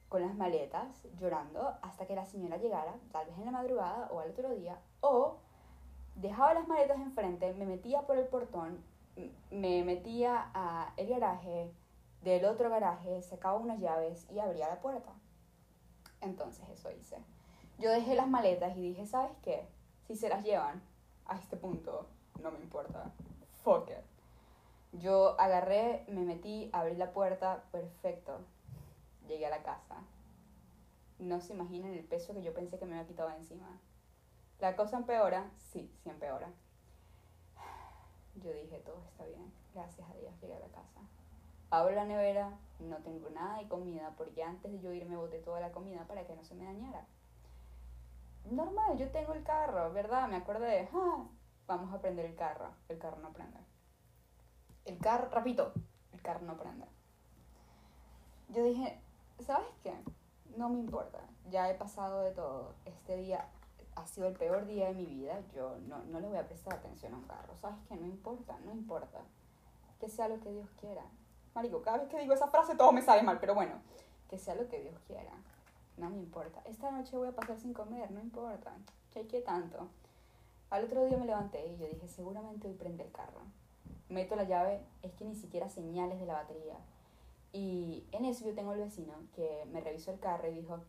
con 0.09 0.23
las 0.23 0.35
maletas 0.35 1.07
llorando 1.17 1.73
hasta 1.81 2.05
que 2.05 2.15
la 2.15 2.25
señora 2.25 2.57
llegara, 2.57 2.95
tal 3.13 3.27
vez 3.27 3.37
en 3.37 3.45
la 3.45 3.51
madrugada 3.51 4.09
o 4.11 4.19
al 4.19 4.31
otro 4.31 4.49
día, 4.49 4.77
o 4.99 5.37
dejaba 6.15 6.53
las 6.53 6.67
maletas 6.67 6.99
enfrente, 6.99 7.53
me 7.53 7.65
metía 7.65 8.01
por 8.01 8.17
el 8.17 8.27
portón, 8.27 8.83
me 9.51 9.85
metía 9.85 10.51
a 10.53 10.91
el 10.97 11.07
garaje, 11.07 11.73
del 12.23 12.43
otro 12.43 12.69
garaje, 12.69 13.21
sacaba 13.21 13.57
unas 13.57 13.79
llaves 13.79 14.29
y 14.29 14.39
abría 14.39 14.67
la 14.67 14.81
puerta. 14.81 15.13
Entonces 16.19 16.67
eso 16.67 16.91
hice. 16.91 17.19
Yo 17.79 17.89
dejé 17.89 18.15
las 18.15 18.27
maletas 18.27 18.75
y 18.75 18.81
dije, 18.81 19.05
¿sabes 19.05 19.31
qué? 19.43 19.65
Si 20.07 20.17
se 20.17 20.27
las 20.27 20.43
llevan 20.43 20.83
a 21.25 21.37
este 21.37 21.55
punto, 21.55 22.05
no 22.41 22.51
me 22.51 22.59
importa. 22.59 23.13
Fuck 23.63 23.91
it. 23.91 24.12
Yo 24.93 25.39
agarré, 25.39 26.05
me 26.07 26.21
metí, 26.21 26.69
abrí 26.71 26.95
la 26.95 27.13
puerta, 27.13 27.63
perfecto. 27.71 28.41
Llegué 29.27 29.47
a 29.47 29.49
la 29.49 29.63
casa. 29.63 30.03
No 31.17 31.41
se 31.41 31.53
imaginan 31.53 31.93
el 31.93 32.03
peso 32.03 32.33
que 32.33 32.43
yo 32.43 32.53
pensé 32.53 32.77
que 32.77 32.85
me 32.85 32.93
había 32.93 33.07
quitado 33.07 33.31
encima. 33.31 33.79
La 34.59 34.75
cosa 34.75 34.97
empeora, 34.97 35.49
sí, 35.57 35.91
sí 36.03 36.09
empeora. 36.09 36.51
Yo 38.35 38.53
dije, 38.53 38.77
todo 38.79 39.01
está 39.09 39.25
bien, 39.25 39.51
gracias 39.73 40.09
a 40.09 40.13
Dios 40.15 40.33
llegué 40.41 40.55
a 40.55 40.59
la 40.59 40.67
casa. 40.67 41.01
Abro 41.71 41.95
la 41.95 42.05
nevera, 42.05 42.51
no 42.79 42.97
tengo 42.97 43.29
nada 43.31 43.57
de 43.57 43.67
comida 43.67 44.13
porque 44.15 44.43
antes 44.43 44.71
de 44.71 44.79
yo 44.79 44.93
irme 44.93 45.17
boté 45.17 45.39
toda 45.39 45.59
la 45.59 45.71
comida 45.71 46.05
para 46.07 46.25
que 46.25 46.35
no 46.35 46.43
se 46.43 46.53
me 46.53 46.65
dañara. 46.65 47.07
Normal, 48.45 48.97
yo 48.97 49.09
tengo 49.09 49.33
el 49.33 49.43
carro, 49.43 49.91
¿verdad? 49.91 50.27
Me 50.27 50.35
acordé 50.35 50.87
ah, 50.93 51.25
vamos 51.65 51.93
a 51.93 51.99
prender 51.99 52.25
el 52.25 52.35
carro. 52.35 52.71
El 52.89 52.99
carro 52.99 53.17
no 53.17 53.33
prende. 53.33 53.72
El 54.85 54.97
carro, 54.99 55.29
repito, 55.29 55.73
el 56.11 56.21
carro 56.21 56.41
no 56.45 56.57
prende. 56.57 56.87
Yo 58.49 58.63
dije, 58.63 58.99
¿sabes 59.45 59.67
qué? 59.81 59.93
No 60.57 60.69
me 60.69 60.79
importa, 60.79 61.19
ya 61.49 61.69
he 61.69 61.75
pasado 61.75 62.21
de 62.21 62.31
todo. 62.31 62.73
Este 62.85 63.17
día 63.17 63.47
ha 63.95 64.05
sido 64.07 64.27
el 64.27 64.35
peor 64.35 64.65
día 64.65 64.87
de 64.87 64.93
mi 64.93 65.05
vida. 65.05 65.41
Yo 65.55 65.77
no, 65.87 66.03
no 66.03 66.19
le 66.19 66.27
voy 66.27 66.37
a 66.37 66.45
prestar 66.45 66.75
atención 66.75 67.13
a 67.13 67.17
un 67.17 67.23
carro. 67.23 67.55
¿Sabes 67.61 67.79
qué? 67.87 67.95
No 67.95 68.05
importa, 68.05 68.57
no 68.65 68.71
importa. 68.71 69.21
Que 69.99 70.09
sea 70.09 70.27
lo 70.27 70.39
que 70.39 70.51
Dios 70.51 70.69
quiera. 70.79 71.03
Marico, 71.55 71.81
cada 71.81 71.99
vez 71.99 72.09
que 72.09 72.19
digo 72.19 72.33
esa 72.33 72.47
frase 72.47 72.75
todo 72.75 72.91
me 72.91 73.01
sale 73.01 73.23
mal, 73.23 73.39
pero 73.39 73.53
bueno, 73.53 73.75
que 74.29 74.39
sea 74.39 74.55
lo 74.55 74.67
que 74.67 74.81
Dios 74.81 74.99
quiera. 75.07 75.31
No 75.97 76.09
me 76.09 76.17
importa. 76.17 76.61
Esta 76.65 76.91
noche 76.91 77.15
voy 77.15 77.29
a 77.29 77.35
pasar 77.35 77.57
sin 77.59 77.73
comer, 77.73 78.11
no 78.11 78.19
importa. 78.19 78.73
¿Qué, 79.11 79.27
qué 79.27 79.41
tanto? 79.41 79.87
Al 80.71 80.85
otro 80.85 81.05
día 81.05 81.17
me 81.17 81.25
levanté 81.25 81.67
y 81.67 81.77
yo 81.77 81.87
dije, 81.87 82.07
seguramente 82.07 82.67
hoy 82.67 82.73
prende 82.73 83.03
el 83.03 83.11
carro. 83.11 83.41
Meto 84.09 84.35
la 84.35 84.43
llave, 84.43 84.81
es 85.01 85.13
que 85.13 85.25
ni 85.25 85.35
siquiera 85.35 85.69
señales 85.69 86.19
de 86.19 86.25
la 86.25 86.33
batería. 86.33 86.77
Y 87.51 88.05
en 88.11 88.25
eso 88.25 88.45
yo 88.45 88.55
tengo 88.55 88.73
el 88.73 88.79
vecino 88.79 89.13
que 89.35 89.65
me 89.71 89.81
revisó 89.81 90.11
el 90.11 90.19
carro 90.19 90.47
y 90.49 90.53
dijo, 90.53 90.79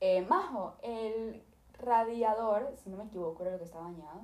eh, 0.00 0.22
Majo, 0.22 0.76
el 0.82 1.42
radiador, 1.72 2.72
si 2.82 2.90
no 2.90 2.96
me 2.96 3.04
equivoco, 3.04 3.42
era 3.42 3.52
lo 3.52 3.58
que 3.58 3.64
estaba 3.64 3.84
dañado. 3.84 4.22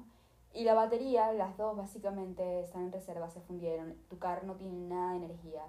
Y 0.53 0.63
la 0.63 0.75
batería, 0.75 1.33
las 1.33 1.57
dos 1.57 1.77
básicamente 1.77 2.61
están 2.61 2.85
en 2.85 2.93
reserva, 2.93 3.29
se 3.29 3.41
fundieron. 3.41 3.97
Tu 4.09 4.19
carro 4.19 4.47
no 4.47 4.55
tiene 4.55 4.77
nada 4.89 5.11
de 5.11 5.17
energía. 5.17 5.65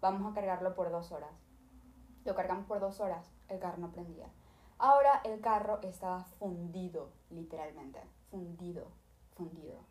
Vamos 0.00 0.30
a 0.30 0.34
cargarlo 0.34 0.74
por 0.74 0.90
dos 0.90 1.12
horas. 1.12 1.30
Lo 2.24 2.34
cargamos 2.34 2.64
por 2.66 2.80
dos 2.80 3.00
horas, 3.00 3.30
el 3.48 3.58
carro 3.58 3.78
no 3.78 3.92
prendía. 3.92 4.28
Ahora 4.78 5.20
el 5.24 5.40
carro 5.42 5.80
estaba 5.82 6.24
fundido, 6.24 7.10
literalmente. 7.28 8.00
Fundido, 8.30 8.86
fundido. 9.36 9.89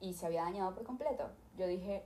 Y 0.00 0.14
se 0.14 0.26
había 0.26 0.42
dañado 0.42 0.74
por 0.74 0.84
completo. 0.84 1.30
Yo 1.56 1.66
dije, 1.66 2.04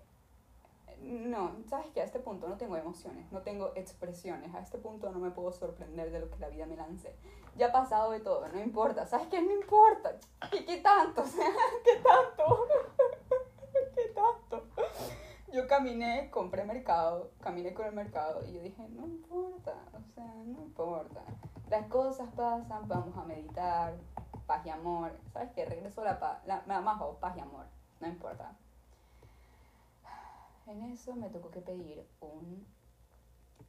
no, 1.02 1.52
sabes 1.68 1.86
que 1.88 2.00
a 2.00 2.04
este 2.04 2.18
punto 2.18 2.48
no 2.48 2.56
tengo 2.56 2.76
emociones, 2.76 3.30
no 3.32 3.42
tengo 3.42 3.72
expresiones, 3.76 4.54
a 4.54 4.60
este 4.60 4.78
punto 4.78 5.10
no 5.10 5.18
me 5.18 5.30
puedo 5.30 5.52
sorprender 5.52 6.10
de 6.10 6.20
lo 6.20 6.30
que 6.30 6.38
la 6.38 6.48
vida 6.48 6.66
me 6.66 6.76
lance. 6.76 7.14
Ya 7.56 7.66
ha 7.68 7.72
pasado 7.72 8.12
de 8.12 8.20
todo, 8.20 8.46
no 8.48 8.60
importa, 8.60 9.06
¿sabes 9.06 9.28
qué? 9.28 9.40
No 9.40 9.52
importa. 9.52 10.16
¿Qué, 10.50 10.64
qué 10.64 10.78
tanto? 10.78 11.22
¿qué 11.84 11.96
tanto? 11.96 12.66
¿Qué 13.94 14.02
tanto? 14.14 14.66
Yo 15.52 15.66
caminé, 15.66 16.30
compré 16.30 16.64
mercado, 16.64 17.30
caminé 17.40 17.72
con 17.72 17.86
el 17.86 17.92
mercado 17.94 18.44
y 18.46 18.52
yo 18.52 18.62
dije, 18.62 18.86
no 18.90 19.06
importa, 19.06 19.74
o 19.94 20.14
sea, 20.14 20.34
no 20.44 20.60
importa. 20.60 21.22
Las 21.70 21.86
cosas 21.86 22.28
pasan, 22.36 22.86
vamos 22.86 23.16
a 23.16 23.24
meditar, 23.24 23.94
paz 24.46 24.64
y 24.66 24.70
amor. 24.70 25.12
¿Sabes 25.32 25.50
qué? 25.52 25.64
Regreso 25.64 26.04
la 26.04 26.18
paz, 26.18 26.38
la, 26.46 26.62
más 26.66 27.00
paz 27.20 27.36
y 27.36 27.40
amor, 27.40 27.66
no 28.00 28.08
importa 28.08 28.56
en 30.68 30.82
eso 30.82 31.14
me 31.16 31.30
tocó 31.30 31.50
que 31.50 31.60
pedir 31.60 32.06
un 32.20 32.66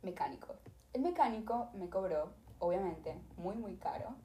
mecánico. 0.02 0.56
El 0.94 1.02
mecánico 1.02 1.70
me 1.74 1.90
cobró, 1.90 2.34
obviamente, 2.60 3.16
muy, 3.38 3.56
muy 3.56 3.76
caro. 3.78 4.16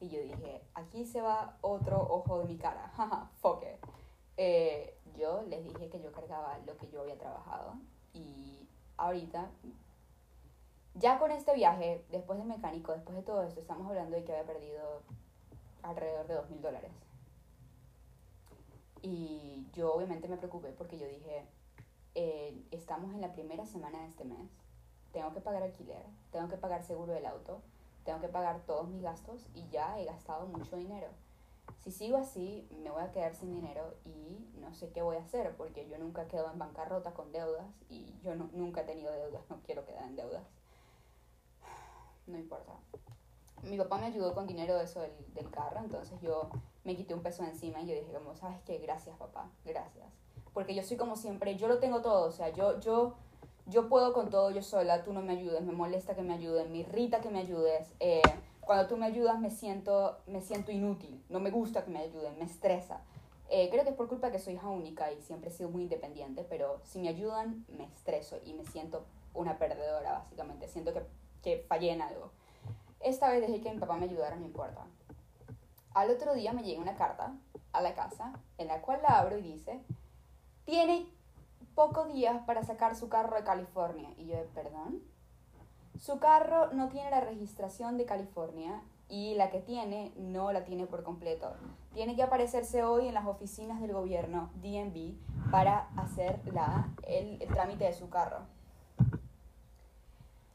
Y 0.00 0.08
yo 0.08 0.20
dije, 0.20 0.62
aquí 0.74 1.04
se 1.04 1.20
va 1.20 1.58
otro 1.60 2.00
ojo 2.00 2.38
de 2.38 2.44
mi 2.46 2.56
cara. 2.56 2.88
Jaja, 2.96 3.30
fuck 3.40 3.62
it. 3.62 3.84
Eh, 4.36 4.96
yo 5.16 5.42
les 5.42 5.64
dije 5.64 5.90
que 5.90 6.00
yo 6.00 6.12
cargaba 6.12 6.58
lo 6.66 6.76
que 6.76 6.88
yo 6.88 7.02
había 7.02 7.18
trabajado. 7.18 7.74
Y 8.14 8.68
ahorita, 8.96 9.50
ya 10.94 11.18
con 11.18 11.32
este 11.32 11.54
viaje, 11.54 12.04
después 12.10 12.38
del 12.38 12.48
mecánico, 12.48 12.92
después 12.92 13.16
de 13.16 13.22
todo 13.22 13.42
esto, 13.42 13.60
estamos 13.60 13.88
hablando 13.88 14.16
de 14.16 14.24
que 14.24 14.32
había 14.32 14.46
perdido 14.46 15.02
alrededor 15.82 16.26
de 16.26 16.34
dos 16.34 16.48
mil 16.48 16.62
dólares. 16.62 16.92
Y 19.02 19.66
yo 19.72 19.94
obviamente 19.94 20.28
me 20.28 20.36
preocupé 20.36 20.72
porque 20.72 20.98
yo 20.98 21.06
dije, 21.06 21.46
eh, 22.14 22.66
estamos 22.70 23.14
en 23.14 23.20
la 23.20 23.32
primera 23.32 23.64
semana 23.66 24.00
de 24.00 24.08
este 24.08 24.24
mes, 24.24 24.50
tengo 25.12 25.32
que 25.32 25.40
pagar 25.40 25.62
alquiler, 25.62 26.04
tengo 26.30 26.48
que 26.48 26.56
pagar 26.56 26.82
seguro 26.82 27.12
del 27.12 27.26
auto, 27.26 27.62
tengo 28.04 28.20
que 28.20 28.28
pagar 28.28 28.60
todos 28.66 28.88
mis 28.88 29.02
gastos 29.02 29.46
y 29.54 29.68
ya 29.68 29.98
he 29.98 30.04
gastado 30.04 30.46
mucho 30.46 30.76
dinero. 30.76 31.08
Si 31.78 31.92
sigo 31.92 32.18
así, 32.18 32.68
me 32.82 32.90
voy 32.90 33.02
a 33.02 33.12
quedar 33.12 33.34
sin 33.34 33.52
dinero 33.52 33.94
y 34.04 34.46
no 34.60 34.74
sé 34.74 34.90
qué 34.90 35.02
voy 35.02 35.16
a 35.16 35.20
hacer 35.20 35.56
porque 35.56 35.88
yo 35.88 35.98
nunca 35.98 36.28
quedo 36.28 36.50
en 36.50 36.58
bancarrota 36.58 37.14
con 37.14 37.32
deudas 37.32 37.66
y 37.88 38.18
yo 38.22 38.34
nunca 38.34 38.82
he 38.82 38.84
tenido 38.84 39.12
deudas, 39.12 39.42
no 39.48 39.60
quiero 39.62 39.84
quedar 39.86 40.04
en 40.04 40.16
deudas. 40.16 40.44
No 42.26 42.38
importa. 42.38 42.74
Mi 43.62 43.76
papá 43.76 43.98
me 43.98 44.06
ayudó 44.06 44.34
con 44.34 44.46
dinero 44.46 44.76
de 44.76 44.84
eso 44.84 45.00
del, 45.00 45.34
del 45.34 45.50
carro, 45.50 45.80
entonces 45.80 46.20
yo 46.20 46.48
me 46.84 46.96
quité 46.96 47.14
un 47.14 47.22
peso 47.22 47.44
encima 47.44 47.80
y 47.82 47.86
yo 47.86 47.94
dije 47.94 48.12
como, 48.12 48.34
¿sabes 48.34 48.60
qué? 48.64 48.78
Gracias 48.78 49.16
papá, 49.16 49.50
gracias 49.64 50.20
porque 50.52 50.74
yo 50.74 50.82
soy 50.82 50.96
como 50.96 51.16
siempre, 51.16 51.56
yo 51.56 51.68
lo 51.68 51.78
tengo 51.78 52.02
todo, 52.02 52.28
o 52.28 52.32
sea, 52.32 52.50
yo, 52.50 52.80
yo, 52.80 53.14
yo 53.66 53.88
puedo 53.88 54.12
con 54.12 54.30
todo 54.30 54.50
yo 54.50 54.62
sola, 54.62 55.04
tú 55.04 55.12
no 55.12 55.22
me 55.22 55.34
ayudes, 55.34 55.62
me 55.62 55.72
molesta 55.72 56.14
que 56.14 56.22
me 56.22 56.34
ayudes, 56.34 56.68
me 56.68 56.78
irrita 56.78 57.20
que 57.20 57.30
me 57.30 57.40
ayudes, 57.40 57.88
eh, 58.00 58.22
cuando 58.60 58.86
tú 58.88 58.96
me 58.96 59.06
ayudas 59.06 59.38
me 59.40 59.50
siento, 59.50 60.18
me 60.26 60.40
siento 60.40 60.72
inútil, 60.72 61.22
no 61.28 61.40
me 61.40 61.50
gusta 61.50 61.84
que 61.84 61.90
me 61.90 62.00
ayuden, 62.00 62.38
me 62.38 62.44
estresa. 62.44 63.00
Eh, 63.52 63.68
creo 63.68 63.82
que 63.82 63.90
es 63.90 63.96
por 63.96 64.06
culpa 64.06 64.30
que 64.30 64.38
soy 64.38 64.54
hija 64.54 64.68
única 64.68 65.10
y 65.10 65.20
siempre 65.22 65.50
he 65.50 65.52
sido 65.52 65.70
muy 65.70 65.82
independiente, 65.82 66.46
pero 66.48 66.80
si 66.84 67.00
me 67.00 67.08
ayudan 67.08 67.64
me 67.76 67.84
estreso 67.84 68.38
y 68.44 68.54
me 68.54 68.64
siento 68.64 69.04
una 69.34 69.58
perdedora, 69.58 70.12
básicamente, 70.12 70.68
siento 70.68 70.92
que, 70.92 71.02
que 71.42 71.64
fallé 71.68 71.90
en 71.90 72.02
algo. 72.02 72.30
Esta 73.00 73.28
vez 73.28 73.40
dejé 73.40 73.60
que 73.60 73.72
mi 73.72 73.80
papá 73.80 73.96
me 73.96 74.04
ayudara, 74.04 74.36
no 74.36 74.46
importa. 74.46 74.86
Al 75.94 76.10
otro 76.10 76.34
día 76.34 76.52
me 76.52 76.62
llega 76.62 76.80
una 76.80 76.96
carta 76.96 77.34
a 77.72 77.82
la 77.82 77.94
casa 77.94 78.32
en 78.58 78.68
la 78.68 78.80
cual 78.80 79.00
la 79.02 79.18
abro 79.18 79.38
y 79.38 79.42
dice, 79.42 79.80
tiene 80.64 81.08
pocos 81.74 82.12
días 82.12 82.42
para 82.46 82.62
sacar 82.62 82.94
su 82.94 83.08
carro 83.08 83.36
de 83.36 83.44
California. 83.44 84.10
Y 84.16 84.26
yo, 84.26 84.36
perdón. 84.54 85.02
Su 85.98 86.18
carro 86.18 86.72
no 86.72 86.88
tiene 86.88 87.10
la 87.10 87.20
registración 87.20 87.98
de 87.98 88.06
California 88.06 88.82
y 89.08 89.34
la 89.34 89.50
que 89.50 89.58
tiene 89.58 90.12
no 90.16 90.52
la 90.52 90.64
tiene 90.64 90.86
por 90.86 91.02
completo. 91.02 91.52
Tiene 91.92 92.14
que 92.14 92.22
aparecerse 92.22 92.84
hoy 92.84 93.08
en 93.08 93.14
las 93.14 93.26
oficinas 93.26 93.80
del 93.80 93.92
gobierno, 93.92 94.50
DMV, 94.62 95.50
para 95.50 95.88
hacer 95.96 96.40
la, 96.52 96.88
el, 97.02 97.38
trámite 97.48 97.84
de 97.84 97.92
su 97.92 98.08
carro. 98.08 98.46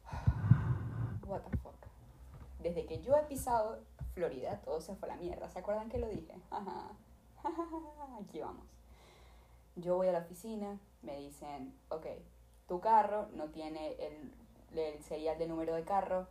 What 1.27 1.41
the 1.41 1.57
fuck. 1.57 1.75
Desde 2.59 2.85
que 2.85 3.01
yo 3.01 3.15
he 3.17 3.23
pisado 3.23 3.79
Florida, 4.15 4.61
todo 4.63 4.79
se 4.79 4.95
fue 4.95 5.09
a 5.09 5.15
la 5.15 5.21
mierda. 5.21 5.49
¿Se 5.49 5.59
acuerdan 5.59 5.89
que 5.89 5.99
lo 5.99 6.07
dije? 6.07 6.33
Aquí 8.21 8.39
vamos. 8.39 8.65
Yo 9.75 9.97
voy 9.97 10.07
a 10.07 10.13
la 10.13 10.19
oficina, 10.19 10.79
me 11.01 11.19
dicen, 11.19 11.77
ok, 11.89 12.05
tu 12.65 12.79
carro 12.79 13.27
no 13.33 13.49
tiene 13.49 13.97
el, 13.99 15.03
serial 15.03 15.37
de 15.37 15.47
número 15.47 15.75
de 15.75 15.83
carro. 15.83 16.27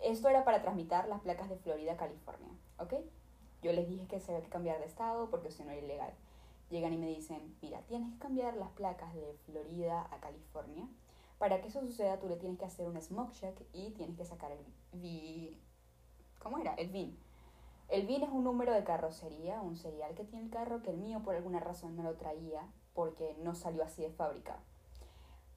Esto 0.00 0.28
era 0.28 0.44
para 0.44 0.62
transmitir 0.62 1.04
las 1.08 1.20
placas 1.20 1.48
de 1.48 1.56
Florida 1.56 1.94
a 1.94 1.96
California, 1.96 2.50
¿ok? 2.78 2.94
Yo 3.62 3.72
les 3.72 3.88
dije 3.88 4.06
que 4.06 4.20
se 4.20 4.30
había 4.32 4.44
que 4.44 4.50
cambiar 4.50 4.78
de 4.78 4.86
estado 4.86 5.28
porque 5.28 5.50
si 5.50 5.64
no 5.64 5.72
era 5.72 5.82
ilegal. 5.82 6.12
Llegan 6.70 6.94
y 6.94 6.98
me 6.98 7.08
dicen, 7.08 7.56
mira, 7.60 7.80
tienes 7.82 8.12
que 8.12 8.18
cambiar 8.20 8.56
las 8.56 8.70
placas 8.70 9.12
de 9.14 9.36
Florida 9.44 10.08
a 10.10 10.18
California 10.18 10.88
Para 11.38 11.60
que 11.60 11.68
eso 11.68 11.80
suceda, 11.80 12.18
tú 12.18 12.28
le 12.28 12.36
tienes 12.36 12.58
que 12.58 12.64
hacer 12.64 12.86
un 12.86 13.00
smoke 13.00 13.32
check 13.32 13.60
y 13.72 13.90
tienes 13.90 14.16
que 14.16 14.24
sacar 14.24 14.52
el 14.52 14.64
V... 14.92 15.56
¿Cómo 16.38 16.58
era? 16.58 16.74
El 16.74 16.90
VIN. 16.90 17.23
El 17.88 18.06
VIN 18.06 18.22
es 18.22 18.30
un 18.30 18.44
número 18.44 18.72
de 18.72 18.84
carrocería, 18.84 19.60
un 19.60 19.76
serial 19.76 20.14
que 20.14 20.24
tiene 20.24 20.46
el 20.46 20.50
carro, 20.50 20.82
que 20.82 20.90
el 20.90 20.96
mío 20.96 21.22
por 21.22 21.34
alguna 21.34 21.60
razón 21.60 21.96
no 21.96 22.02
lo 22.02 22.14
traía 22.14 22.62
porque 22.94 23.36
no 23.42 23.54
salió 23.54 23.84
así 23.84 24.02
de 24.02 24.10
fábrica. 24.10 24.58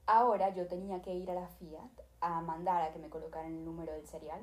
Ahora 0.06 0.50
yo 0.50 0.66
tenía 0.66 1.02
que 1.02 1.14
ir 1.14 1.30
a 1.30 1.34
la 1.34 1.48
Fiat 1.48 1.90
a 2.20 2.40
mandar 2.40 2.82
a 2.82 2.92
que 2.92 2.98
me 2.98 3.08
colocaran 3.08 3.52
el 3.52 3.64
número 3.64 3.92
del 3.92 4.06
serial. 4.06 4.40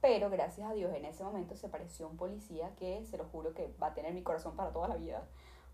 Pero 0.00 0.30
gracias 0.30 0.70
a 0.70 0.74
Dios 0.74 0.94
en 0.94 1.04
ese 1.04 1.24
momento 1.24 1.56
se 1.56 1.68
pareció 1.68 2.08
un 2.08 2.16
policía 2.16 2.74
que 2.76 3.04
se 3.04 3.18
lo 3.18 3.24
juro 3.24 3.54
que 3.54 3.74
va 3.82 3.88
a 3.88 3.94
tener 3.94 4.14
mi 4.14 4.22
corazón 4.22 4.54
para 4.54 4.72
toda 4.72 4.88
la 4.88 4.96
vida. 4.96 5.26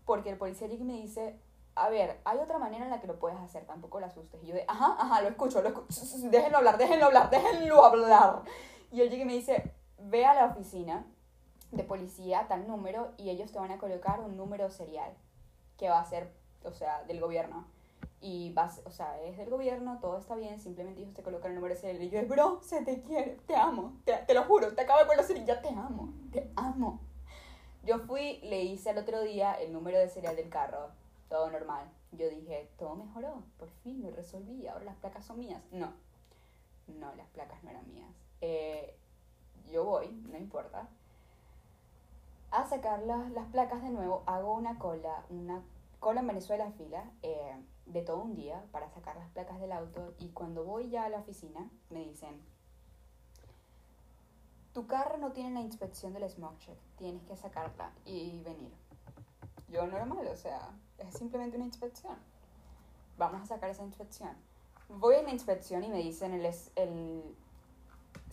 Porque 0.05 0.29
el 0.29 0.37
policía 0.37 0.67
llega 0.67 0.83
y 0.83 0.87
me 0.87 0.93
dice, 0.93 1.39
a 1.75 1.89
ver, 1.89 2.19
hay 2.25 2.37
otra 2.39 2.57
manera 2.57 2.85
en 2.85 2.91
la 2.91 3.01
que 3.01 3.07
lo 3.07 3.19
puedes 3.19 3.37
hacer, 3.39 3.65
tampoco 3.65 3.99
lo 3.99 4.05
asustes. 4.05 4.41
Y 4.43 4.47
yo 4.47 4.55
de, 4.55 4.65
ajá, 4.67 4.95
ajá, 4.97 5.21
lo 5.21 5.29
escucho, 5.29 5.61
lo 5.61 5.69
escucho, 5.69 6.01
déjenlo 6.29 6.57
hablar, 6.57 6.77
déjenlo 6.77 7.05
hablar, 7.05 7.29
déjenlo 7.29 7.83
hablar. 7.83 8.43
Y 8.91 9.01
él 9.01 9.09
llega 9.09 9.23
y 9.23 9.25
me 9.25 9.33
dice, 9.33 9.74
ve 10.09 10.25
a 10.25 10.33
la 10.33 10.45
oficina 10.45 11.05
de 11.71 11.83
policía, 11.83 12.45
tal 12.47 12.67
número, 12.67 13.11
y 13.17 13.29
ellos 13.29 13.51
te 13.51 13.59
van 13.59 13.71
a 13.71 13.77
colocar 13.77 14.19
un 14.19 14.37
número 14.37 14.69
serial 14.69 15.11
que 15.77 15.89
va 15.89 15.99
a 15.99 16.05
ser, 16.05 16.31
o 16.63 16.71
sea, 16.71 17.03
del 17.03 17.19
gobierno. 17.19 17.65
Y 18.21 18.53
vas, 18.53 18.81
o 18.85 18.91
sea, 18.91 19.21
es 19.23 19.37
del 19.37 19.49
gobierno, 19.49 19.99
todo 19.99 20.17
está 20.17 20.35
bien, 20.35 20.59
simplemente 20.59 21.01
ellos 21.01 21.13
te 21.13 21.21
colocan 21.21 21.51
el 21.51 21.55
número 21.55 21.75
serial. 21.75 22.01
Y 22.01 22.09
yo, 22.09 22.25
bro, 22.27 22.59
se 22.63 22.83
te 22.83 23.01
quiere, 23.01 23.37
te 23.45 23.55
amo, 23.55 23.93
te, 24.03 24.13
te 24.13 24.33
lo 24.33 24.43
juro, 24.43 24.73
te 24.73 24.81
acabo 24.81 25.01
de 25.01 25.07
conocer 25.07 25.37
y 25.37 25.45
ya 25.45 25.61
te 25.61 25.69
amo, 25.69 26.13
te 26.31 26.49
amo. 26.55 27.01
Yo 27.83 27.99
fui, 27.99 28.39
le 28.43 28.63
hice 28.63 28.91
el 28.91 28.97
otro 28.97 29.21
día 29.21 29.53
el 29.53 29.71
número 29.71 29.99
de 29.99 30.09
serial 30.09 30.35
del 30.35 30.49
carro, 30.49 30.89
todo 31.29 31.51
normal. 31.51 31.87
Yo 32.13 32.29
dije, 32.29 32.71
todo 32.79 32.95
mejoró, 32.95 33.43
por 33.59 33.69
fin 33.83 34.01
lo 34.01 34.09
resolví, 34.09 34.65
ahora 34.65 34.85
las 34.85 34.95
placas 34.95 35.25
son 35.25 35.39
mías. 35.39 35.61
No, 35.71 35.93
no, 36.87 37.13
las 37.15 37.27
placas 37.27 37.63
no 37.63 37.69
eran 37.69 37.87
mías. 37.93 38.09
Eh, 38.41 38.97
yo 39.71 39.83
voy, 39.83 40.07
no 40.29 40.37
importa, 40.37 40.87
a 42.51 42.67
sacar 42.67 43.01
las, 43.03 43.31
las, 43.31 43.47
placas 43.47 43.81
de 43.81 43.89
nuevo, 43.89 44.23
hago 44.25 44.53
una 44.53 44.79
cola, 44.79 45.25
una 45.29 45.61
cola 45.99 46.21
en 46.21 46.27
Venezuela 46.27 46.71
fila 46.71 47.03
eh, 47.21 47.55
de 47.85 48.01
todo 48.01 48.21
un 48.21 48.35
día 48.35 48.63
para 48.71 48.89
sacar 48.89 49.15
las 49.15 49.29
placas 49.29 49.59
del 49.59 49.71
auto 49.71 50.13
y 50.19 50.29
cuando 50.29 50.63
voy 50.63 50.89
ya 50.89 51.05
a 51.05 51.09
la 51.09 51.19
oficina 51.19 51.69
me 51.89 51.99
dicen, 52.05 52.41
tu 54.73 54.87
carro 54.87 55.17
no 55.17 55.31
tiene 55.31 55.51
la 55.51 55.61
inspección 55.61 56.13
del 56.13 56.29
smoke 56.29 56.59
check, 56.59 56.77
tienes 56.97 57.23
que 57.23 57.37
sacarla 57.37 57.91
y 58.05 58.41
venir. 58.43 58.71
Yo 59.69 59.87
normal, 59.87 60.27
o 60.27 60.35
sea, 60.35 60.69
es 60.97 61.17
simplemente 61.17 61.57
una 61.57 61.65
inspección. 61.65 62.15
Vamos 63.17 63.41
a 63.41 63.45
sacar 63.45 63.69
esa 63.69 63.83
inspección. 63.83 64.31
Voy 64.89 65.15
a 65.15 65.23
la 65.23 65.31
inspección 65.31 65.83
y 65.83 65.89
me 65.89 65.99
dicen 65.99 66.33
el, 66.33 66.45
el 66.75 67.35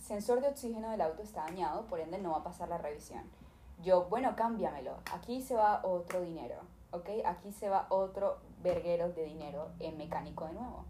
sensor 0.03 0.41
de 0.41 0.49
oxígeno 0.49 0.91
del 0.91 1.01
auto 1.01 1.23
está 1.23 1.43
dañado, 1.43 1.85
por 1.85 1.99
ende 1.99 2.17
no 2.17 2.31
va 2.31 2.39
a 2.39 2.43
pasar 2.43 2.67
la 2.67 2.77
revisión. 2.77 3.23
Yo, 3.81 4.05
bueno, 4.05 4.35
cámbiamelo. 4.35 4.97
Aquí 5.11 5.41
se 5.41 5.55
va 5.55 5.81
otro 5.83 6.21
dinero, 6.21 6.57
¿ok? 6.91 7.09
Aquí 7.25 7.51
se 7.51 7.69
va 7.69 7.87
otro 7.89 8.37
verguero 8.61 9.11
de 9.13 9.23
dinero 9.23 9.69
en 9.79 9.97
mecánico 9.97 10.45
de 10.45 10.53
nuevo. 10.53 10.85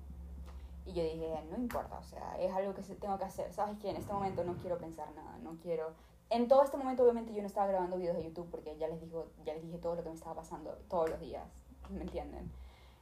Y 0.85 0.93
yo 0.93 1.03
dije, 1.03 1.41
no 1.49 1.57
importa, 1.57 1.97
o 1.97 2.03
sea, 2.03 2.35
es 2.39 2.53
algo 2.53 2.73
que 2.73 2.81
tengo 2.81 3.17
que 3.17 3.23
hacer. 3.23 3.53
¿Sabes 3.53 3.77
qué? 3.79 3.89
En 3.89 3.95
este 3.95 4.11
momento 4.11 4.43
no 4.43 4.55
quiero 4.55 4.77
pensar 4.77 5.07
nada, 5.15 5.37
no 5.43 5.57
quiero... 5.61 5.91
En 6.29 6.47
todo 6.47 6.63
este 6.63 6.77
momento, 6.77 7.03
obviamente, 7.03 7.33
yo 7.33 7.41
no 7.41 7.47
estaba 7.47 7.67
grabando 7.67 7.97
videos 7.97 8.17
de 8.17 8.23
YouTube 8.23 8.49
porque 8.49 8.75
ya 8.77 8.87
les, 8.87 8.99
digo, 8.99 9.27
ya 9.45 9.53
les 9.53 9.61
dije 9.61 9.77
todo 9.77 9.95
lo 9.95 10.03
que 10.03 10.09
me 10.09 10.15
estaba 10.15 10.35
pasando 10.35 10.71
todos 10.89 11.09
los 11.09 11.19
días, 11.19 11.43
¿me 11.91 12.01
entienden? 12.01 12.51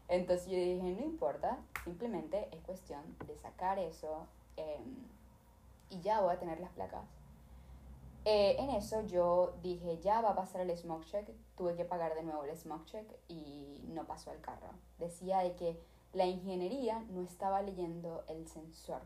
Entonces 0.09 0.47
yo 0.47 0.57
dije, 0.57 0.81
no 0.81 1.05
importa, 1.05 1.57
simplemente 1.85 2.49
es 2.51 2.61
cuestión 2.61 3.01
de 3.25 3.37
sacar 3.37 3.79
eso. 3.79 4.27
Eh, 4.57 4.81
y 5.91 6.01
ya 6.01 6.21
voy 6.21 6.33
a 6.33 6.39
tener 6.39 6.59
las 6.59 6.71
placas. 6.71 7.05
Eh, 8.23 8.55
en 8.59 8.69
eso 8.71 9.01
yo 9.01 9.53
dije, 9.61 9.99
ya 9.99 10.21
va 10.21 10.31
a 10.31 10.35
pasar 10.35 10.61
el 10.61 10.75
smoke 10.77 11.05
check, 11.05 11.27
tuve 11.55 11.75
que 11.75 11.85
pagar 11.85 12.15
de 12.15 12.23
nuevo 12.23 12.43
el 12.43 12.55
smoke 12.55 12.85
check 12.85 13.07
y 13.27 13.83
no 13.87 14.05
pasó 14.05 14.31
el 14.31 14.41
carro. 14.41 14.69
Decía 14.99 15.39
de 15.39 15.55
que 15.55 15.79
la 16.13 16.25
ingeniería 16.25 16.99
no 17.09 17.23
estaba 17.23 17.61
leyendo 17.61 18.23
el 18.27 18.47
sensor 18.47 19.01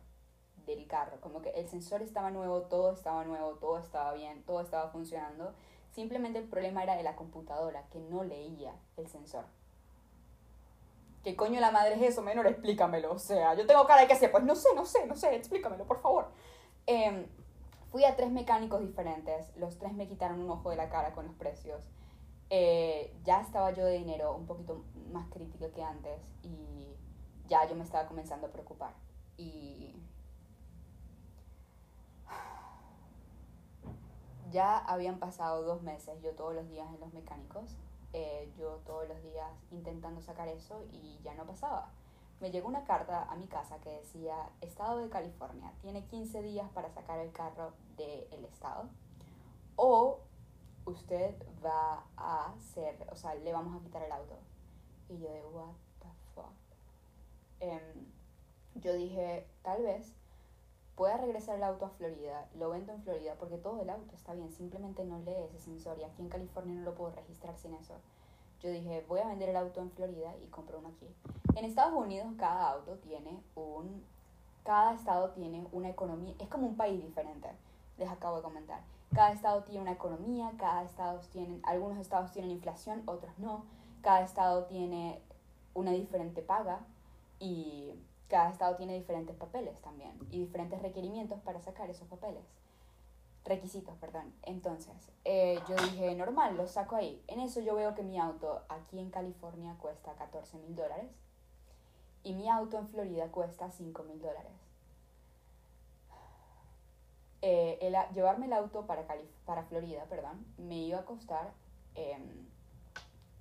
del 0.65 0.87
carro, 0.87 1.21
como 1.21 1.41
que 1.41 1.51
el 1.51 1.67
sensor 1.69 2.01
estaba 2.01 2.31
nuevo, 2.31 2.63
todo 2.63 2.91
estaba 2.91 3.23
nuevo, 3.23 3.51
todo 3.55 3.77
estaba 3.77 4.13
bien, 4.13 4.43
todo 4.43 4.61
estaba 4.61 4.89
funcionando. 4.89 5.53
Simplemente 5.91 6.39
el 6.39 6.49
problema 6.49 6.83
era 6.83 6.97
de 6.97 7.03
la 7.03 7.15
computadora, 7.15 7.87
que 7.89 7.99
no 7.99 8.23
leía 8.23 8.73
el 8.97 9.07
sensor. 9.07 9.45
¿Qué 11.23 11.35
coño 11.35 11.59
la 11.59 11.71
madre 11.71 11.95
es 11.95 12.01
eso, 12.01 12.21
menor? 12.21 12.47
Explícamelo. 12.47 13.13
O 13.13 13.19
sea, 13.19 13.53
yo 13.55 13.65
tengo 13.65 13.85
cara 13.87 14.01
de 14.01 14.07
que 14.07 14.15
sé, 14.15 14.29
pues 14.29 14.43
no 14.43 14.55
sé, 14.55 14.75
no 14.75 14.85
sé, 14.85 15.07
no 15.07 15.15
sé, 15.15 15.35
explícamelo, 15.35 15.85
por 15.85 16.01
favor. 16.01 16.27
Em, 16.87 17.25
fui 17.91 18.03
a 18.05 18.15
tres 18.15 18.31
mecánicos 18.31 18.81
diferentes, 18.81 19.55
los 19.57 19.77
tres 19.79 19.93
me 19.93 20.07
quitaron 20.07 20.39
un 20.41 20.49
ojo 20.51 20.69
de 20.69 20.75
la 20.75 20.89
cara 20.89 21.13
con 21.13 21.25
los 21.25 21.35
precios. 21.35 21.81
Eh, 22.49 23.15
ya 23.23 23.41
estaba 23.41 23.71
yo 23.71 23.85
de 23.85 23.97
dinero 23.97 24.35
un 24.35 24.45
poquito 24.45 24.83
más 25.11 25.27
crítica 25.31 25.69
que 25.71 25.83
antes 25.83 26.21
y 26.43 26.95
ya 27.47 27.67
yo 27.67 27.75
me 27.75 27.83
estaba 27.83 28.07
comenzando 28.07 28.47
a 28.47 28.51
preocupar. 28.51 28.93
Y 29.37 29.95
ya 34.51 34.77
habían 34.77 35.19
pasado 35.19 35.63
dos 35.63 35.81
meses 35.81 36.21
yo 36.21 36.31
todos 36.33 36.53
los 36.55 36.69
días 36.69 36.87
en 36.93 36.99
los 36.99 37.13
mecánicos, 37.13 37.75
eh, 38.13 38.49
yo 38.57 38.79
todos 38.85 39.07
los 39.09 39.21
días 39.23 39.51
intentando 39.71 40.21
sacar 40.21 40.47
eso 40.47 40.85
y 40.93 41.19
ya 41.23 41.33
no 41.33 41.45
pasaba 41.45 41.89
me 42.39 42.51
llegó 42.51 42.67
una 42.67 42.83
carta 42.83 43.23
a 43.23 43.35
mi 43.35 43.47
casa 43.47 43.79
que 43.79 43.89
decía, 43.89 44.35
Estado 44.61 44.99
de 44.99 45.09
California, 45.09 45.71
tiene 45.81 46.05
15 46.05 46.41
días 46.41 46.69
para 46.71 46.89
sacar 46.89 47.19
el 47.19 47.31
carro 47.31 47.73
del 47.97 48.45
Estado. 48.45 48.89
O 49.75 50.19
usted 50.85 51.35
va 51.63 52.03
a 52.17 52.51
hacer, 52.51 53.07
o 53.11 53.15
sea, 53.15 53.35
le 53.35 53.53
vamos 53.53 53.79
a 53.79 53.83
quitar 53.83 54.03
el 54.03 54.11
auto. 54.11 54.37
Y 55.09 55.19
yo 55.19 55.29
de, 55.31 55.43
what 55.45 55.73
the 55.99 56.07
fuck. 56.33 56.53
Em, 57.59 58.05
yo 58.75 58.93
dije, 58.93 59.47
tal 59.63 59.83
vez 59.83 60.13
pueda 60.95 61.17
regresar 61.17 61.55
el 61.57 61.63
auto 61.63 61.85
a 61.85 61.89
Florida, 61.89 62.47
lo 62.55 62.69
vendo 62.69 62.93
en 62.93 63.01
Florida, 63.01 63.35
porque 63.39 63.57
todo 63.57 63.81
el 63.81 63.89
auto 63.89 64.15
está 64.15 64.33
bien, 64.33 64.51
simplemente 64.51 65.03
no 65.03 65.19
lee 65.19 65.43
ese 65.49 65.59
sensor 65.59 65.97
y 65.99 66.03
aquí 66.03 66.21
en 66.21 66.29
California 66.29 66.75
no 66.75 66.83
lo 66.83 66.95
puedo 66.95 67.11
registrar 67.11 67.57
sin 67.57 67.73
eso. 67.73 67.95
Yo 68.65 68.71
dije, 68.71 69.05
voy 69.07 69.19
a 69.19 69.27
vender 69.27 69.49
el 69.49 69.57
auto 69.57 69.79
en 69.79 69.91
Florida 69.91 70.33
y 70.43 70.47
compro 70.47 70.79
uno 70.79 70.87
aquí. 70.87 71.07
En 71.55 71.65
Estados 71.65 71.93
Unidos 71.93 72.33
cada 72.35 72.71
auto 72.71 72.97
tiene 72.97 73.39
un... 73.53 74.03
Cada 74.63 74.95
estado 74.95 75.29
tiene 75.29 75.67
una 75.71 75.89
economía, 75.89 76.33
es 76.39 76.47
como 76.47 76.65
un 76.65 76.75
país 76.75 76.99
diferente, 76.99 77.47
les 77.99 78.09
acabo 78.09 78.37
de 78.37 78.41
comentar. 78.41 78.81
Cada 79.13 79.33
estado 79.33 79.61
tiene 79.61 79.81
una 79.81 79.91
economía, 79.91 80.51
cada 80.57 80.81
estado 80.81 81.19
tiene, 81.31 81.59
algunos 81.61 81.99
estados 81.99 82.31
tienen 82.31 82.49
inflación, 82.49 83.03
otros 83.05 83.37
no. 83.37 83.65
Cada 84.01 84.23
estado 84.23 84.63
tiene 84.63 85.21
una 85.75 85.91
diferente 85.91 86.41
paga 86.41 86.79
y 87.39 87.93
cada 88.29 88.49
estado 88.49 88.75
tiene 88.77 88.95
diferentes 88.95 89.35
papeles 89.35 89.79
también 89.81 90.17
y 90.31 90.39
diferentes 90.39 90.81
requerimientos 90.81 91.39
para 91.41 91.61
sacar 91.61 91.91
esos 91.91 92.07
papeles 92.07 92.41
requisitos, 93.45 93.95
perdón. 93.97 94.33
Entonces, 94.43 94.93
eh, 95.23 95.59
yo 95.69 95.75
dije, 95.75 96.13
normal, 96.15 96.57
lo 96.57 96.67
saco 96.67 96.95
ahí. 96.95 97.23
En 97.27 97.39
eso 97.39 97.61
yo 97.61 97.75
veo 97.75 97.95
que 97.95 98.03
mi 98.03 98.19
auto 98.19 98.63
aquí 98.69 98.99
en 98.99 99.11
California 99.11 99.75
cuesta 99.79 100.13
14 100.13 100.57
mil 100.57 100.75
dólares 100.75 101.11
y 102.23 102.33
mi 102.33 102.49
auto 102.49 102.77
en 102.79 102.87
Florida 102.87 103.27
cuesta 103.31 103.69
5 103.69 104.03
mil 104.03 104.19
dólares. 104.19 104.51
Eh, 107.41 107.93
llevarme 108.15 108.47
el 108.47 108.53
auto 108.53 108.87
para, 108.87 109.05
para 109.45 109.63
Florida, 109.65 110.05
perdón, 110.09 110.43
me 110.57 110.77
iba 110.77 110.99
a 110.99 111.05
costar 111.05 111.53
em, 111.93 112.47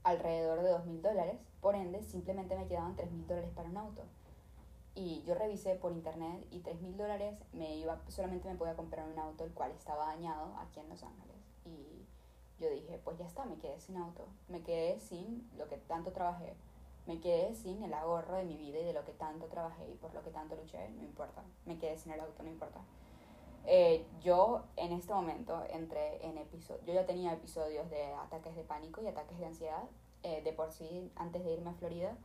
alrededor 0.02 0.62
de 0.62 0.68
2 0.68 0.84
mil 0.84 1.00
dólares, 1.00 1.40
por 1.62 1.74
ende 1.74 2.02
simplemente 2.02 2.54
me 2.54 2.66
quedaban 2.66 2.94
3 2.94 3.10
mil 3.10 3.26
dólares 3.26 3.50
para 3.54 3.70
un 3.70 3.78
auto. 3.78 4.02
Y 4.94 5.22
yo 5.24 5.34
revisé 5.34 5.74
por 5.74 5.92
internet 5.92 6.46
y 6.50 6.60
3 6.60 6.80
mil 6.80 6.96
dólares 6.96 7.42
me 7.52 7.76
iba, 7.76 8.00
solamente 8.08 8.48
me 8.48 8.54
podía 8.54 8.76
comprar 8.76 9.08
un 9.08 9.18
auto 9.18 9.44
el 9.44 9.52
cual 9.52 9.72
estaba 9.72 10.06
dañado 10.06 10.54
aquí 10.58 10.78
en 10.78 10.88
Los 10.88 11.02
Ángeles. 11.02 11.36
Y 11.64 12.06
yo 12.60 12.70
dije, 12.70 13.00
pues 13.02 13.18
ya 13.18 13.26
está, 13.26 13.44
me 13.44 13.56
quedé 13.56 13.80
sin 13.80 13.96
auto. 13.96 14.26
Me 14.48 14.62
quedé 14.62 15.00
sin 15.00 15.50
lo 15.56 15.68
que 15.68 15.78
tanto 15.78 16.12
trabajé. 16.12 16.54
Me 17.06 17.20
quedé 17.20 17.54
sin 17.54 17.82
el 17.82 17.92
ahorro 17.92 18.36
de 18.36 18.44
mi 18.44 18.56
vida 18.56 18.78
y 18.78 18.84
de 18.84 18.92
lo 18.92 19.04
que 19.04 19.12
tanto 19.12 19.46
trabajé 19.46 19.90
y 19.90 19.94
por 19.94 20.14
lo 20.14 20.22
que 20.22 20.30
tanto 20.30 20.54
luché, 20.54 20.88
no 20.90 21.02
importa. 21.02 21.42
Me 21.66 21.78
quedé 21.78 21.98
sin 21.98 22.12
el 22.12 22.20
auto, 22.20 22.42
no 22.42 22.50
importa. 22.50 22.80
Eh, 23.66 24.06
yo 24.22 24.62
en 24.76 24.92
este 24.92 25.12
momento 25.12 25.62
entré 25.70 26.24
en 26.24 26.38
episodios, 26.38 26.84
yo 26.86 26.92
ya 26.94 27.06
tenía 27.06 27.32
episodios 27.32 27.88
de 27.90 28.12
ataques 28.14 28.54
de 28.54 28.62
pánico 28.62 29.02
y 29.02 29.06
ataques 29.06 29.38
de 29.38 29.46
ansiedad. 29.46 29.84
Eh, 30.22 30.40
de 30.42 30.52
por 30.54 30.72
sí, 30.72 31.12
antes 31.16 31.44
de 31.44 31.52
irme 31.52 31.68
a 31.68 31.74
Florida, 31.74 32.16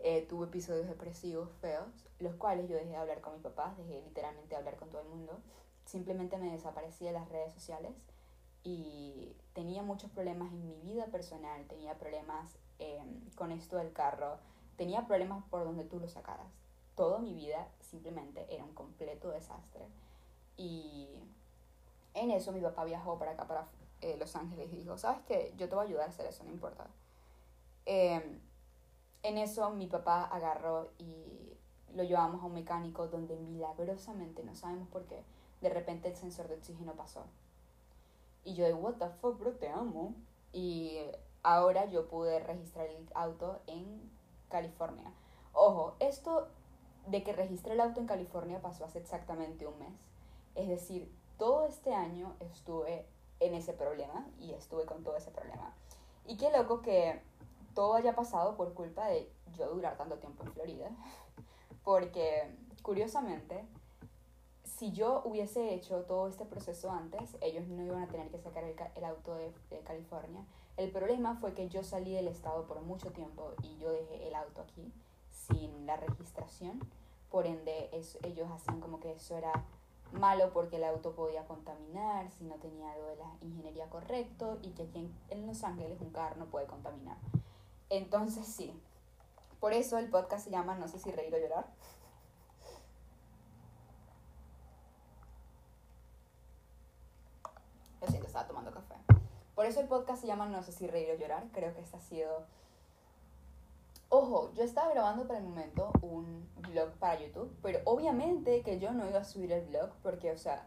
eh, 0.00 0.26
tuve 0.28 0.46
episodios 0.46 0.86
depresivos 0.86 1.50
feos, 1.60 2.08
los 2.18 2.34
cuales 2.34 2.68
yo 2.68 2.76
dejé 2.76 2.90
de 2.90 2.96
hablar 2.96 3.20
con 3.20 3.34
mi 3.34 3.40
papá, 3.40 3.74
dejé 3.76 4.02
literalmente 4.02 4.50
de 4.50 4.56
hablar 4.56 4.76
con 4.76 4.90
todo 4.90 5.02
el 5.02 5.08
mundo. 5.08 5.40
Simplemente 5.84 6.36
me 6.38 6.52
desaparecí 6.52 7.04
de 7.04 7.12
las 7.12 7.28
redes 7.28 7.52
sociales 7.52 7.92
y 8.62 9.34
tenía 9.54 9.82
muchos 9.82 10.10
problemas 10.10 10.52
en 10.52 10.66
mi 10.66 10.80
vida 10.80 11.06
personal, 11.06 11.66
tenía 11.66 11.98
problemas 11.98 12.58
em, 12.78 13.28
con 13.34 13.50
esto 13.50 13.76
del 13.76 13.92
carro, 13.92 14.38
tenía 14.76 15.06
problemas 15.06 15.42
por 15.50 15.64
donde 15.64 15.84
tú 15.84 15.98
lo 15.98 16.08
sacaras. 16.08 16.46
Toda 16.94 17.18
mi 17.18 17.34
vida 17.34 17.68
simplemente 17.80 18.46
era 18.50 18.64
un 18.64 18.74
completo 18.74 19.30
desastre. 19.30 19.86
Y 20.56 21.08
en 22.14 22.30
eso 22.30 22.52
mi 22.52 22.60
papá 22.60 22.84
viajó 22.84 23.18
para 23.18 23.32
acá, 23.32 23.46
para 23.46 23.68
eh, 24.00 24.16
Los 24.18 24.36
Ángeles, 24.36 24.72
y 24.72 24.76
dijo, 24.76 24.98
¿sabes 24.98 25.22
qué? 25.26 25.54
Yo 25.56 25.68
te 25.68 25.74
voy 25.74 25.84
a 25.86 25.88
ayudar 25.88 26.06
a 26.06 26.10
hacer 26.10 26.26
eso, 26.26 26.44
no 26.44 26.50
importa. 26.50 26.86
Em, 27.86 28.40
en 29.22 29.38
eso 29.38 29.70
mi 29.70 29.86
papá 29.86 30.24
agarró 30.24 30.90
y 30.98 31.56
lo 31.94 32.02
llevamos 32.02 32.42
a 32.42 32.46
un 32.46 32.54
mecánico 32.54 33.08
donde 33.08 33.36
milagrosamente, 33.36 34.44
no 34.44 34.54
sabemos 34.54 34.88
por 34.88 35.04
qué, 35.06 35.22
de 35.60 35.68
repente 35.68 36.08
el 36.08 36.16
sensor 36.16 36.48
de 36.48 36.54
oxígeno 36.54 36.94
pasó. 36.94 37.24
Y 38.44 38.54
yo 38.54 38.64
de, 38.64 38.74
what 38.74 38.94
the 38.94 39.08
fuck, 39.20 39.38
bro, 39.38 39.52
te 39.52 39.68
amo. 39.68 40.14
Y 40.52 40.98
ahora 41.42 41.86
yo 41.86 42.08
pude 42.08 42.40
registrar 42.40 42.86
el 42.86 43.08
auto 43.14 43.60
en 43.66 44.10
California. 44.48 45.12
Ojo, 45.52 45.96
esto 45.98 46.48
de 47.06 47.22
que 47.22 47.32
registré 47.32 47.74
el 47.74 47.80
auto 47.80 48.00
en 48.00 48.06
California 48.06 48.60
pasó 48.60 48.84
hace 48.84 48.98
exactamente 48.98 49.66
un 49.66 49.78
mes. 49.78 49.92
Es 50.54 50.68
decir, 50.68 51.12
todo 51.36 51.66
este 51.66 51.94
año 51.94 52.36
estuve 52.40 53.06
en 53.40 53.54
ese 53.54 53.72
problema 53.72 54.26
y 54.38 54.52
estuve 54.52 54.84
con 54.84 55.02
todo 55.02 55.16
ese 55.16 55.30
problema. 55.30 55.74
Y 56.26 56.36
qué 56.36 56.50
loco 56.50 56.82
que 56.82 57.20
todo 57.74 57.94
haya 57.94 58.14
pasado 58.14 58.56
por 58.56 58.74
culpa 58.74 59.06
de 59.08 59.30
yo 59.56 59.68
durar 59.70 59.96
tanto 59.96 60.16
tiempo 60.16 60.44
en 60.44 60.52
Florida. 60.52 60.90
Porque, 61.84 62.54
curiosamente, 62.82 63.64
si 64.78 64.92
yo 64.92 65.22
hubiese 65.24 65.74
hecho 65.74 66.02
todo 66.02 66.28
este 66.28 66.44
proceso 66.44 66.90
antes, 66.90 67.36
ellos 67.40 67.66
no 67.66 67.84
iban 67.84 68.02
a 68.02 68.08
tener 68.08 68.30
que 68.30 68.38
sacar 68.38 68.64
el, 68.64 69.04
auto 69.04 69.34
de, 69.34 69.52
California. 69.84 70.44
El 70.76 70.92
problema 70.92 71.34
fue 71.36 71.54
que 71.54 71.68
yo 71.68 71.82
salí 71.82 72.12
del 72.14 72.28
estado 72.28 72.66
por 72.66 72.80
mucho 72.82 73.10
tiempo 73.10 73.52
y 73.62 73.76
yo 73.78 73.90
dejé 73.90 74.28
el 74.28 74.34
auto 74.34 74.60
aquí 74.62 74.92
sin 75.30 75.86
la 75.86 75.96
registración. 75.96 76.78
Por 77.30 77.46
ende, 77.46 77.90
ellos 78.22 78.48
hacían 78.52 78.80
como 78.80 79.00
que 79.00 79.12
eso 79.12 79.36
era 79.36 79.64
malo 80.12 80.52
porque 80.52 80.76
el 80.76 80.84
auto 80.84 81.12
podía 81.12 81.44
contaminar 81.46 82.30
si 82.30 82.44
no 82.44 82.54
tenía 82.54 82.92
algo 82.92 83.14
la 83.18 83.46
ingeniería 83.46 83.90
correcto 83.90 84.58
y 84.62 84.70
que 84.70 84.84
aquí 84.84 85.00
en, 85.00 85.12
en 85.30 85.46
Los 85.46 85.64
Ángeles 85.64 86.00
un 86.00 86.10
carro 86.10 86.36
no 86.36 86.46
puede 86.46 86.66
contaminar. 86.66 87.16
Entonces 87.90 88.46
sí, 88.46 88.78
por 89.60 89.72
eso 89.72 89.98
el 89.98 90.08
podcast 90.08 90.44
se 90.44 90.50
llama 90.50 90.76
No 90.76 90.86
sé 90.88 90.98
si 90.98 91.10
reír 91.10 91.34
o 91.34 91.38
llorar. 91.38 91.66
Lo 98.00 98.06
siento, 98.06 98.26
estaba 98.26 98.46
tomando 98.46 98.70
café. 98.70 98.94
Por 99.54 99.66
eso 99.66 99.80
el 99.80 99.88
podcast 99.88 100.20
se 100.20 100.28
llama 100.28 100.46
No 100.46 100.62
sé 100.62 100.70
si 100.70 100.86
reír 100.86 101.10
o 101.10 101.18
llorar. 101.18 101.48
Creo 101.52 101.74
que 101.74 101.80
este 101.80 101.96
ha 101.96 102.00
sido... 102.00 102.46
Ojo, 104.10 104.52
yo 104.54 104.62
estaba 104.62 104.90
grabando 104.90 105.26
para 105.26 105.40
el 105.40 105.44
momento 105.44 105.90
un 106.00 106.48
vlog 106.56 106.92
para 106.92 107.20
YouTube, 107.20 107.54
pero 107.60 107.80
obviamente 107.84 108.62
que 108.62 108.78
yo 108.78 108.92
no 108.92 109.06
iba 109.06 109.18
a 109.18 109.24
subir 109.24 109.52
el 109.52 109.66
vlog 109.66 109.90
porque, 110.02 110.30
o 110.30 110.38
sea, 110.38 110.66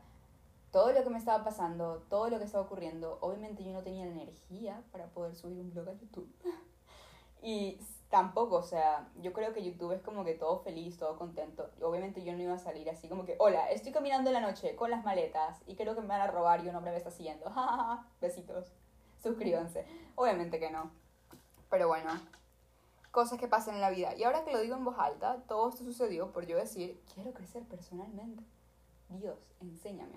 todo 0.72 0.92
lo 0.92 1.04
que 1.04 1.10
me 1.10 1.18
estaba 1.18 1.44
pasando, 1.44 2.04
todo 2.10 2.30
lo 2.30 2.38
que 2.38 2.44
estaba 2.44 2.66
ocurriendo, 2.66 3.18
obviamente 3.22 3.64
yo 3.64 3.72
no 3.72 3.82
tenía 3.82 4.06
la 4.06 4.12
energía 4.12 4.84
para 4.92 5.08
poder 5.08 5.36
subir 5.36 5.60
un 5.60 5.72
vlog 5.72 5.90
a 5.90 5.94
YouTube. 5.94 6.32
y 7.42 7.80
tampoco, 8.12 8.58
o 8.58 8.64
sea, 8.64 9.08
yo 9.22 9.34
creo 9.34 9.54
que 9.54 9.64
YouTube 9.64 9.94
es 9.94 10.02
como 10.02 10.24
que 10.24 10.36
todo 10.36 10.60
feliz, 10.60 10.98
todo 10.98 11.18
contento. 11.18 11.72
Obviamente 11.82 12.24
yo 12.24 12.34
no 12.34 12.44
iba 12.44 12.54
a 12.54 12.60
salir 12.60 12.90
así 12.90 13.08
como 13.08 13.26
que, 13.26 13.36
hola, 13.40 13.72
estoy 13.72 13.92
caminando 13.92 14.32
la 14.32 14.42
noche 14.42 14.76
con 14.76 14.92
las 14.92 15.04
maletas 15.04 15.60
y 15.66 15.76
creo 15.76 15.96
que 15.96 16.02
me 16.02 16.08
van 16.08 16.22
a 16.22 16.28
robar 16.28 16.64
y 16.64 16.70
un 16.70 16.76
hombre 16.76 16.92
me 16.92 16.98
está 16.98 17.10
siguiendo. 17.10 17.52
Besitos. 18.22 18.72
Suscríbanse. 19.24 19.86
Obviamente 20.16 20.60
que 20.60 20.70
no. 20.70 20.92
Pero 21.70 21.88
bueno, 21.88 22.10
cosas 23.12 23.40
que 23.40 23.48
pasan 23.48 23.76
en 23.76 23.82
la 23.82 23.90
vida. 23.90 24.14
Y 24.16 24.24
ahora 24.24 24.44
que 24.44 24.52
lo 24.52 24.60
digo 24.60 24.76
en 24.76 24.84
voz 24.84 25.00
alta, 25.00 25.44
todo 25.48 25.70
esto 25.70 25.84
sucedió 25.84 26.32
por 26.32 26.46
yo 26.46 26.58
decir, 26.58 27.02
quiero 27.14 27.32
crecer 27.34 27.64
personalmente. 27.64 28.44
Dios, 29.10 29.40
enséñame. 29.62 30.16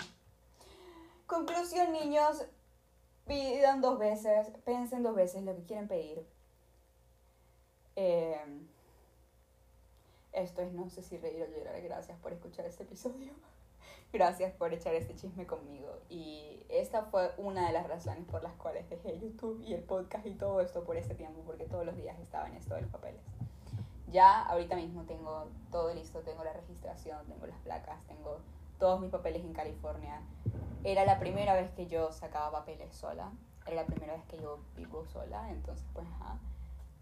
Conclusión, 1.27 1.93
niños, 1.93 2.45
pidan 3.27 3.81
dos 3.81 3.99
veces, 3.99 4.49
pensen 4.65 5.03
dos 5.03 5.15
veces 5.15 5.43
lo 5.45 5.55
que 5.55 5.65
quieren 5.65 5.87
pedir 5.87 6.34
Em, 7.97 8.67
esto 10.33 10.63
es 10.63 10.73
No 10.73 10.89
sé 10.91 11.03
si 11.03 11.19
reír 11.19 11.43
o 11.43 11.47
llorar. 11.47 11.81
Gracias 11.81 12.19
por 12.19 12.33
escuchar 12.33 12.67
este 12.67 12.83
episodio. 12.83 13.33
Gracias 14.13 14.53
por 14.53 14.73
echar 14.73 14.95
este 14.95 15.15
chisme 15.15 15.47
conmigo. 15.47 15.99
Y 16.09 16.65
esta 16.69 17.03
fue 17.05 17.33
una 17.37 17.67
de 17.67 17.73
las 17.73 17.87
razones 17.89 18.25
por 18.25 18.43
las 18.43 18.55
cuales 18.55 18.89
dejé 18.89 19.19
YouTube 19.19 19.61
y 19.61 19.75
el 19.75 19.83
podcast 19.83 20.27
y 20.27 20.35
todo 20.35 20.61
esto 20.61 20.85
por 20.85 20.97
este 20.97 21.15
tiempo, 21.15 21.41
porque 21.47 21.65
todos 21.65 21.85
los 21.85 21.97
días 21.97 22.19
estaba 22.21 22.49
en 22.49 22.55
esto 22.55 22.75
de 22.75 22.83
los 22.83 22.91
papeles. 22.91 23.21
Ya 24.13 24.43
ahorita 24.43 24.77
mismo 24.77 25.03
tengo 25.03 25.49
todo 25.73 25.93
listo, 25.93 26.21
tengo 26.21 26.45
la 26.45 26.53
registración, 26.53 27.27
tengo 27.27 27.47
las 27.47 27.59
placas, 27.59 28.01
tengo 28.07 28.39
todos 28.79 29.01
mis 29.01 29.11
papeles 29.11 29.43
en 29.43 29.53
California. 29.53 30.21
Era 30.85 31.05
la 31.05 31.19
primera 31.19 31.55
vez 31.55 31.71
que 31.73 31.87
yo 31.87 32.13
sacaba 32.13 32.53
papeles 32.53 32.95
sola, 32.95 33.33
era 33.67 33.77
la 33.77 33.87
primera 33.87 34.15
vez 34.15 34.25
que 34.27 34.39
yo 34.39 34.61
vivo 34.77 35.05
sola, 35.07 35.51
entonces 35.51 35.85
pues 35.93 36.07
ajá. 36.07 36.39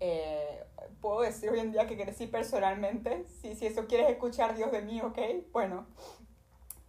Eh, 0.05 0.65
puedo 1.01 1.21
decir 1.21 1.49
hoy 1.51 1.61
en 1.61 1.71
día 1.71 1.87
que 1.87 1.97
crecí 1.97 2.27
personalmente. 2.27 3.25
Si, 3.41 3.55
si 3.55 3.67
eso 3.67 3.87
quieres 3.87 4.11
escuchar, 4.11 4.57
Dios 4.57 4.73
de 4.73 4.83
mí, 4.83 5.01
¿ok? 5.01 5.17
Bueno. 5.53 5.87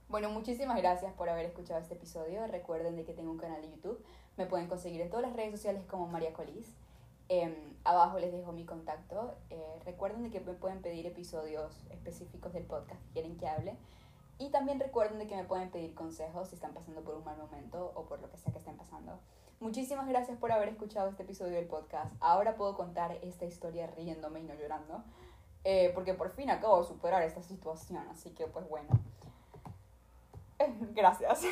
Bueno, 0.09 0.31
muchísimas 0.31 0.77
gracias 0.77 1.13
por 1.13 1.29
haber 1.29 1.45
escuchado 1.45 1.79
este 1.79 1.93
episodio. 1.93 2.47
Recuerden 2.47 2.95
de 2.95 3.05
que 3.05 3.13
tengo 3.13 3.29
un 3.29 3.37
canal 3.37 3.61
de 3.61 3.69
YouTube. 3.69 4.03
Me 4.35 4.47
pueden 4.47 4.67
conseguir 4.67 4.99
en 4.99 5.11
todas 5.11 5.27
las 5.27 5.35
redes 5.35 5.51
sociales 5.51 5.83
como 5.85 6.07
María 6.07 6.33
Colis. 6.33 6.73
Em, 7.29 7.53
abajo 7.83 8.17
les 8.17 8.31
dejo 8.31 8.51
mi 8.51 8.65
contacto. 8.65 9.35
Eh, 9.51 9.79
recuerden 9.85 10.23
de 10.23 10.31
que 10.31 10.39
me 10.39 10.53
pueden 10.53 10.81
pedir 10.81 11.05
episodios 11.05 11.85
específicos 11.91 12.51
del 12.51 12.63
podcast 12.63 12.99
que 12.99 13.11
quieren 13.11 13.37
que 13.37 13.47
hable. 13.47 13.77
Y 14.39 14.49
también 14.49 14.79
recuerden 14.79 15.19
de 15.19 15.27
que 15.27 15.35
me 15.35 15.43
pueden 15.43 15.69
pedir 15.69 15.93
consejos 15.93 16.49
si 16.49 16.55
están 16.55 16.73
pasando 16.73 17.01
por 17.01 17.13
un 17.13 17.23
mal 17.23 17.37
momento 17.37 17.91
o 17.93 18.05
por 18.05 18.19
lo 18.19 18.31
que 18.31 18.37
sea 18.37 18.51
que 18.51 18.57
estén 18.57 18.75
pasando. 18.75 19.19
Muchísimas 19.63 20.09
gracias 20.09 20.37
por 20.37 20.51
haber 20.51 20.67
escuchado 20.67 21.07
este 21.07 21.23
episodio 21.23 21.53
del 21.53 21.67
podcast. 21.67 22.13
Ahora 22.19 22.57
puedo 22.57 22.75
contar 22.75 23.17
esta 23.21 23.45
historia 23.45 23.87
riéndome 23.87 24.41
y 24.41 24.43
no 24.43 24.53
llorando. 24.55 25.05
Eh, 25.63 25.89
porque 25.95 26.13
por 26.13 26.31
fin 26.31 26.49
acabo 26.49 26.81
de 26.81 26.87
superar 26.89 27.23
esta 27.23 27.41
situación. 27.41 28.05
Así 28.09 28.31
que 28.31 28.45
pues 28.45 28.67
bueno. 28.67 28.89
gracias. 30.93 31.45